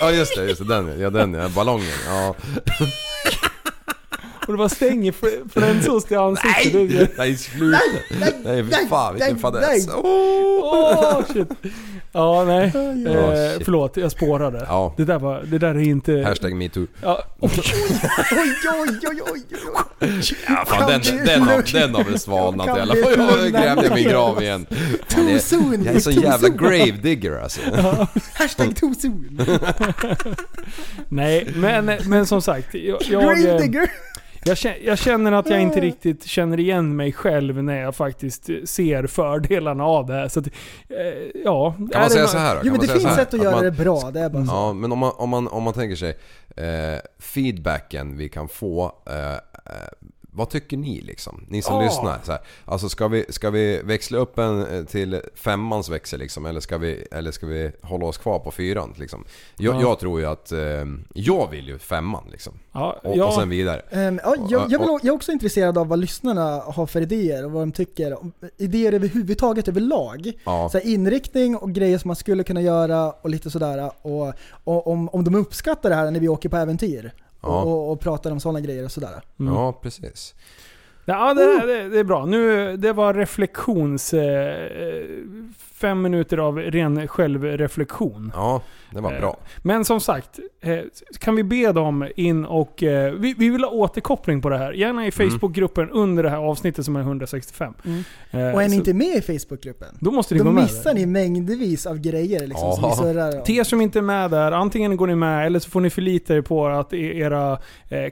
[0.00, 0.68] Ja just det, just det.
[0.74, 1.48] Den ja, den ja.
[1.56, 1.86] Ballongen.
[2.08, 2.34] Ja.
[4.46, 6.72] Och det bara stänger fl- flänsost i ansiktet.
[6.74, 7.10] Nej!
[7.18, 7.78] Nej sluta!
[8.44, 9.86] Nej fy fan vilken nej, fadäs.
[9.86, 9.96] nej.
[9.96, 11.48] Åh shit.
[12.12, 12.72] Ja, nej.
[12.74, 14.64] Ja, Eh, förlåt, jag spårade.
[14.68, 14.94] Ja.
[14.96, 16.12] Det, där var, det där är inte...
[16.26, 16.86] Hashtag metoo.
[17.02, 17.50] Ja, oj,
[18.32, 19.42] Oj, oj, oj, oj,
[20.00, 20.20] oj.
[20.48, 23.12] Ja, fan, den, vi- den, har, den har väl svalnat i alla fall.
[23.42, 24.66] Jag grävde min grav igen.
[25.08, 25.40] Fan, jag,
[25.84, 26.56] jag är så too jävla soon.
[26.56, 27.60] grave digger alltså.
[28.34, 29.40] Hashtag too soon.
[31.08, 32.74] nej, men, men som sagt.
[32.74, 33.90] Jag, jag, Grave digger.
[34.44, 38.50] Jag, känner, jag känner att jag inte riktigt känner igen mig själv när jag faktiskt
[38.64, 40.28] ser fördelarna av det här.
[40.28, 41.74] Så att, eh, ja.
[41.92, 42.60] Kan man säga så här då?
[42.64, 44.52] Jo men det finns sätt att göra man, det bra, det är bara så.
[44.52, 46.18] Ja, men om man, om man, om man tänker sig
[46.56, 48.92] eh, feedbacken vi kan få.
[49.06, 49.38] Eh, eh,
[50.34, 51.44] vad tycker ni liksom?
[51.48, 51.82] Ni som Ja.
[51.82, 52.20] lyssnar.
[52.24, 52.40] Så här.
[52.64, 56.46] Alltså ska vi, ska vi växla upp en eh, till femmans växel liksom?
[56.46, 59.24] Eller ska vi, eller ska vi hålla oss kvar på fyran liksom?
[59.56, 59.80] Jag, Ja.
[59.80, 60.52] jag tror ju att...
[60.52, 60.58] Eh,
[61.14, 62.52] jag vill ju femman liksom.
[62.72, 63.26] Ja, Och, ja.
[63.26, 63.82] och sen vidare.
[63.90, 67.44] Ehm, ja, jag, jag, vill, jag är också intresserad av vad lyssnarna har för idéer
[67.44, 68.16] och vad de tycker.
[68.56, 70.32] Idéer överhuvudtaget överlag.
[70.44, 70.68] Ja.
[70.72, 73.90] Så här, inriktning och grejer som man skulle kunna göra och lite sådär.
[74.02, 74.32] Och,
[74.64, 77.12] och om, om de uppskattar det här när vi åker på äventyr.
[77.44, 77.62] Ja.
[77.62, 79.22] Och, och, och pratar om sådana grejer och sådär.
[79.40, 79.54] Mm.
[79.54, 80.34] Ja, precis.
[81.04, 82.26] Ja, det, det, det är bra.
[82.26, 84.14] Nu, det var reflektions...
[84.14, 84.68] Eh,
[85.84, 88.32] fem minuter av ren självreflektion.
[88.34, 89.36] Ja, det var Eh, bra.
[89.62, 90.78] Men som sagt, eh,
[91.20, 92.82] kan vi be dem in och...
[92.82, 94.72] eh, Vi, vi vill ha återkoppling på det här.
[94.72, 95.30] Gärna i Mm.
[95.30, 97.74] Facebookgruppen under det här avsnittet som är 165.
[97.84, 97.90] Eh,
[98.40, 99.88] Och är ni så- inte med i Facebookgruppen?
[100.00, 100.62] Då måste ni Då gå med.
[100.62, 103.44] missar ni mängdvis av grejer liksom, som vi surrar om.
[103.44, 105.90] Till er som inte är med där, antingen går ni med eller så får ni
[105.90, 107.58] förlita er på att e- era
[107.88, 108.10] eh,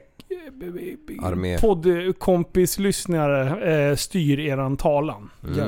[1.60, 5.30] poddkompislyssnare eh, styr eran talan.
[5.46, 5.58] Mm.
[5.58, 5.64] Ja.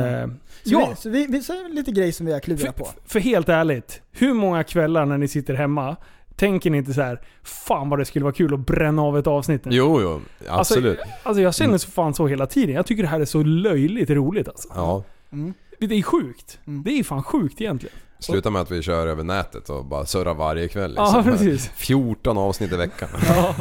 [0.00, 0.30] Eh, Så,
[0.64, 2.88] ja, vi, så vi, vi, så lite grejer som vi har klurat på.
[3.06, 5.96] för helt ärligt, hur många kvällar när ni sitter hemma
[6.36, 9.26] tänker ni inte så här, fan vad det skulle vara kul att bränna av ett
[9.26, 9.62] avsnitt?
[9.64, 10.20] Jo, jo.
[10.48, 10.98] Absolut.
[10.98, 12.74] Alltså, alltså jag känner så fan så hela tiden.
[12.74, 14.68] Jag tycker det här är så löjligt roligt alltså.
[14.74, 15.04] Ja.
[15.32, 15.54] Mm.
[15.78, 16.58] Det är sjukt.
[16.66, 16.82] Mm.
[16.82, 17.96] Det är fan sjukt egentligen.
[18.18, 21.06] Sluta med att vi kör över nätet och bara surrar varje kväll liksom.
[21.14, 21.70] Ja, precis.
[21.74, 23.08] 14 avsnitt i veckan.
[23.28, 23.54] Ja.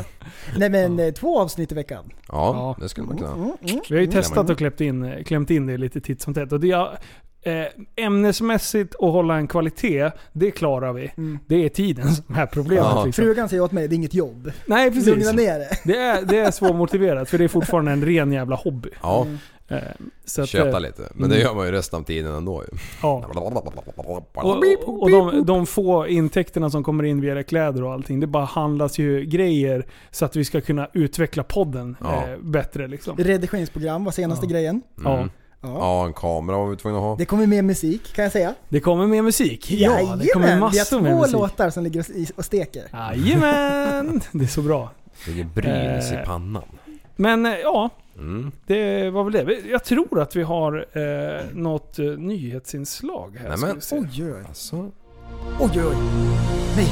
[0.57, 2.03] Nej men eh, två avsnitt i veckan.
[2.27, 2.75] Ja, Ja.
[2.83, 3.31] det skulle man kunna.
[3.33, 3.55] Mm, mm.
[3.63, 4.11] Vi har ju Mm.
[4.11, 6.51] testat och klämt in, klämt in det lite titt som tätt.
[6.51, 6.89] Och det, jag,
[7.41, 7.65] eh,
[7.95, 11.11] ämnesmässigt och hålla en kvalitet, det klarar vi.
[11.47, 12.85] Det är tiden som är problemet.
[12.85, 13.05] Ja.
[13.05, 13.23] Liksom.
[13.23, 14.51] Frugan säger åt mig, det är inget jobb.
[14.65, 15.07] Nej precis.
[15.07, 15.69] Lugna ner det.
[15.85, 18.89] Det är, det är svårmotiverat för det är fortfarande en ren jävla hobby.
[19.01, 19.37] Ja, Eh, så
[20.41, 21.01] att, köta eh, lite.
[21.15, 22.77] Men det gör man ju resten av tiden ändå ju.
[23.01, 23.25] Ja.
[24.35, 28.45] Och, och de, de få intäkterna som kommer in via kläder och allting, det bara
[28.45, 32.27] handlas ju grejer så att vi ska kunna utveckla podden Ja.
[32.27, 33.17] eh, bättre liksom.
[33.17, 34.81] Redigeringsprogram var senaste grejen.
[35.03, 35.13] Ja.
[35.17, 35.29] Mm.
[35.61, 35.69] Ja.
[35.79, 37.15] Ja, en kamera var vi tvungna att ha.
[37.15, 38.53] Det kommer mer musik kan jag säga.
[38.69, 39.71] Det kommer mer musik.
[39.71, 41.33] Ja, det kommer Jajamän, massor Vi med har två musik.
[41.39, 42.05] låtar som ligger
[42.35, 42.83] och- steker.
[42.93, 44.21] Jajamän!
[44.31, 44.89] Det är så bra.
[45.27, 46.63] Ligger Brynäs i Eh, pannan.
[47.15, 48.51] Men eh, ja, Mm.
[48.67, 49.57] det var väl det.
[49.69, 53.49] Jag tror att vi har eh, något eh, nyhetsinslag här.
[53.49, 53.81] Nämen.
[53.91, 54.75] Oj, oj, Alltså,
[55.59, 55.69] oj.
[55.75, 55.95] oj.
[56.75, 56.87] Nej.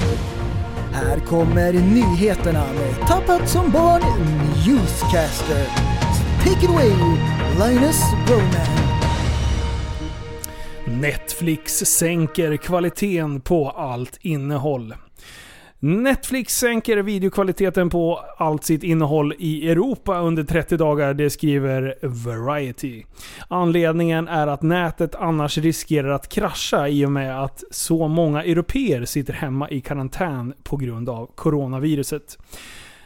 [0.93, 4.01] Här kommer nyheterna med Tappat som barn
[4.67, 5.65] Newscaster.
[6.43, 6.91] Take it away,
[7.59, 8.81] Linus Roman.
[11.01, 14.93] Netflix sänker kvaliteten på allt innehåll.
[15.83, 23.03] Netflix sänker videokvaliteten på allt sitt innehåll i Europa under 30 dagar, det skriver Variety.
[23.47, 29.05] Anledningen är att nätet annars riskerar att krascha i och med att så många europeer
[29.05, 32.37] sitter hemma i karantän på grund av coronaviruset.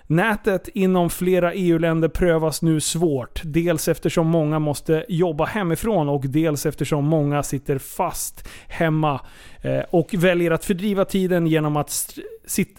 [0.07, 3.41] Nätet inom flera EU-länder prövas nu svårt.
[3.44, 9.22] Dels eftersom många måste jobba hemifrån och dels eftersom många sitter fast hemma
[9.61, 12.18] eh, och väljer att fördriva tiden genom att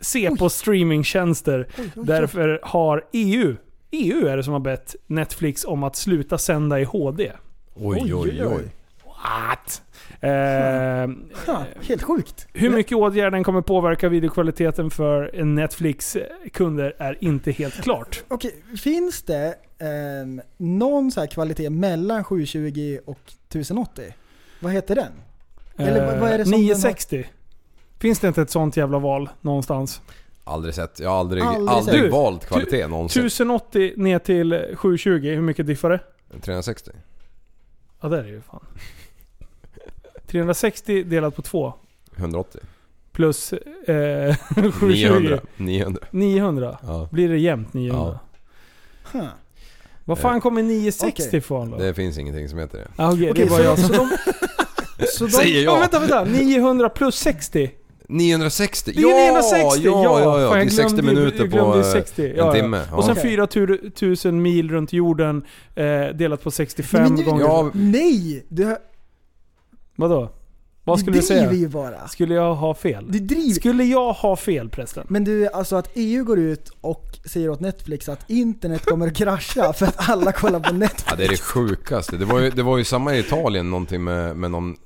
[0.01, 1.69] se på streamingtjänster.
[1.95, 3.57] Därför har EU,
[3.91, 7.33] EU är det som har bett Netflix om att sluta sända i HD.
[7.75, 8.65] oj oj oj.
[9.05, 9.83] What?
[10.21, 10.31] Eh,
[11.47, 12.47] Ja, helt sjukt.
[12.53, 18.25] hur mycket åtgärden kommer påverka videokvaliteten för Netflix-kunder är inte helt klart.
[18.29, 23.19] Okej, finns det ehm, någon så här kvalitet mellan 720 och
[23.49, 24.15] 1080?
[24.61, 25.13] Vad heter den?
[25.77, 27.25] Eller vad- vad är det som den har- 960.
[27.99, 30.01] Finns det inte ett sånt jävla val någonstans?
[30.45, 31.01] Aldrig sett.
[31.01, 32.13] Jag har aldrig, Aldrig aldrig, sett.
[32.13, 33.23] valt kvalitet någonsin.
[33.27, 36.01] 1080 ner till 720, hur mycket diffar det?
[36.41, 36.91] 360.
[38.01, 38.65] Ja det är det ju fan.
[40.41, 41.73] 360 delat på 2
[42.17, 42.61] 180.
[43.13, 44.87] plus eh, 720.
[44.87, 45.41] 900.
[45.57, 46.01] 900.
[46.11, 46.79] 900.
[46.83, 47.09] Ja.
[47.13, 48.19] Blir det jämnt 900?
[49.13, 49.19] Ja.
[49.21, 49.29] Huh.
[50.05, 51.39] Vad fan kommer 960 Okej.
[51.39, 51.77] ifrån då?
[51.79, 52.89] Det finns ingenting som heter det.
[52.97, 54.09] Ah, okej, det Okej, är bara så, jag så, de,
[55.07, 55.81] så de, Säger Ja, jag.
[55.81, 56.25] vänta, vänta.
[56.25, 57.71] 900 plus 60.
[58.09, 58.93] 960?
[58.95, 59.81] Det är 960!
[59.85, 60.41] Ja, ja, ja.
[60.41, 60.49] ja.
[60.49, 62.23] Fan, jag Till 60 glömde minuter på ju eh, 60.
[62.31, 62.53] en Ja, ja.
[62.53, 62.81] timme.
[62.93, 63.37] Och sen Okej.
[63.81, 65.43] 4000 mil runt jorden
[65.75, 65.85] eh,
[66.15, 67.45] delat på 65 Nej, men gånger.
[67.45, 68.45] Ja, nej!
[68.49, 68.77] Du,
[69.97, 70.31] Vadå?
[70.85, 71.53] Vad skulle du säga?
[71.53, 72.09] ju bara.
[72.09, 73.07] Skulle jag ha fel?
[73.13, 73.55] Driver.
[73.55, 75.07] Skulle jag ha fel prästen?
[75.09, 79.17] Men du, alltså att EU går ut och säger åt Netflix att internet kommer att
[79.17, 81.05] krascha för att alla kollar på Netflix.
[81.11, 82.17] Ja, det är det sjukaste.
[82.17, 84.77] Det var ju, det var ju samma i Italien någonting med, med någon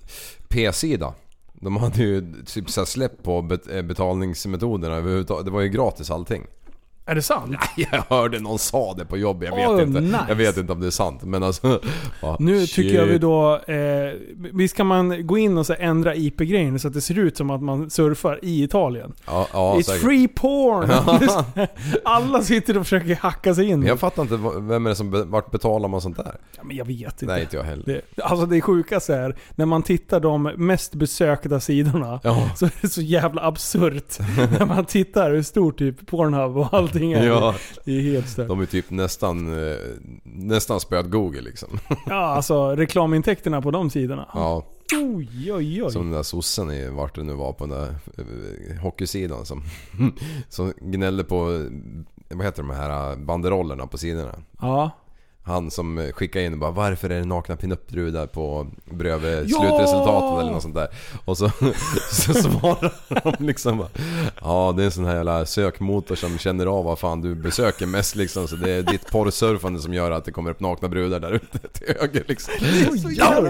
[0.48, 1.14] P-sida.
[1.52, 5.44] De hade ju typ så här släpp på bet, eh, betalningsmetoderna överhuvudtaget.
[5.44, 6.46] Det var ju gratis allting.
[7.10, 7.56] Är det sant?
[7.76, 10.00] Jag hörde någon sa det på jobb, jag vet Oh, inte.
[10.00, 10.24] nice.
[10.28, 11.80] Jag vet inte om det är sant men alltså...
[12.22, 12.74] ja, Nu shit.
[12.74, 13.56] tycker jag vi då...
[13.56, 14.12] Eh,
[14.52, 17.50] visst kan man gå in och så ändra IP-grejen så att det ser ut som
[17.50, 19.12] att man surfar i Italien?
[19.26, 20.02] Ja, ja It's säkert.
[20.02, 20.90] free porn!
[22.04, 23.78] Alla sitter och försöker hacka sig in.
[23.78, 25.30] Men jag fattar inte, vem är det som...
[25.30, 26.34] Vart betalar man sånt där?
[26.56, 27.26] Ja, men jag vet inte.
[27.26, 27.84] Nej, inte jag heller.
[27.86, 32.50] Det, alltså det sjukaste är, när man tittar de mest besökta sidorna, Ja.
[32.56, 34.18] så är det så jävla absurt.
[34.58, 37.26] när man tittar hur stort typ Pornhub och allting är.
[37.26, 37.54] Ja,
[37.84, 38.48] Det är helt stört.
[38.48, 39.68] de är typ nästan...
[39.70, 39.76] eh,
[40.24, 41.68] Nästan spöat Google liksom.
[42.06, 44.28] Ja, alltså reklamintäkterna på de sidorna.
[44.34, 45.92] Ja, Oj, oj, oj.
[45.92, 49.62] som den där sossen i vart det nu var på den där eh, hockeysidan som...
[50.48, 51.66] Som gnällde på...
[52.28, 54.34] Vad heter de här banderollerna på sidorna?
[54.60, 54.90] Ja.
[55.50, 59.58] Han som skickade in och bara Varför är det nakna pinup-brudar på bredvid Ja!
[59.58, 60.88] slutresultatet eller något sånt där.
[61.24, 61.50] Och så,
[62.12, 62.92] så svarar
[63.36, 63.88] de liksom bara,
[64.40, 67.86] Ja det är en sån här jävla sökmotor som känner av vad fan du besöker
[67.86, 68.48] mest liksom.
[68.48, 71.58] Så det är ditt porrsurfande som gör att det kommer upp nakna brudar där ute
[71.58, 72.54] till höger liksom.
[73.10, 73.44] Ja,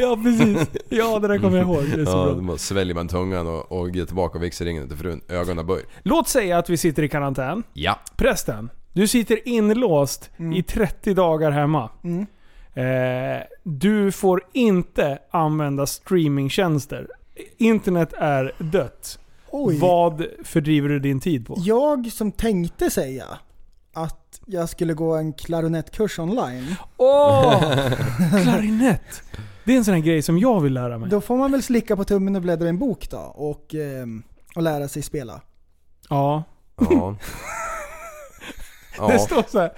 [0.00, 0.68] ja, precis.
[0.88, 1.84] Ja, det där kommer jag ihåg.
[1.94, 2.58] Det är så Ja, bra.
[2.58, 5.20] sväljer man tungan och, och ger tillbaka vigselringen till frun.
[5.28, 5.82] Ögonen böj.
[6.02, 7.62] Låt säga att vi sitter i karantän.
[7.72, 8.00] Ja.
[8.16, 11.90] Prästen, du sitter inlåst i 30 dagar hemma.
[12.04, 12.26] Mm.
[12.74, 17.08] Eh, du får inte använda streamingtjänster.
[17.56, 19.18] Internet är dött.
[19.50, 19.78] Oj.
[19.78, 21.54] Vad fördriver du din tid på?
[21.58, 23.24] Jag som tänkte säga
[23.92, 26.74] att jag skulle gå en klarinettkurs online.
[26.96, 27.60] Åh!
[28.42, 29.22] klarinett!
[29.64, 31.10] Det är en sån här grej som jag vill lära mig.
[31.10, 34.22] Då får man väl slicka på tummen och bläddra i en bok då och, ehm,
[34.56, 35.40] och lära sig spela.
[36.08, 36.44] Ja.
[36.90, 37.16] Ja.
[39.08, 39.08] Ja.
[39.08, 39.72] Det står så här.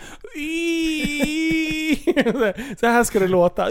[2.81, 3.69] Så här ska det låta.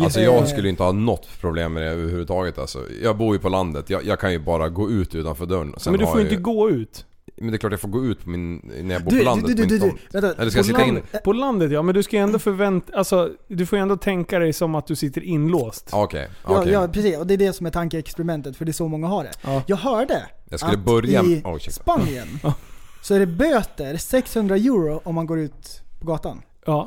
[0.00, 2.78] Alltså jag skulle inte ha något problem med det överhuvudtaget alltså.
[3.02, 3.90] Jag bor ju på landet.
[3.90, 5.74] Jag, jag kan ju bara gå ut utanför dörren.
[5.76, 7.04] Sen Men du får jag inte gå ut.
[7.38, 9.20] Men det är klart jag får gå ut på min, när jag bor Du, på
[9.20, 10.00] du, landet du, du, du, tomt.
[10.12, 10.34] vänta.
[10.42, 11.00] Eller ska jag sitta inne?
[11.24, 12.96] på landet ja, men du ska ju ändå förvänta...
[12.98, 15.88] Alltså, du får ju ändå tänka dig som att du sitter inlåst.
[15.92, 16.72] Ja, Okej, Ja, okej.
[16.72, 17.18] ja, precis.
[17.18, 19.30] Och det är det som är tankeexperimentet, för det är så många har det.
[19.42, 19.62] Ja.
[19.66, 21.22] Jag hörde Jag skulle att börja...
[21.22, 21.58] i Oh.
[21.58, 22.28] Spanien
[23.06, 26.42] så är det böter, 600 euro om man går ut på gatan.
[26.64, 26.84] Ja.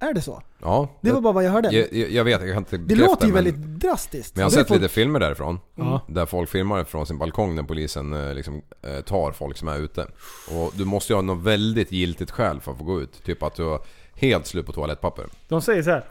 [0.00, 0.06] Ja.
[0.08, 0.42] Är det så?
[0.62, 0.88] Ja.
[1.00, 1.70] Det var bara vad jag hörde.
[1.70, 4.36] Jag, jag, jag vet, jag kan inte det bekräfta låter ju men, väldigt drastiskt.
[4.36, 5.60] Men jag har Det är sett folk- lite filmer därifrån.
[6.08, 9.78] Där folk filmar från sin balkong när polisen eh, liksom, eh, tar folk som är
[9.78, 10.06] ute.
[10.50, 13.24] Och du måste ju ha något väldigt giltigt skäl för att få gå ut.
[13.24, 13.80] Typ att du har
[14.14, 15.26] helt slut på toalettpapper.
[15.48, 16.04] De säger så här.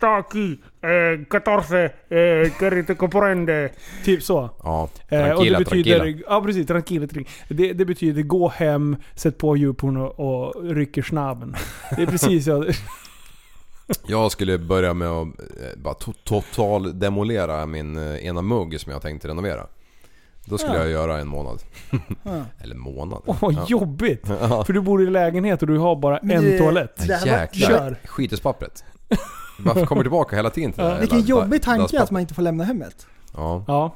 [0.00, 1.74] Aquí, eh, 14,
[2.08, 3.70] eh, querite comprende.
[4.04, 4.50] Typ så.
[4.62, 6.26] Ja, Eh, och det tranquila, betyder, tranquila.
[6.28, 7.28] ja precis, tranquila, tranquila.
[7.48, 11.54] Det, det betyder gå hem, sätt på djurporn och, och rycker snabben.
[11.96, 12.66] Det är precis så.
[14.06, 18.92] Jag skulle börja med att eh, bara to- total demolera min eh, ena mugg som
[18.92, 19.66] jag tänkte renovera.
[20.44, 20.80] Då skulle Ja.
[20.82, 21.62] jag göra en månad.
[22.22, 22.42] Ja.
[22.62, 23.22] Eller månad.
[23.26, 23.64] Åh vad Ja.
[23.68, 24.24] jobbigt!
[24.40, 24.64] Ja.
[24.64, 27.06] För du bor i lägenhet och du har bara en det- toalett.
[27.06, 27.68] det här Jäklar.
[27.68, 27.96] Kör.
[28.04, 28.84] Skitespappret.
[29.58, 32.42] Varför kommer tillbaka hela tiden till det här Vilken jobbig tanke att man inte får
[32.42, 33.06] lämna hemmet.
[33.36, 33.94] Ja, Ja.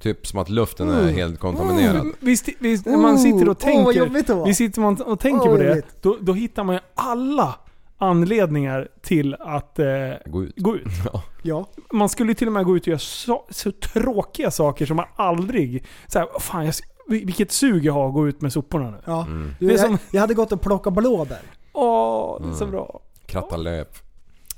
[0.00, 1.14] Typ som att luften är Mm.
[1.14, 2.06] helt kontaminerad.
[2.20, 4.46] Visst, visst när man sitter och Åh, vad tänker, jobbigt det var.
[4.46, 5.86] visst sitter man och tänker Åh, på vad det, jobbigt.
[6.02, 7.54] då, då hittar man ju alla
[7.98, 9.86] anledningar till att eh,
[10.26, 10.52] Gå ut.
[10.56, 10.82] gå ut.
[11.12, 11.22] Ja.
[11.42, 11.66] Ja.
[11.92, 14.96] Man skulle ju till och med gå ut och göra så, så tråkiga saker som
[14.96, 15.84] man aldrig...
[16.06, 16.74] Så här, fan, jag,
[17.08, 18.98] vilket sug jag har att gå ut med soporna nu.
[19.04, 19.24] ja.
[19.26, 19.54] Mm.
[19.58, 21.42] Du, Det är jag, som- jag hade gått och plockat blåbär.
[21.72, 22.70] Åh, det är så Mm.
[22.76, 23.00] bra.
[23.26, 23.98] Kratta löp.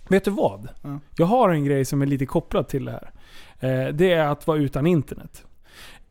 [0.08, 0.68] Vet du vad?
[0.82, 0.98] Ja.
[1.16, 3.10] Jag har en grej som är lite kopplad till det här.
[3.60, 5.44] Eh, det är att vara utan internet.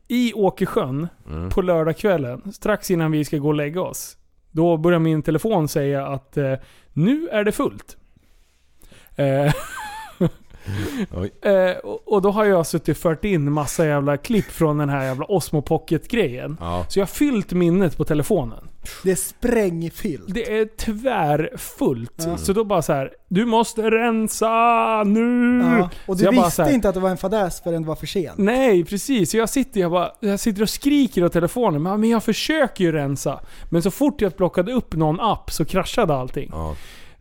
[0.08, 1.50] I Åkersjön, Mm.
[1.50, 4.18] på lördagskvällen, strax innan vi ska gå och lägga oss.
[4.52, 6.54] Då börjar min telefon säga att eh,
[6.94, 7.98] nu är det fullt.
[9.16, 9.54] Eh.
[11.42, 14.90] eh, och, och då har jag suttit och fört in massa jävla klipp från den
[14.90, 16.58] här jävla Osmo Pocket-grejen.
[16.60, 16.86] Ja.
[16.90, 18.70] Så jag har fyllt minnet på telefonen.
[19.04, 20.34] Det är sprängfyllt.
[20.34, 22.14] Det är tvärfullt.
[22.26, 22.38] Ja.
[22.38, 25.62] Så då bara så här, du måste rensa nu!
[25.80, 25.90] Ja.
[26.06, 28.08] Och du visste så här- inte att det var en fadäs förrän det var för
[28.08, 28.38] sent.
[28.38, 29.32] Nej, precis.
[29.32, 31.84] Så jag sitter, jag, bara, jag sitter och skriker åt telefonen.
[31.84, 33.40] Men men jag försöker ju rensa.
[33.70, 36.50] Men så fort jag plockade upp någon app så kraschade allting.
[36.54, 36.76] Ja.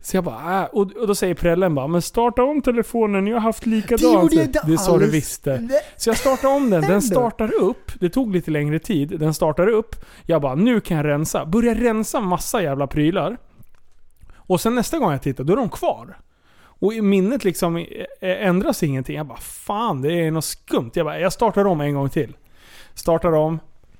[0.07, 0.65] Så jag bara, äh.
[0.65, 4.01] och, och då säger prällen bara, men starta om telefonen, jag har haft Det likadant.
[4.01, 5.69] gjorde jag inte det sa du visste.
[5.97, 7.91] Så jag startar om den, den startar upp.
[7.99, 9.19] Det tog lite längre tid.
[9.19, 9.95] Den startar upp.
[10.25, 11.45] Jag bara, nu kan jag rensa.
[11.45, 13.37] Börjar rensa massa jävla prylar.
[14.35, 16.17] Och sen nästa gång jag tittar, då är de kvar.
[16.59, 17.85] Och i minnet liksom
[18.21, 19.17] ändras ingenting.
[19.17, 20.91] Jag bara, fan det är något skumt.
[20.93, 22.37] Jag bara, jag startar om en gång till.
[22.93, 23.59] Startar om.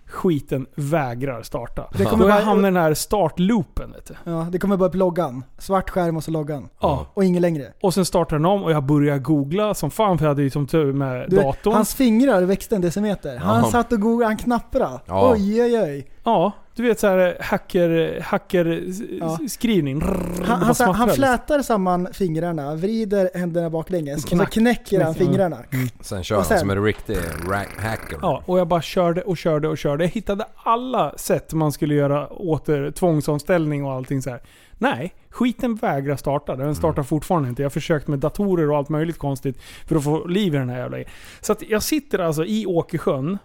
[0.09, 1.87] Skiten vägrar starta.
[1.97, 4.31] Det kommer Då jag bara- hamnar i den här startloopen vet du.
[4.31, 5.43] Ja, det kommer bara upp loggan.
[5.57, 6.69] Svart skärm och så loggan.
[6.79, 7.05] Ja.
[7.13, 7.65] Och inget längre.
[7.81, 10.49] Och sen startar den om och jag börjar googla som fan för jag hade ju
[10.49, 11.73] som tur med Du, datorn.
[11.73, 13.37] hans fingrar växte en decimeter.
[13.37, 13.71] Han Ja.
[13.71, 14.99] satt och googlade, han knapprade.
[15.05, 15.31] Ja.
[15.33, 16.07] Oj, oj, oj.
[16.23, 18.83] Ja, du vet såhär hacker, hacker
[19.19, 19.39] Ja.
[19.49, 20.01] skrivning.
[20.01, 25.25] Han, han, så- han flätar samman fingrarna, vrider händerna baklänges och så knäcker han ja.
[25.25, 25.57] fingrarna.
[26.01, 27.17] Sen kör Och han sen- som en riktig
[27.79, 28.17] hacker.
[28.21, 30.03] Ja, och jag bara körde och körde och körde.
[30.03, 34.41] Jag hittade alla sätt man skulle göra åter tvångsomställning och allting så här.
[34.79, 36.55] Nej, skiten vägrar starta.
[36.55, 37.61] Den startar fortfarande inte.
[37.61, 40.69] Jag har försökt med datorer och allt möjligt konstigt för att få liv i den
[40.69, 40.97] här jävla.
[41.41, 43.37] Så att jag sitter alltså i Åkersjön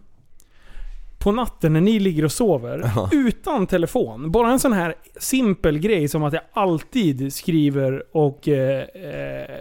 [1.23, 4.31] på natten när ni ligger och sover utan telefon.
[4.31, 9.57] Bara en sån här simpel grej som att jag alltid skriver och eh, eh,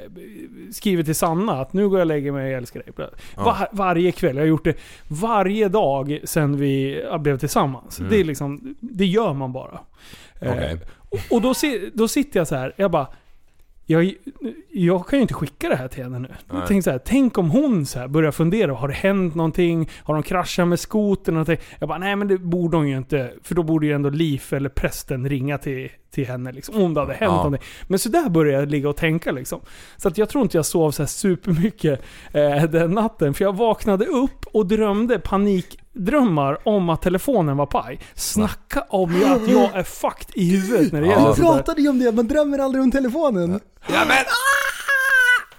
[0.71, 2.93] skriver till Sanna att nu går jag och lägger mig, jag älskar dig.
[3.35, 4.35] Var, varje kväll.
[4.35, 4.75] Jag har gjort det
[5.07, 8.01] varje dag sedan vi blev tillsammans.
[8.09, 9.79] Det, är liksom, det gör man bara.
[10.39, 10.79] Eh, Okej.
[11.09, 11.53] och och då,
[11.93, 13.07] då sitter jag så här, jag bara...
[13.91, 14.13] Jag,
[14.71, 16.27] jag kan ju inte skicka det här till henne nu.
[16.67, 18.73] Tänkte så här, tänk om hon så här börjar fundera.
[18.73, 19.89] Har det hänt någonting?
[20.03, 21.57] Har de kraschat med skotern?
[21.79, 23.31] Jag bara, nej men det borde hon ju inte.
[23.43, 26.51] För då borde ju ändå Liv eller prästen ringa till, till henne.
[26.51, 27.35] Liksom, om det hade hänt Ja.
[27.35, 27.67] någonting.
[27.87, 29.59] Men så där började jag ligga och tänka liksom.
[29.97, 32.01] Så att jag tror inte jag sov så här supermycket
[32.33, 33.33] eh, den natten.
[33.33, 37.99] För jag vaknade upp och drömde panikdrömmar om att telefonen var paj.
[38.15, 41.13] Snacka om att jag är fucked i huvudet när det Ja.
[41.13, 43.59] gäller Vi pratade ju om det, man drömmer aldrig om telefonen.
[43.87, 44.17] Ja, men...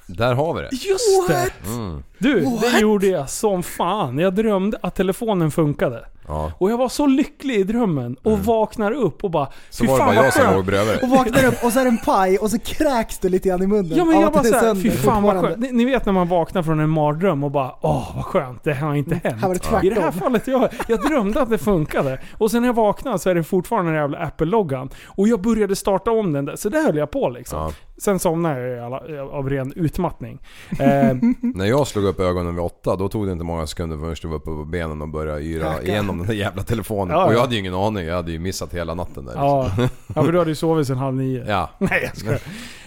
[0.07, 0.69] Där har vi det.
[0.73, 1.51] Just det!
[1.67, 2.03] Mm.
[2.19, 4.19] Du, det gjorde jag som fan.
[4.19, 6.05] Jag drömde att telefonen funkade.
[6.33, 6.53] Ja.
[6.59, 9.53] Och jag var så lycklig i drömmen och vaknar upp och bara Mm.
[9.71, 11.81] Så "Fy var det bara jag som skönt." låg bredvid Och vaknar upp och så
[11.81, 13.93] är det en paj och så kräks du lite grann i munnen.
[13.97, 15.59] Ja men jag bara det är såhär, fy fan vad skönt.
[15.59, 18.75] Ni, ni vet när man vaknar från en mardröm och bara åh vad skönt, det
[18.75, 19.41] har inte hänt.
[19.41, 19.87] Här var det tvärtom.
[19.87, 22.19] I det här fallet, jag, jag drömde att det funkade.
[22.39, 24.91] Och sen när jag vaknade så är det fortfarande den jävla Apple-loggan.
[25.07, 27.59] Och jag började starta om den där, så där höll jag på liksom.
[27.59, 27.73] Ja.
[27.99, 28.93] Sen somnade jag
[29.33, 30.39] av ren utmattning.
[30.81, 34.15] Eh, När jag slog upp ögonen vid åtta, då tog det inte många sekunder förrän
[34.23, 37.17] du var uppe på benen och började yra igenom den där jävla telefonen.
[37.17, 37.41] Ja, Och jag ja.
[37.41, 39.33] hade ju ingen aning, jag hade ju missat hela natten där.
[39.35, 39.71] ja,
[40.15, 41.45] ja, för du hade ju sovit sen halv nio.
[41.49, 41.71] Ja.
[41.79, 42.41] Nej jag skojar.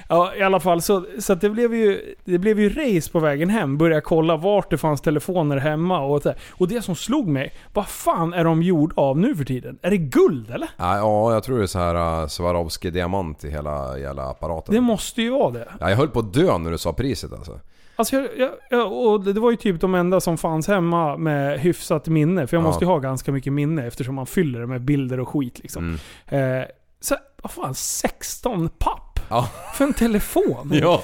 [0.10, 3.50] Ja i alla fall, så, så det, blev ju, det blev ju race på vägen
[3.50, 3.78] hem.
[3.78, 6.34] Började kolla vart det fanns telefoner hemma och så.
[6.52, 9.80] Och det som slog mig, vad fan är de gjorda av nu för tiden?
[9.82, 10.70] Är det guld eller?
[10.78, 14.76] Ja, ja, jag tror det är så här uh, Swarovski-diamant i hela jävla apparaten.
[14.76, 15.68] Det måste ju vara det.
[15.80, 17.60] Ja, jag höll på att dö när du sa priset alltså.
[17.96, 21.60] Alltså jag, jag, jag, och det var ju typ de enda som fanns hemma med
[21.60, 22.48] hyfsat minne.
[22.48, 22.68] För jag Ja.
[22.68, 25.98] måste ju ha ganska mycket minne eftersom man fyller det med bilder och skit liksom.
[26.30, 26.62] Mm.
[26.62, 26.66] Eh,
[27.00, 29.20] så, vad fan, 16 papp?
[29.30, 29.50] Ja.
[29.76, 30.72] För en telefon?
[30.82, 31.02] Ja.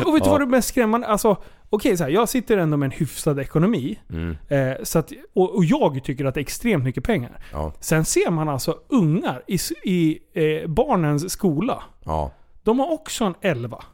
[0.00, 0.32] Och, och vet du Ja.
[0.32, 1.36] vad det mest skrämmande Alltså,
[1.70, 3.98] okej så här, jag sitter ändå med en hyfsad ekonomi.
[4.10, 4.36] Mm.
[4.48, 7.38] Eh, så att, och, och jag tycker att det är extremt mycket pengar.
[7.52, 7.72] Ja.
[7.80, 11.82] Sen ser man alltså ungar i, i eh, barnens skola.
[12.04, 12.30] Ja.
[12.62, 13.84] De har också en 11.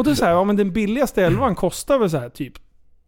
[0.00, 0.02] Ja.
[0.02, 2.52] Och då säger ja men den billigaste 11 kostar väl så här typ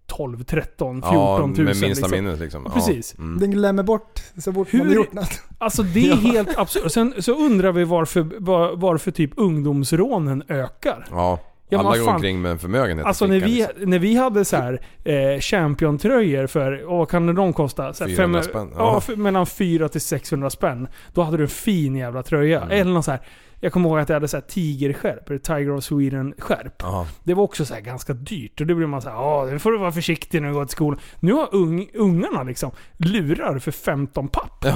[0.06, 1.64] 12, 13, 14 ja, tusen.
[1.64, 2.10] med minsta liksom.
[2.10, 2.62] minnet liksom.
[2.66, 3.18] Ja, precis.
[3.18, 3.38] Mm.
[3.40, 5.40] Den glömmer bort så fort man har Hur- gjort något.
[5.58, 6.92] Alltså det är helt absurt.
[6.92, 11.06] Sen så undrar vi varför, var, varför typ ungdomsrånen ökar.
[11.10, 11.38] Ja.
[11.68, 13.90] Ja, Alla går omkring med en förmögenhet Alltså när vi, liksom.
[13.90, 17.92] när vi hade så här eh, championtröjor för, vad kan de kosta?
[17.94, 19.00] Så här 400 fem- spänn, Ja, ja.
[19.00, 20.88] för, mellan 400 till 600 spänn.
[21.14, 22.60] Då hade du en fin jävla tröja.
[22.60, 22.80] Mm.
[22.80, 23.20] Eller någon så här,
[23.64, 26.74] jag kommer ihåg att jag hade så här tigerskärp, eller Tiger of Sweden-skärp.
[26.78, 27.06] Ja.
[27.24, 28.60] Det var också så här ganska dyrt.
[28.60, 30.64] Och då blir man så här, ja nu får du vara försiktig när du går
[30.64, 31.00] till skolan.
[31.20, 34.64] Nu har ung, ungarna liksom lurar för 15 papp.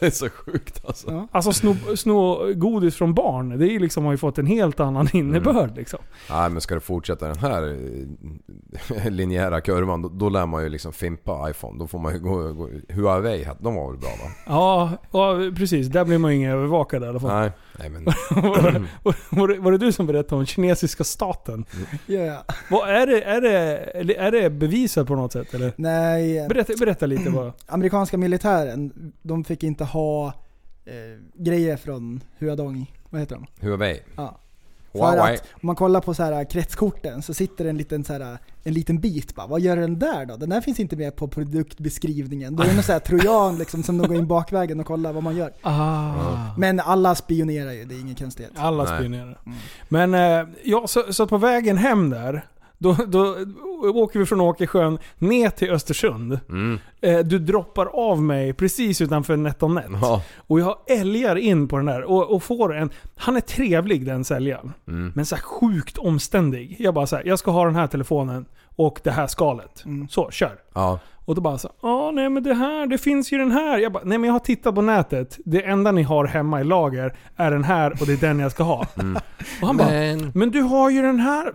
[0.00, 1.10] Det är så sjukt alltså.
[1.10, 1.28] Ja.
[1.32, 5.08] Alltså sno, sno godis från barn, det är liksom, har ju fått en helt annan
[5.12, 5.98] innebörd liksom.
[6.30, 7.76] Nej men ska du fortsätta den här
[8.94, 11.78] eh, linjära kurvan då, då lär man ju liksom fimpa iPhone.
[11.78, 12.52] Då får man ju gå...
[12.52, 14.30] gå Huawei, de var väl bra va?
[14.46, 15.86] Ja, ja, precis.
[15.86, 17.40] Där blir man ju ingen övervakad i alla fall.
[17.40, 17.52] Nej.
[17.78, 18.04] Nej men...
[18.30, 18.88] var, det,
[19.30, 21.64] var, det, var det du som berättade om kinesiska staten?
[22.06, 22.44] Ja.
[22.70, 23.40] Vad, är, det, är,
[24.04, 25.72] det, är det bevisat på något sätt eller?
[25.76, 27.52] Nej, Berätta, berätta lite bara.
[27.66, 30.26] amerikanska militären, de fick inte ha
[30.84, 30.94] eh,
[31.34, 32.92] grejer från Huadong.
[33.10, 33.66] Vad heter de?
[33.66, 34.00] Huawei.
[34.16, 34.40] Ja.
[34.98, 38.38] För att om man kollar på så här kretskorten så sitter en liten, så här,
[38.62, 39.46] en liten bit bara.
[39.46, 40.36] Vad gör den där då?
[40.36, 42.56] Den där finns inte med på produktbeskrivningen.
[42.56, 45.12] Då är det någon så här trojan liksom, som de går in bakvägen och kollar
[45.12, 45.52] vad man gör.
[45.62, 46.54] Ah.
[46.58, 48.52] Men alla spionerar ju, det är ingen konstighet.
[48.56, 48.98] Alla Nej.
[48.98, 49.38] spionerar.
[49.88, 52.46] Men eh, ja, så, så på vägen hem där,
[52.78, 53.36] då, då
[53.94, 56.38] åker vi från Åkersjön ner till Östersund.
[56.48, 56.78] Mm.
[57.00, 59.90] Eh, du droppar av mig precis utanför NetOnNet.
[60.02, 60.22] Ja.
[60.36, 62.90] Och jag älgar in på den där och, och får en...
[63.16, 64.72] Han är trevlig den säljaren.
[64.88, 65.12] Mm.
[65.14, 66.76] Men så här sjukt omständig.
[66.78, 68.46] Jag bara så här, jag ska ha den här telefonen
[68.76, 69.84] och det här skalet.
[70.10, 70.58] Så, kör.
[70.74, 70.98] Ja.
[71.24, 73.78] Och då bara så ja nej men det här, det finns ju den här.
[73.78, 75.38] Jag bara, nej men jag har tittat på nätet.
[75.44, 78.52] Det enda ni har hemma i lager är den här och det är den jag
[78.52, 78.86] ska ha.
[79.60, 80.32] Och han bara, Men...
[80.34, 81.52] men du har ju den här.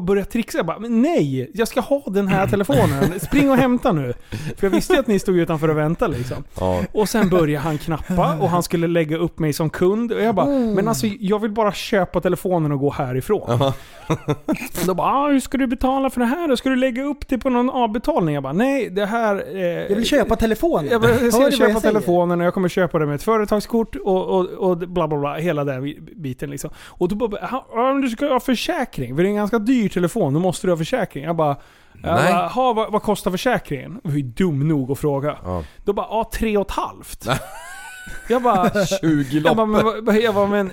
[0.00, 0.58] Börjar trixa.
[0.58, 1.50] Jag bara, men nej!
[1.54, 3.20] Jag ska ha den här telefonen.
[3.20, 4.14] Spring och hämta nu.
[4.30, 6.44] För jag visste ju att ni stod utanför och väntade liksom.
[6.60, 6.82] Ja.
[6.92, 10.12] Och sen började han knappa och han skulle lägga upp mig som kund.
[10.12, 13.62] Och jag bara, men alltså jag vill bara köpa telefonen och gå härifrån.
[13.62, 16.56] Och då bara, ah, hur ska du betala för det här då?
[16.56, 18.34] Ska du lägga upp det på någon avbetalning?
[18.34, 19.11] Jag bara, nej det här...
[19.20, 20.90] Eh, Jag vill köpa telefonen.
[20.90, 23.96] jag, bara, jag ska köpa jag telefonen och jag kommer köpa det med ett företagskort
[23.96, 25.34] och, och, och bla bla bla.
[25.34, 26.70] Hela den biten liksom.
[26.88, 29.16] Och då bara, "Ja, ja, men du ska ha försäkring.
[29.16, 31.24] För det är en ganska dyr telefon, då måste du ha försäkring.
[31.24, 31.56] Jag bara,
[32.02, 32.32] jag Nej.
[32.32, 34.00] bara "Ha, vad, vad kostar försäkringen?
[34.04, 35.36] Jag var ju dum nog att fråga.
[35.44, 35.64] Ja.
[35.84, 37.26] Då bara, ja tre och ett halvt.
[38.32, 40.70] Jag bara, 20 jag bara, men, jag bara, men,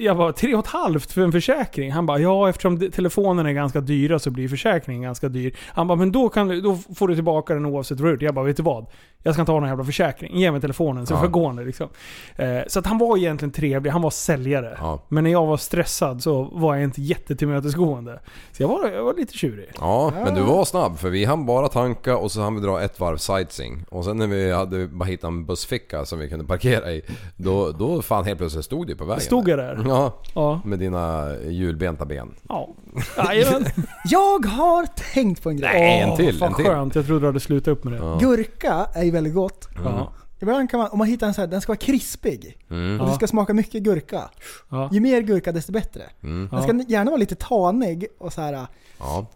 [0.00, 1.92] jag bara, tre och ett halvt för en försäkring?
[1.92, 5.56] Han bara, ja eftersom telefonen är ganska dyra så blir försäkringen ganska dyr.
[5.68, 8.26] Han bara, men då, kan du, då får du tillbaka den oavsett vad du.
[8.26, 8.86] Jag bara, vet du vad?
[9.22, 10.36] Jag ska inte ha någon jävla försäkring.
[10.38, 11.18] Ge mig telefonen så Ja.
[11.30, 11.88] får jag liksom.
[12.36, 14.76] Eh, så att han var egentligen trevlig, han var säljare.
[14.80, 15.02] Ja.
[15.08, 18.20] Men när jag var stressad så var jag inte jättetillmötesgående.
[18.52, 19.68] Så jag var, jag var lite tjurig.
[19.80, 22.82] Ja, men du var snabb för vi hann bara tanka och så hann vi dra
[22.82, 23.84] ett varv sightseeing.
[23.90, 27.02] Och sen när vi hade bara hittat en bussficka som vi kunde parkera i.
[27.36, 29.20] Då, då fan helt plötsligt stod du på vägen.
[29.20, 29.82] Stod jag där?
[29.86, 30.60] Ja, Ja.
[30.64, 32.34] med dina hjulbenta ben.
[32.48, 32.68] Ja.
[33.16, 33.64] Jajamän.
[34.04, 35.70] Jag har tänkt på en grej.
[35.72, 36.64] Nej, en Åh, till, Fan en till.
[36.64, 38.18] skönt, jag trodde du hade slutat upp med det.
[38.20, 39.68] Gurka är ju väldigt gott.
[39.84, 40.12] Ja.
[40.42, 42.58] Ibland kan man, om man hittar en sån här, den ska vara krispig.
[42.70, 43.00] Mm.
[43.00, 44.30] Och det ska smaka mycket gurka.
[44.70, 44.88] Ja.
[44.92, 46.02] Ju mer gurka desto bättre.
[46.22, 46.48] Mm.
[46.52, 48.66] Den ska gärna vara lite tanig och så här.
[48.98, 49.26] Ja.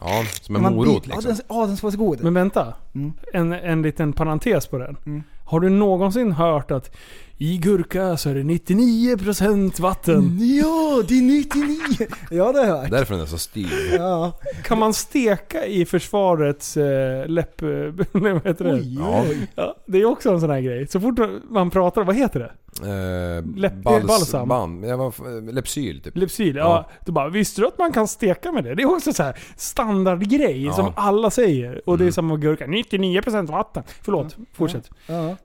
[0.00, 1.30] Ja, som en Man morot bit- liksom.
[1.30, 2.22] Ja, den, ja, den ska vara så god.
[2.22, 2.74] Men vänta.
[2.94, 3.12] Mm.
[3.32, 5.24] En, en liten parentes på den.
[5.44, 6.96] Har du någonsin hört att
[7.40, 10.38] i gurka så är det 99% vatten?
[10.40, 12.06] Ja, det är 99!
[12.30, 12.90] Ja, det har jag hört.
[12.90, 13.94] Därför den är så styr.
[13.98, 14.32] Ja.
[14.64, 17.60] Kan man steka i försvarets eh, läpp...
[18.12, 18.74] Nej, vad heter det?
[18.74, 19.24] Oj, Ja.
[19.28, 19.48] oj.
[19.54, 20.86] Ja, det är också en sån här grej.
[20.88, 21.18] Så fort
[21.50, 22.52] man pratar, vad heter det?
[22.82, 24.84] Eh, Läpp- bals- balsam.
[24.84, 26.16] Ja, vad f- Lepsyl typ.
[26.16, 26.56] Lypsyl.
[26.56, 26.62] Ja.
[26.62, 26.90] Ja.
[27.06, 28.74] Då bara, visste du att man kan steka med det?
[28.74, 30.72] Det är också så här standardgrej Ja.
[30.72, 31.88] som alla säger.
[31.88, 32.12] Och det är Mm.
[32.12, 32.66] samma med gurka.
[32.66, 33.82] 99% vatten.
[34.02, 34.90] Förlåt, fortsätt.
[35.06, 35.36] Ja.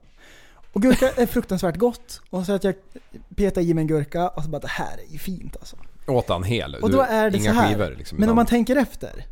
[0.74, 2.20] Och gurka är fruktansvärt gott.
[2.30, 2.74] Och så att jag
[3.36, 5.76] petar i mig en gurka och så bara det här är ju fint alltså.
[6.06, 6.74] Åt han hel?
[6.74, 7.68] Och då är det inga så här.
[7.68, 8.18] skivor liksom.
[8.18, 9.24] Men om man tänker efter.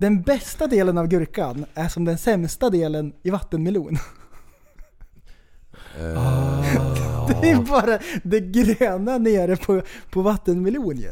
[0.00, 3.96] Den bästa delen av gurkan är som den sämsta delen i vattenmelon.
[6.00, 11.10] Eh, Det är bara det gröna nere på, på vattenmelon ju.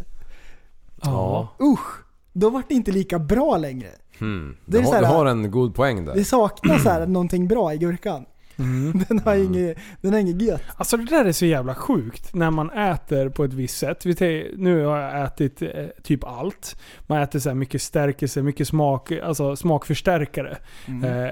[1.02, 1.48] Ja.
[1.62, 2.05] Usch!
[2.32, 3.89] Då vart det inte lika bra längre.
[4.19, 4.56] Hmm.
[4.66, 6.15] Det är Du, så har, här- du har en god poäng där.
[6.15, 8.24] Det saknas så här någonting bra i gurkan.
[9.09, 10.63] Den har inget, den har inget gött.
[10.77, 14.05] Alltså det där är så jävla sjukt när man äter på ett visst sätt.
[14.57, 15.69] Nu har jag ätit eh,
[16.03, 16.77] typ allt.
[17.07, 20.57] Man äter så mycket stärkelse, mycket smak, alltså smakförstärkare.
[20.87, 21.05] Mm.
[21.05, 21.31] Eh,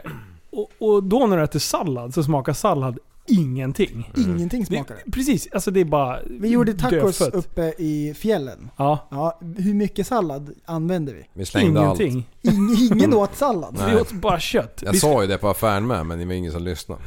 [0.51, 4.11] och, och då när du äter sallad så smakar sallad ingenting.
[4.16, 5.11] Ingenting smakar det.
[5.12, 7.35] Precis, alltså det är bara Vi gjorde tacos dödfött.
[7.35, 8.70] uppe i fjällen.
[8.77, 9.09] Ja.
[9.11, 11.24] Ja, hur mycket sallad använde vi?
[11.32, 12.28] Vi slängde Ingenting.
[12.43, 13.77] Ing, ingen åt sallad.
[13.78, 13.94] Nej.
[13.94, 14.82] Vi åt bara kött.
[14.85, 17.01] Jag Vi- sa ju det på affären med men det var ingen som lyssnade.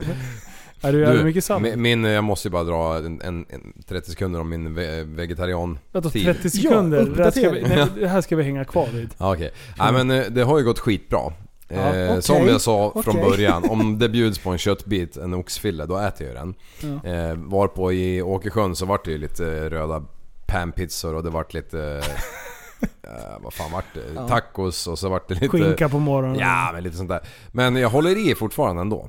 [0.81, 1.79] Ja, du äter mycket sallad.
[1.79, 5.79] min, jag måste ju bara dra en, en, en 30 sekunder om min ve, vegetarian
[5.93, 6.25] Vänta, tid.
[6.25, 7.05] 30 sekunder?
[7.17, 9.09] det, här ska vi, det här ska vi hänga kvar vid.
[9.19, 9.53] Ja, okej.
[9.79, 11.33] Nej men eh, det har ju gått skitbra.
[11.75, 13.31] Ja, eh, okej, Som jag sa från okej.
[13.31, 16.55] början, om det bjuds på en köttbit, en oxfille, då äter jag den.
[17.03, 17.11] Ja.
[17.11, 20.03] Eh, varpå i Åkersjön så vart det ju lite eh, röda
[20.47, 22.03] panpizzor och det vart lite...
[23.03, 23.11] eh,
[23.41, 24.01] vad fan vart det?
[24.15, 24.29] Ja.
[24.29, 25.49] Tacos och så vart det lite...
[25.49, 26.39] Skinka på morgonen.
[26.39, 27.21] Ja, men lite sånt där.
[27.53, 29.09] Men jag håller i fortfarande ändå.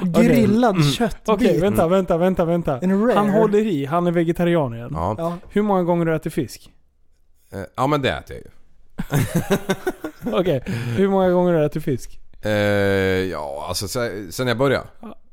[0.00, 0.88] Och grillad Mm.
[0.90, 1.28] köttbit.
[1.28, 2.78] Okej, vänta, vänta, vänta, vänta.
[2.80, 3.16] En rare.
[3.16, 4.90] Han håller i, han är vegetarian igen.
[4.92, 5.36] Ja, Ja.
[5.48, 6.70] Hur många gånger har du ätit fisk?
[7.76, 8.50] ja men det äter jag ju.
[10.32, 10.62] Okej,
[10.96, 12.20] hur många gånger har du ätit fisk?
[12.42, 12.50] Eh,
[13.30, 14.86] ja, alltså sen, sen jag började.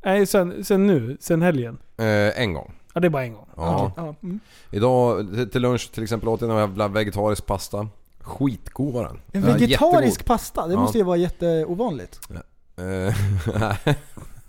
[0.06, 1.78] Nej, sen, sen nu, sen helgen.
[1.98, 2.74] Eh, en gång.
[2.94, 3.48] Ja, det är bara en gång.
[3.56, 3.92] Ja.
[3.98, 4.40] Ja, mm.
[4.72, 7.88] Idag till- till lunch till exempel åt jag en jävla vegetarisk pasta.
[8.20, 9.20] Skitgod var den.
[9.32, 10.26] En Ja, vegetarisk jättegod.
[10.26, 10.80] pasta, det Ja.
[10.80, 12.20] måste ju vara jätteovanligt.
[12.78, 13.16] Eh,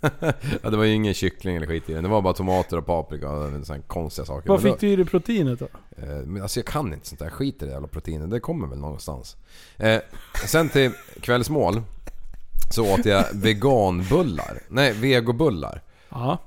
[0.61, 2.03] ja, det var ju ingen kyckling eller skit i den.
[2.03, 4.49] Det var bara tomater och paprika och sådana konstiga saker.
[4.49, 5.67] Vad Men fick du i dig proteinet då?
[5.89, 7.29] då, eh, men alltså jag kan inte sånt där.
[7.29, 8.31] Skit i det jävla proteinet.
[8.31, 9.37] Det kommer väl någonstans.
[9.77, 9.99] Eh,
[10.45, 11.81] sen till kvällsmål
[12.71, 14.61] så åt jag veganbullar.
[14.69, 15.81] Nej, vegobullar.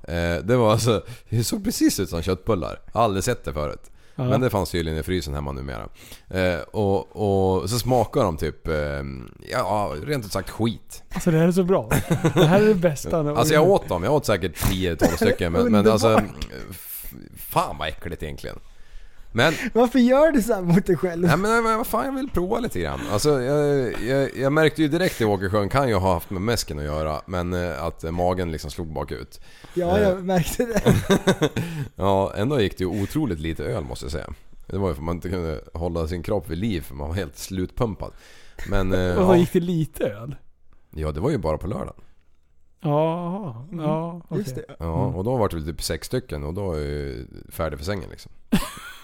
[0.08, 2.80] Eh, det var alltså, det såg precis ut som köttbullar.
[2.86, 3.90] Jag har aldrig sett det förut.
[4.16, 4.24] Ja.
[4.24, 5.89] Men det fanns tydligen i frysen hemma numera.
[6.30, 7.16] Eh, och,
[7.60, 8.74] och så smakar de typ, eh,
[9.51, 11.02] ja rent ut sagt skit.
[11.14, 11.89] Alltså det här är så bra.
[12.34, 13.20] Det här är det bästa.
[13.36, 16.20] Alltså jag åt dem, jag åt säkert 10-12 stycken men, men alltså...
[17.36, 18.59] Fan vad äckligt egentligen.
[19.34, 21.22] Men, Varför gör du så här mot dig själv?
[21.26, 23.00] nej men vad fan jag vill prova lite grann.
[23.10, 26.78] Alltså jag, jag, jag märkte ju direkt i Åkersjön, kan ju ha haft med mäsken
[26.78, 29.40] att göra, men eh, att eh, magen liksom slog bakut.
[29.74, 30.82] Ja, jag märkte det.
[31.96, 34.32] Ja, ändå gick det ju otroligt lite öl måste jag säga.
[34.66, 37.09] Det var ju för att man inte kunde hålla sin kropp vid liv för man
[37.09, 38.12] var helt slutpumpad.
[38.68, 38.92] Men...
[38.92, 40.36] eh, Och vad ja, gick det lite öl?
[40.90, 42.02] ja, det var ju bara på lördagen.
[42.80, 44.38] Ja, ja okej.
[44.38, 44.64] Just det.
[44.78, 47.78] Ja, och då var det väl typ sex stycken och då är jag ju färdig
[47.78, 48.32] för sängen liksom.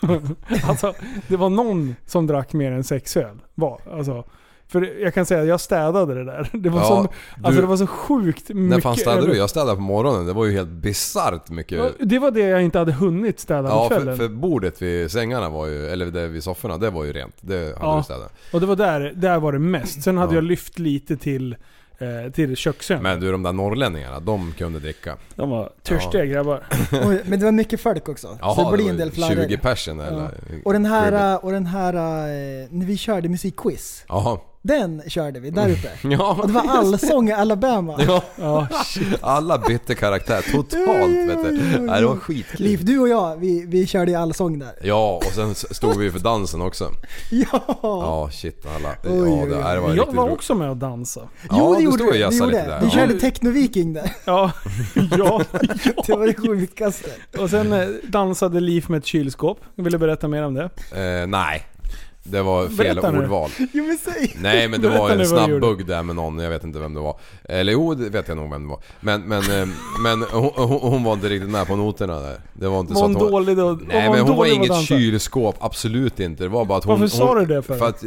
[0.68, 0.94] Alltså,
[1.28, 3.36] det var någon som drack mer än sex öl.
[3.54, 4.24] Var, alltså,
[4.68, 6.48] för jag kan säga att jag städade det där.
[6.52, 7.08] Det var, Ja, som,
[7.44, 9.36] alltså du- det var så sjukt mycket När fan städade du?
[9.36, 10.26] Jag städade på morgonen.
[10.26, 11.78] Det var ju helt bisarrt mycket.
[11.78, 14.16] Ja, Det var det jag inte hade hunnit städa på kvällen.
[14.16, 17.34] för, för bordet vid sängarna var ju, eller där vid sofforna, det var ju rent.
[17.40, 17.96] Det hade Ja.
[17.96, 18.32] du städat.
[18.52, 20.02] Och det var där, där var det mest.
[20.02, 20.36] Sen hade Ja.
[20.36, 21.56] jag lyft lite till,
[21.98, 23.02] eh, till köksön.
[23.02, 25.16] Men du, de där norrlänningarna, de kunde dricka.
[25.34, 26.66] De var törstiga grabbar.
[26.92, 28.38] Oj, men det var mycket folk också.
[28.40, 29.48] Jaha, så det blir en del flarrer.
[29.48, 30.30] 20 personer eller?
[30.64, 34.04] Och den här, och den här, eh, när vi körde musikquiz.
[34.08, 34.38] Jaha.
[34.68, 35.88] Den körde vi där uppe.
[36.08, 37.98] Ja, Och det var allsång i Alabama.
[38.06, 39.08] Ja, Ja, shit.
[39.20, 41.80] alla bytte karaktär totalt vet du.
[41.80, 42.66] Nej, det var skitkul.
[42.66, 44.72] Liv, du och jag, vi, vi körde i allsång där.
[44.82, 46.90] Ja, och sen stod vi för dansen också.
[47.30, 47.60] Ja!
[47.82, 48.88] Ja, shit alla.
[49.04, 50.34] Oj, Ja, det, nej, det var Jag var roligt.
[50.34, 51.26] också med och dansade.
[51.50, 52.64] Ja, jo, det du gjorde jassade gjorde.
[52.66, 52.80] där.
[52.80, 52.90] vi Ja.
[52.90, 54.12] körde Technoviking där.
[54.24, 54.52] Ja,
[55.18, 55.42] ja,
[56.06, 57.10] Det var det sjukaste.
[57.38, 59.58] Och sen eh, dansade Liv med ett kylskåp.
[59.74, 60.64] Jag ville berätta mer om det.
[60.92, 61.66] Eh, nej.
[62.22, 63.18] Det var fel Berätta nu.
[63.18, 63.50] ordval.
[63.72, 64.36] Jo men säg!
[64.40, 66.94] Nej men det Berätta var en snabb bugg där med någon, jag vet inte vem
[66.94, 67.16] det var.
[67.44, 68.80] Eller jo, det vet jag nog vem det var.
[69.00, 69.68] Men, men, eh,
[70.02, 72.40] men hon, hon, var inte riktigt med på noterna där.
[72.52, 73.30] Det var inte Var så att hon...
[73.30, 73.78] dålig då?
[73.86, 76.42] Nej men hon var inget kylskåp, absolut inte.
[76.42, 77.00] Det var bara att hon...
[77.00, 77.78] Varför sa hon, du det för?
[77.78, 78.04] För att...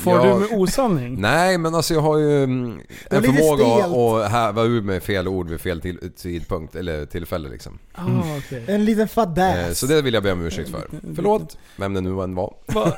[0.00, 0.34] eh, Får Ja.
[0.34, 1.16] du med osanning?
[1.20, 3.84] Nej men alltså jag har ju mm, en förmåga
[4.24, 7.78] att häva ur mig fel ord vid fel till, tidpunkt eller tillfälle liksom.
[7.94, 8.04] Ah,
[8.38, 8.64] okej.
[8.68, 9.78] En liten Eh, fadäs.
[9.78, 10.88] Så det vill jag be om ursäkt för.
[11.14, 12.54] Förlåt, vem det nu än var.
[12.74, 12.92] Va?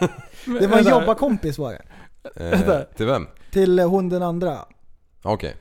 [0.61, 1.83] Det var en jobbarkompis var det.
[2.51, 3.27] Eh, till vem?
[3.51, 4.59] Till eh, hon den andra.
[5.23, 5.57] Okej.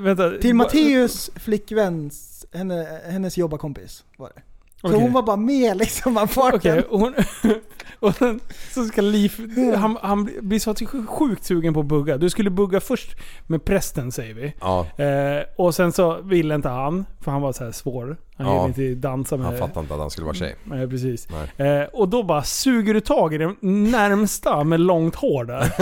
[0.00, 0.30] Vänta.
[0.30, 4.42] Till Matteus flickväns, henne, hennes jobbarkompis var det.
[4.84, 5.00] Så Okej.
[5.02, 6.84] hon var bara med liksom av farten.
[6.90, 7.14] Och hon...
[8.00, 8.40] Och sen
[8.74, 9.32] så ska Liv...
[9.76, 10.74] Han, han blir så
[11.06, 12.16] sjukt sugen på att bugga.
[12.18, 13.16] Du skulle bugga först
[13.46, 14.54] med prästen säger vi.
[14.60, 18.16] Ja, Eh, och sen så ville inte han, för han var så här svår.
[18.36, 18.66] Han Ja.
[18.66, 19.46] ville inte dansa med...
[19.46, 20.56] han fattade inte att han skulle vara tjej.
[20.64, 21.28] Nej, precis.
[21.56, 21.68] Nej.
[21.80, 25.72] Eh, och då bara suger du tag i den närmsta med långt hår där.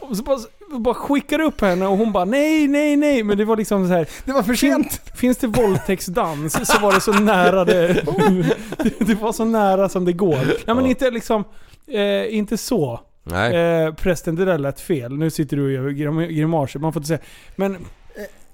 [0.00, 0.38] och så bara,
[0.78, 3.22] bara skickar upp henne och hon bara nej, nej, nej.
[3.22, 4.06] Men det var liksom så här.
[4.24, 5.00] Det var för sent.
[5.14, 7.86] Finns det våldtäktsdans så var det så nära det...
[8.98, 10.38] det, var så nära som det går.
[10.66, 11.44] Ja men inte liksom...
[11.86, 13.00] Eh, inte så.
[13.24, 13.56] Nej.
[13.56, 15.18] Eh, prästen, det där lät fel.
[15.18, 16.78] Nu sitter du och gör grim- grimaser.
[16.80, 17.20] Man får inte säga.
[17.56, 17.76] Men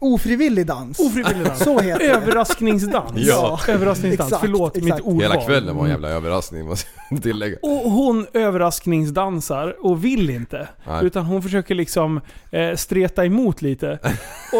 [0.00, 0.98] Ofrivillig dans.
[1.00, 1.58] ofrivillig dans.
[1.64, 2.12] Så heter det.
[2.14, 3.12] Överraskningsdans.
[3.16, 3.60] Ja.
[3.68, 4.32] Överraskningsdans.
[4.32, 4.94] Exakt, Förlåt exakt.
[4.96, 5.22] mitt ordval.
[5.22, 7.56] Hela kvällen var en jävla överraskning måste jag tillägga.
[7.62, 10.68] Och hon överraskningsdansar och vill inte.
[10.86, 11.04] Nej.
[11.06, 12.20] Utan hon försöker liksom
[12.50, 13.98] eh, streta emot lite.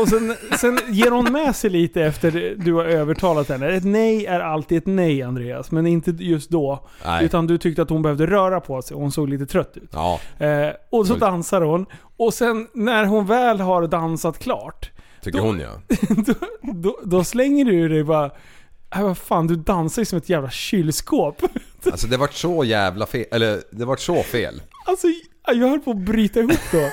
[0.03, 3.69] Och sen, sen ger hon med sig lite efter du har övertalat henne.
[3.69, 6.87] Ett nej är alltid ett nej Andreas, men inte just då.
[7.05, 7.25] Nej.
[7.25, 9.91] Utan du tyckte att hon behövde röra på sig och hon såg lite trött ut.
[9.93, 11.87] Ja, Eh, och så dansar hon.
[12.17, 14.91] Och sen när hon väl har dansat klart,
[15.23, 15.81] tycker Då- hon ja.
[16.27, 16.35] då,
[16.73, 18.31] då, då slänger du ur dig bara
[18.95, 21.43] äh, vad fan, du dansar ju som ett jävla kylskåp.
[21.85, 24.63] Alltså det vart så jävla fel, eller det vart så fel.
[24.87, 25.07] Alltså,
[25.47, 26.91] jag höll på att bryta ihop då.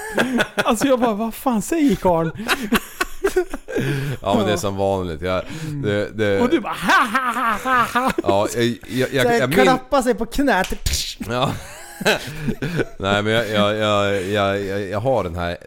[0.55, 2.31] Alltså jag bara, vad fan säger karln?
[4.21, 5.21] Ja men det är som vanligt.
[5.21, 5.43] Jag,
[5.83, 8.11] det, det, Och du bara ha ha ha ha ha.
[8.23, 10.73] Ja, jag, jag, jag, här, jag min, klappa sig på knät.
[11.29, 11.51] Ja.
[12.99, 15.57] Nej men jag, jag, jag, jag, jag, jag har den här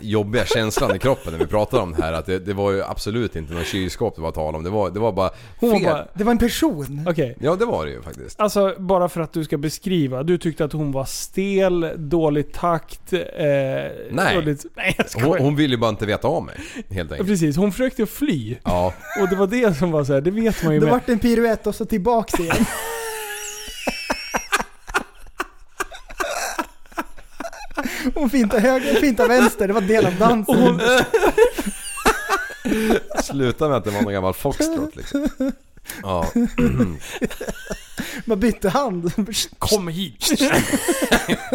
[0.00, 2.12] jobbiga känslan i kroppen när vi pratar om det här.
[2.12, 4.64] Att det, det var ju absolut inte någon kylskåp det var tal om.
[4.64, 5.30] Det var, det var bara
[5.60, 5.88] Hon var fel.
[5.88, 7.06] bara, Det var en person.
[7.08, 7.36] okej.
[7.40, 8.40] Ja det var det ju faktiskt.
[8.40, 10.22] Alltså bara för att du ska beskriva.
[10.22, 13.12] Du tyckte att hon var stel, dålig takt.
[13.12, 13.18] Eh,
[14.10, 14.34] Nej.
[14.34, 15.26] Dåligt, nej jag skojar.
[15.28, 16.54] Hon, hon ville ju bara inte veta av mig.
[16.90, 17.28] Helt enkelt.
[17.28, 18.56] Precis, hon försökte fly.
[18.64, 18.94] Ja.
[19.22, 20.92] Och det var det som var så här, det vet man ju Det med.
[20.92, 22.56] vart en piruett och så tillbaks igen.
[28.14, 29.68] Hon fintar höger, fintar vänster.
[29.68, 30.80] Det var del av dansen.
[33.22, 35.28] Sluta med att det var någon gammal foxtrot liksom.
[36.02, 36.26] Ja.
[38.24, 39.12] Man bytte hand.
[39.58, 40.42] Kom hit!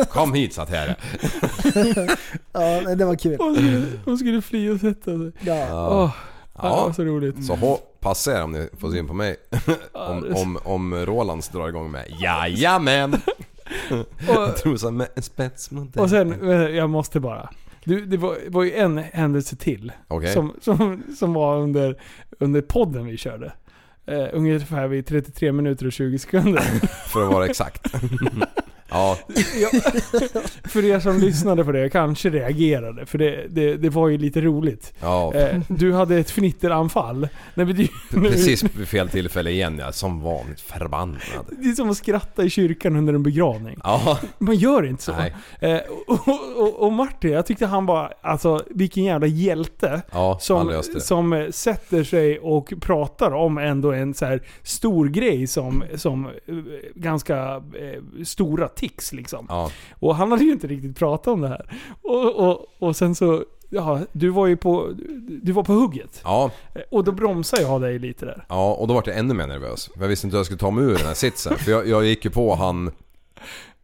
[0.09, 0.95] Kom hit satt här.
[2.51, 3.38] Ja, men det var kul.
[3.39, 5.31] Hon skulle, hon skulle fly och sätta sig.
[5.39, 5.89] Ja.
[6.03, 6.11] Åh,
[6.53, 6.85] ja.
[6.88, 7.45] det så roligt.
[7.45, 9.35] Så passa er om ni får syn på mig.
[9.91, 13.21] Om, om, om Rolands drar igång med Jajamän!
[13.91, 16.03] Och, Trosa med en spetsmodell.
[16.03, 17.49] och sen, jag måste bara.
[17.85, 19.91] Du, det var, var ju en händelse till.
[20.07, 20.34] Okej.
[20.34, 22.01] Som, som, som var under,
[22.39, 23.53] under podden vi körde.
[24.11, 26.61] Uh, ungefär vid 33 minuter och 20 sekunder.
[27.10, 27.88] För att vara exakt.
[28.94, 29.18] ja,
[29.61, 29.70] Ja,
[30.64, 34.41] för er som lyssnade på det kanske reagerade, för det, det, det var ju lite
[34.41, 34.94] roligt.
[35.02, 35.34] ja.
[35.34, 37.28] Eh, du hade ett fnitteranfall.
[37.53, 39.91] Nej, men det, Precis vid fel tillfälle igen ja.
[39.91, 41.20] Som vanligt förbannad.
[41.49, 43.78] det är som att skratta i kyrkan under en begravning.
[43.84, 44.20] Ja.
[44.38, 45.11] Man gör inte så.
[45.60, 50.02] Eh, och, och, och Martin, jag tyckte han var, alltså vilken jävla hjälte.
[50.11, 55.84] Ja, Som, som eh, sätter sig och pratar om ändå en så stor grej som,
[55.95, 56.32] som eh,
[56.95, 59.45] ganska eh, stora tics liksom.
[59.49, 59.72] Ja.
[59.99, 61.65] Och han hade ju inte riktigt pratat om det här.
[62.01, 64.91] Och, och, och sen så, ja, du var ju på,
[65.43, 66.22] du var på hugget.
[66.23, 66.51] Ja,
[66.91, 68.45] Och då bromsade jag dig lite där.
[68.49, 69.89] ja, och då var jag ännu mer nervös.
[69.99, 71.57] Jag visste inte hur jag skulle ta mig ur den här sitsen.
[71.57, 72.91] För jag, jag gick ju på han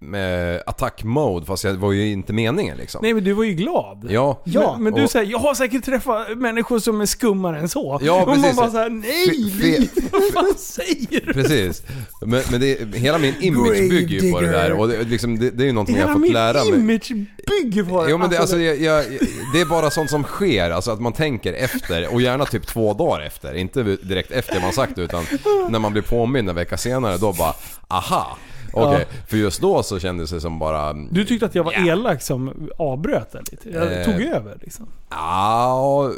[0.01, 2.99] med attack mode fast det var ju inte meningen liksom.
[3.03, 4.07] Nej men du var ju glad.
[4.09, 4.41] Ja.
[4.43, 7.69] Ja, men, men du och- säger, jag har säkert träffat människor som är skummare än
[7.69, 7.99] så.
[8.03, 8.57] Ja, och man precis.
[8.57, 11.34] bara såhär, nej Fe- vad fan säger du?
[11.34, 11.84] Precis.
[12.21, 15.49] Men, men det, hela min image bygger ju på det där och det, liksom, det,
[15.49, 16.80] det är ju någonting jag Hela har fått lära mig.
[16.80, 17.11] image
[17.47, 18.11] bygger på det.
[18.11, 19.05] Jo men det, Alltså, alltså, jag, jag,
[19.53, 22.93] det är bara sånt som sker, alltså att man tänker efter och gärna typ två
[22.93, 23.53] dagar efter.
[23.53, 25.23] Inte direkt efter man sagt det utan
[25.69, 27.53] när man blir påmind en vecka senare då bara
[27.88, 28.38] aha.
[28.73, 30.93] Okej, för just då så kändes det som bara...
[30.93, 33.69] Du tyckte att jag var elak som avbröt det lite.
[33.69, 34.05] Jag Eh.
[34.05, 34.85] tog över liksom.
[35.09, 36.11] Ja,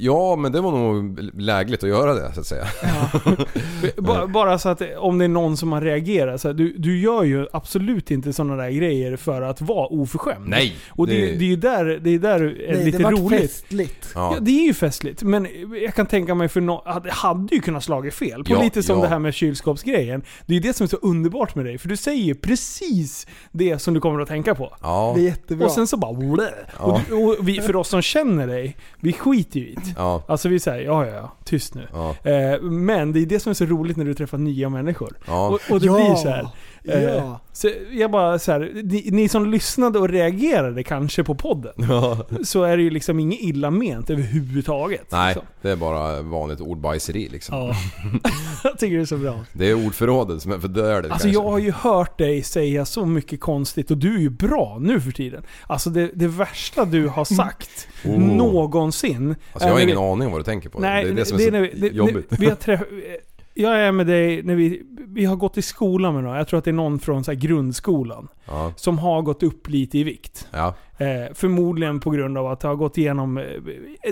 [0.00, 2.64] Ja, men det var nog lägligt att göra det så att säga.
[3.96, 6.40] Bara, bara så att om det är någon som har reagerat.
[6.40, 10.48] Så här, du, du gör ju absolut inte sådana där grejer för att vara oförskämd.
[10.48, 12.98] Nej, Och det, det- det är ju där det är, där det är Nej, lite
[12.98, 13.40] det roligt.
[13.40, 14.12] festligt.
[14.14, 14.30] Ja.
[14.34, 14.40] Ja.
[14.40, 15.22] det är ju festligt.
[15.22, 15.48] Men
[15.82, 18.44] jag kan tänka mig för no- att det hade ju kunnat slagit fel.
[18.44, 19.02] På Ja, lite som ja.
[19.02, 20.22] det här med kylskåpsgrejen.
[20.46, 21.78] Det är ju det som är så underbart med dig.
[21.78, 24.76] För du säger ju precis det som du kommer att tänka på.
[24.82, 25.66] Ja, Det är jättebra.
[25.66, 26.50] Och sen så bara blä.
[26.78, 29.87] Och, du, och vi, för oss som känner dig, vi skiter ju i det.
[29.96, 31.88] Ja, Alltså vi säger ja, ja, ja, tyst nu.
[31.92, 32.30] ja.
[32.30, 35.16] Eh, men det är det som är så roligt när du träffar nya människor.
[35.26, 35.48] Ja.
[35.48, 35.94] Och, och det Ja.
[35.94, 36.48] blir så här.
[36.88, 37.40] Eh, Ja.
[37.52, 41.72] Så jag bara så här, ni, ni som lyssnade och reagerade kanske på podden.
[41.88, 42.26] ja.
[42.44, 45.06] Så är det ju liksom inget illa ment överhuvudtaget.
[45.12, 45.46] Nej, Liksom.
[45.62, 47.56] det är bara vanligt ordbajseri liksom.
[47.58, 47.74] Ja.
[48.64, 49.44] jag tycker det är så bra.
[49.52, 51.28] Det är ordförrådet som är för dåligt Alltså kanske.
[51.28, 55.00] jag har ju hört dig säga så mycket konstigt och du är ju bra nu
[55.00, 55.42] för tiden.
[55.66, 58.18] Alltså det, det värsta du har sagt Oh.
[58.20, 59.34] någonsin.
[59.52, 60.78] Alltså jag har ingen vi- aning vad du tänker på.
[60.80, 62.30] Nej, det är det som är så vi, det, jobbigt.
[62.30, 62.80] det- Vi har träff,
[63.58, 66.36] jag är med dig när vi, vi har gått i skolan med någon.
[66.36, 68.28] Jag tror att det är någon från så grundskolan.
[68.46, 70.48] Ja, Som har gått upp lite i vikt.
[70.52, 73.44] ja, Eh, förmodligen på grund av att ha gått igenom eh,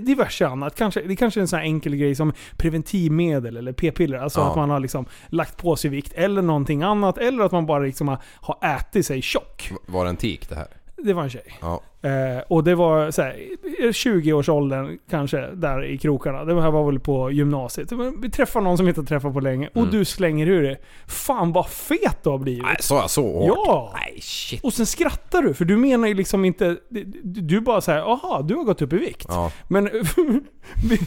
[0.02, 0.76] diverse annat.
[0.78, 4.18] Kanske, det kanske är en sån enkel grej som preventivmedel eller p-piller.
[4.18, 4.50] Alltså Ja.
[4.50, 7.18] att man har liksom lagt på sig vikt eller någonting annat.
[7.18, 9.70] Eller att man bara liksom har, har ätit sig tjock.
[9.86, 10.66] var det en tik det här?
[11.06, 11.58] Det var en tjej.
[11.60, 13.36] Ja, Eh, och det var så här,
[13.80, 16.44] i 20-årsåldern kanske, där i krokarna.
[16.44, 17.92] Det här var väl på gymnasiet.
[18.22, 19.90] Vi träffar någon som inte har träffat på länge och Mm.
[19.90, 20.76] du slänger ur det.
[21.06, 22.62] Fan vad fet du har blivit!
[22.62, 23.52] nej sa jag så hårt?
[23.66, 23.94] Ja!
[24.00, 24.64] Nej shit.
[24.64, 26.76] Och sen skrattar du, för du menar ju liksom inte...
[27.22, 29.26] Du, bara säger aha, du har gått upp i vikt.
[29.28, 29.84] Ja, Men
[30.88, 30.98] vi,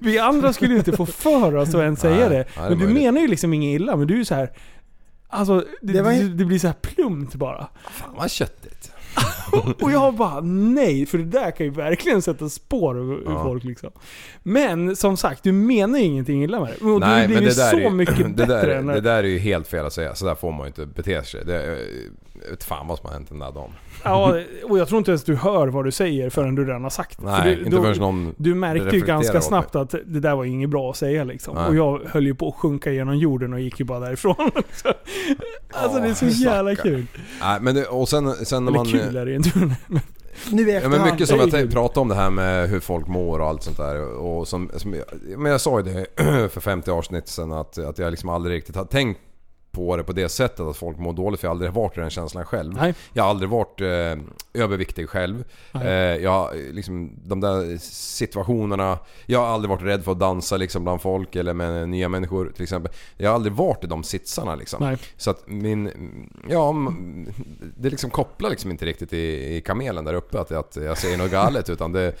[0.00, 2.44] vi andra skulle ju inte få för oss att ens säga Nej, det.
[2.56, 2.92] nej, det Men du det.
[2.94, 4.50] menar ju liksom inget illa, men du är ju så här.
[5.30, 7.68] Alltså, det, Det var ju- det, det blir så här plumpt bara.
[7.90, 8.77] fan vad köttigt.
[9.80, 13.42] Och jag bara nej, för det där kan ju verkligen sätta spår ur Ja.
[13.44, 13.90] folk liksom.
[14.42, 16.84] Men som sagt, du menar ju ingenting illa med det.
[16.90, 18.68] Och Nej du blir men ju det där, så är, ju- mycket det, bättre där,
[18.78, 20.14] än det där är ju helt fel att säga.
[20.14, 21.44] Så där får man ju inte bete sig.
[21.44, 21.66] Det,
[22.44, 23.70] jag vet fan vad som har hänt den där dagen.
[24.04, 26.90] Ja, och jag tror inte ens du hör vad du säger förrän du redan har
[26.90, 27.22] sagt det.
[27.24, 30.36] För Nej, du, inte då- förrän någon Du märkte ju ganska snabbt att det där
[30.36, 31.54] var inget bra att säga liksom.
[31.54, 31.66] Nej.
[31.68, 34.34] Och jag höll ju på att sjunka genom jorden och gick ju bara därifrån.
[34.72, 34.92] Så-
[35.72, 36.94] alltså det är så jävla stackarn.
[36.94, 37.06] kul.
[37.40, 38.86] Nej men det, och sen, sen när Eller man...
[38.86, 39.50] kul är det ju inte.
[40.52, 41.02] Nu i Ja, efterhand.
[41.04, 43.62] men mycket som jag tänkte prata om det här med hur folk mår och allt
[43.62, 44.04] sånt där.
[44.18, 45.04] Och som, som jag,
[45.38, 46.06] men jag sa ju det
[46.52, 49.20] för 50 avsnitt sen att, att jag liksom aldrig riktigt har tänkt
[49.78, 52.00] på det på det sättet att folk mår dåligt för jag har aldrig varit i
[52.00, 52.74] den känslan själv.
[52.74, 52.94] Nej.
[53.12, 55.44] Jag har aldrig varit eh, överviktig själv.
[55.74, 58.98] Eh, jag liksom de där situationerna.
[59.26, 62.52] Jag har aldrig varit rädd för att dansa liksom bland folk eller med nya människor
[62.54, 62.92] till exempel.
[63.16, 64.84] Jag har aldrig varit i de sitsarna liksom.
[64.84, 64.96] Nej.
[65.16, 65.90] Så att min...
[66.48, 66.74] Ja,
[67.76, 71.18] det liksom kopplar liksom inte riktigt i, i kamelen där uppe att, att jag säger
[71.18, 72.12] något galet utan det...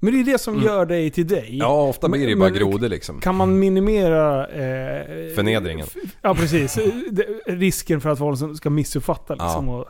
[0.00, 1.46] Men det är det som gör dig till dig.
[1.46, 1.56] Mm.
[1.58, 3.20] Ja, ofta blir det ju bara grodor liksom.
[3.20, 4.46] Kan man minimera...
[4.46, 5.86] Eh, Förnedringen.
[6.22, 6.78] Ja precis.
[7.46, 9.68] Risken för att folk ska missuppfatta liksom.
[9.68, 9.86] Och,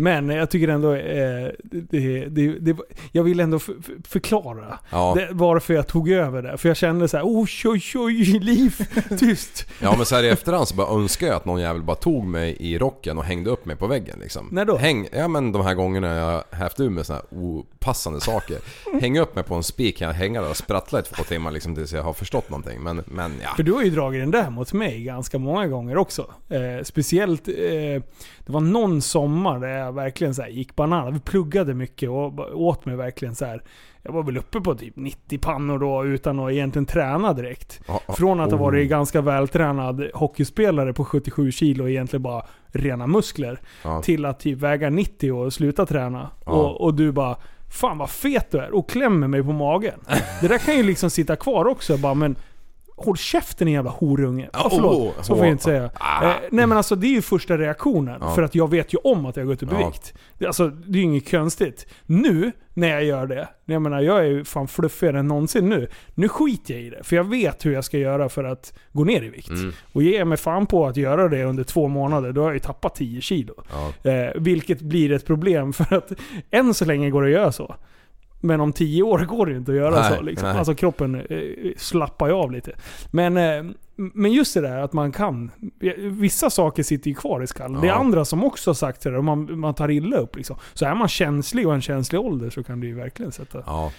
[0.00, 0.94] men jag tycker ändå...
[0.94, 2.76] Eh, det, det, det,
[3.12, 3.58] jag vill ändå
[4.04, 5.14] förklara Ja.
[5.16, 6.58] det, varför jag tog över det.
[6.58, 8.76] För jag kände så här: oj oj oj, liv,
[9.18, 9.66] tyst.
[9.82, 12.24] Ja men så här i efterhand så bara önskar jag att någon jävel bara tog
[12.24, 14.48] mig i rocken och hängde upp mig på väggen liksom.
[14.52, 14.76] När då?
[14.76, 18.58] Häng, ja men de här gångerna jag hävt ur med såna här opassande saker.
[19.00, 21.50] Häng upp mig på en spik kan jag hänga där och sprattla i två timmar
[21.50, 22.80] liksom tills jag har förstått någonting.
[22.82, 23.48] Men, men ja.
[23.56, 26.26] För du har ju dragit den där mot mig ganska många gånger också.
[26.48, 27.54] Eh, speciellt, eh,
[28.46, 31.14] det var någon sommar där jag verkligen så här gick banan.
[31.14, 33.62] Vi pluggade mycket och åt mig verkligen så här.
[34.02, 37.80] Jag var väl uppe på typ 90 pannor då utan att egentligen träna direkt.
[38.08, 38.62] Från att ha Oh.
[38.62, 43.60] varit ganska vältränad hockeyspelare på 77 kilo och egentligen bara rena muskler.
[43.84, 44.02] Ja.
[44.02, 46.30] Till att typ väga 90 och sluta träna.
[46.44, 47.36] Och, och du bara
[47.70, 50.00] Fan vad fet du är och klämmer mig på magen.
[50.40, 51.96] Det där kan ju liksom sitta kvar också.
[51.96, 52.36] Bara, men
[53.04, 54.48] Håll käften din jävla horunge.
[54.52, 55.90] Ja, Ja, förlåt, oh, så får jag inte säga.
[55.94, 56.24] Ah.
[56.24, 58.18] Eh, nej men alltså det är ju första reaktionen.
[58.20, 58.34] Ja.
[58.34, 59.86] För att jag vet ju om att jag har gått upp i Ja.
[59.86, 60.14] vikt.
[60.38, 61.86] Det, alltså, det är ju inget konstigt.
[62.06, 63.48] Nu, när jag gör det.
[63.64, 65.88] Jag menar, jag är ju fan fluffigare än någonsin nu.
[66.14, 67.04] Nu skiter jag i det.
[67.04, 69.48] För jag vet hur jag ska göra för att gå ner i vikt.
[69.50, 69.72] Mm.
[69.92, 72.54] Och ger jag mig fan på att göra det under två månader, då har jag
[72.54, 73.54] ju tappat 10 kilo.
[74.02, 76.12] Eh, vilket blir ett problem för att
[76.50, 77.74] än så länge går det att göra så.
[78.40, 80.22] Men om 10 år går det inte att göra Nej, så.
[80.22, 80.48] Liksom.
[80.48, 80.58] nej.
[80.58, 81.38] Alltså kroppen eh,
[81.76, 82.72] slappar ju av lite.
[83.10, 83.64] Men, eh,
[83.96, 85.50] men just det där att man kan.
[85.98, 87.80] Vissa saker sitter ju kvar i skallen.
[87.80, 87.94] Det är Ja.
[87.94, 90.36] andra som också har sagt det där, man, man tar illa upp.
[90.36, 90.56] Liksom.
[90.74, 93.62] Så är man känslig och en känslig ålder så kan det ju verkligen sätta...
[93.66, 93.92] Ja.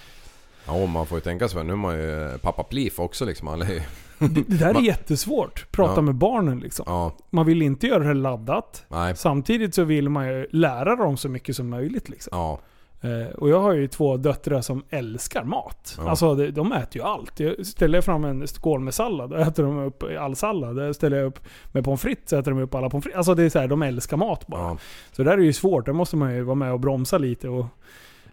[0.66, 1.64] Ja, man får ju tänka sig för.
[1.64, 3.48] Nu är man ju pappa Plif också liksom.
[3.48, 3.58] Är.
[3.58, 3.78] Det,
[4.18, 5.66] det där är Man- jättesvårt.
[5.72, 6.00] Prata Ja.
[6.00, 6.84] med barnen liksom.
[6.88, 8.84] Ja, Man vill inte göra det laddat.
[8.88, 9.16] nej.
[9.16, 12.08] Samtidigt så vill man ju lära dem så mycket som möjligt.
[12.08, 12.30] Liksom.
[12.38, 12.58] Ja.
[13.04, 15.94] Eh, och jag har ju två döttrar som älskar mat.
[15.98, 16.10] Ja.
[16.10, 17.40] Alltså de, äter ju allt.
[17.40, 20.96] Jag ställer jag fram en skål med sallad, då äter de upp all sallad.
[20.96, 21.38] Ställer jag upp
[21.72, 23.16] med pommes frites, så äter de upp alla pommes frites.
[23.16, 24.60] Alltså det är så här, de älskar mat bara.
[24.62, 24.76] Ja,
[25.12, 27.66] Så där är ju svårt, där måste man ju vara med och bromsa lite och...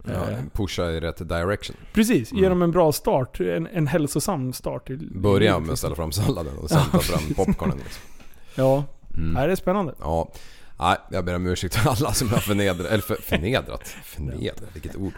[0.04, 1.76] ja, Eh, pusha i rätt direction.
[1.92, 2.50] precis, ge Mm.
[2.50, 3.40] dem en bra start.
[3.40, 4.90] En, en hälsosam start.
[5.14, 7.76] Börja med att ställa fram salladen och sen ta fram popcornen.
[7.78, 8.02] Liksom.
[8.54, 8.84] Ja,
[9.16, 9.32] Mm.
[9.32, 9.94] Nej, det är spännande.
[10.00, 10.28] Ja.
[10.80, 12.86] Nej, jag ber om ursäkt till alla som jag har förnedrat.
[12.86, 13.88] Eller för, förnedrat?
[14.04, 14.62] Förnedrat?
[14.72, 15.12] Vilket ord.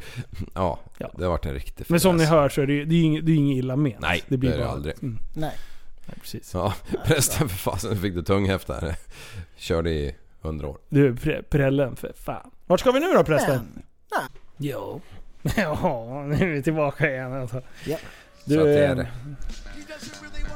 [0.55, 1.11] Ja, Ja.
[1.17, 3.03] det har varit en riktig Men som ni hör så är det ju det är
[3.03, 4.01] inget, det är inget illa menat.
[4.01, 4.95] Nej, det blir det är det bara, aldrig.
[5.03, 5.57] Mm, Nej.
[6.07, 6.51] nej, precis.
[6.55, 6.75] Ja,
[7.05, 8.95] prästen för fasen fick du tunghäft där.
[9.57, 10.79] Körde i hundra år.
[10.89, 12.51] Du, pre, prällen för fan.
[12.67, 13.57] Vart ska vi nu då prästen?
[13.75, 13.83] Men,
[14.13, 14.41] nej.
[14.57, 15.01] Jo.
[15.57, 17.63] Ja, nu är vi tillbaka igen alltså.
[17.87, 17.97] Ja.
[18.45, 19.09] Du, Så att det är eh, det.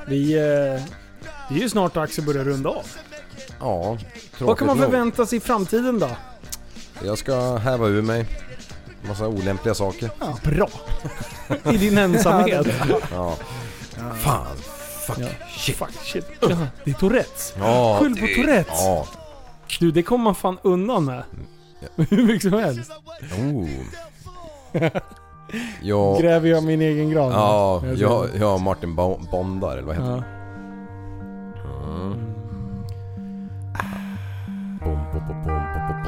[0.08, 0.32] vi...
[0.34, 0.82] eh,
[1.48, 2.86] Det är ju snart dags att börja runda av.
[3.60, 4.86] Ja, tråkigt Vad kan man nog.
[4.86, 6.08] förvänta sig i framtiden då?
[7.04, 8.26] Jag ska häva ur mig
[9.08, 10.10] massa olämpliga saker.
[10.42, 10.68] Bra!
[11.72, 12.66] I din ensamhet.
[13.12, 13.36] Ja.
[14.14, 14.56] Fan.
[15.06, 15.18] Fuck.
[15.18, 15.26] Ja.
[15.56, 15.76] Shit.
[15.76, 16.26] Fuck shit.
[16.40, 16.48] Ja,
[16.84, 17.54] det är Tourettes.
[17.58, 18.80] Ja, Skyll på det- Tourettes.
[18.80, 19.06] Ja.
[19.80, 21.22] Du, det kommer man fan undan med.
[22.10, 22.90] Hur mycket som helst.
[23.38, 23.68] Oh.
[25.82, 27.32] Ja, Gräver jag min egen grav.
[27.32, 30.16] ja, Jag jag, jag och Martin Bo- Bondar, eller vad heter Ja.
[30.16, 30.24] det?
[31.90, 32.35] Mm.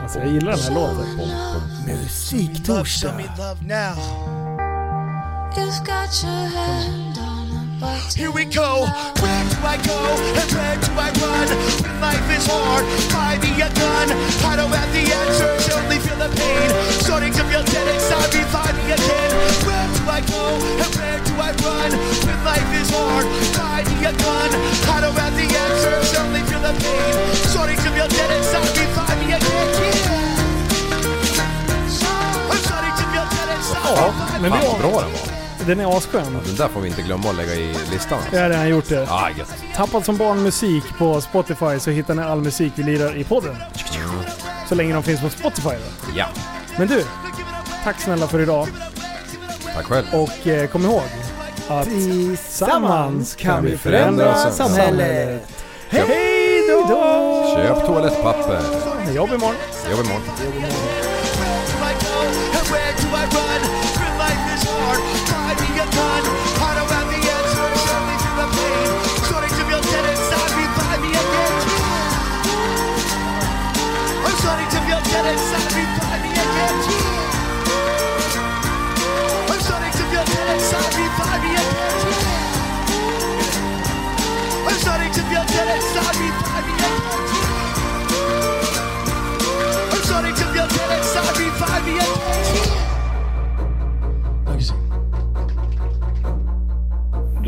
[0.02, 1.06] Alltså, jag gillar den här låten.
[1.86, 3.12] Musiktorsdag.
[7.80, 8.18] Love now.
[8.18, 8.18] You've got your hand on a button.
[8.18, 8.86] Here we go.
[9.22, 9.98] Where do I go
[10.34, 11.48] and where do I run?
[11.82, 14.08] When life is hard, find me a gun.
[14.44, 16.70] I don't have the answers, only feel the pain.
[17.02, 19.30] Starting to feel dead inside me, find me again.
[19.66, 21.90] Where do I go and where do I run?
[22.26, 24.50] When life is hard, find me a gun.
[24.88, 27.14] I don't have the answers, only feel the pain.
[27.48, 29.68] Starting to feel dead inside me, find me again.
[29.78, 30.26] Yeah.
[32.50, 34.90] I'm starting to feel dead inside me, Ja, find men me det Fan vad var,
[34.90, 35.37] bra den var.
[35.68, 36.38] Den är asskön.
[36.46, 38.18] Den där får vi inte glömma att lägga i listan.
[38.32, 39.06] Jag har redan gjort det.
[39.10, 39.54] Ah, gött.
[39.74, 43.56] Tappad som barn musik på Spotify så hittar ni all musik vi lirar i podden.
[44.68, 46.10] Så länge de finns på Spotify då.
[46.16, 46.26] Ja,
[46.78, 47.04] Men du,
[47.84, 48.68] tack snälla för idag.
[49.74, 50.06] tack själv.
[50.12, 51.02] Och eh, kom ihåg
[51.68, 55.48] att Tillsammans kan vi förändra samhället.
[55.88, 57.54] Hej då!
[57.56, 58.60] Köp toalettpapper.
[59.14, 59.54] Jobb imorgon.
[59.90, 60.22] Jobb imorgon.
[60.36, 61.07] Where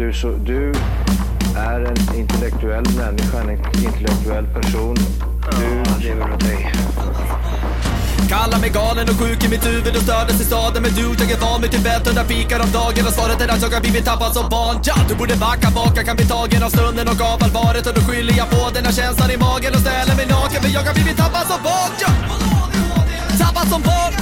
[0.01, 0.73] Du, så, du
[1.57, 3.51] är en intellektuell människa, en
[3.85, 4.97] intellektuell person.
[5.59, 6.73] Du lever åt dig.
[8.29, 10.83] Kallar mig galen och sjuk i mitt huvud och stördes i staden.
[10.83, 13.07] Men du, jag är van vid Tibet under fikar om dagen.
[13.07, 14.77] Och svaret är att jag har blivit tappad som barn.
[14.85, 17.87] Ja, Du borde backa bak, jag kan bli tagen av stunden och av allvaret.
[17.87, 20.59] Och då skyller jag på den här känslan i magen och ställer mig naken.
[20.63, 22.11] För jag har blivit tappad som barn ja.
[23.43, 24.13] Tappad som barn.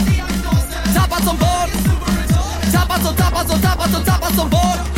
[0.97, 1.71] Tappad som barn.
[2.77, 4.98] Tappad som, tappad som, tappad som, tappad som barn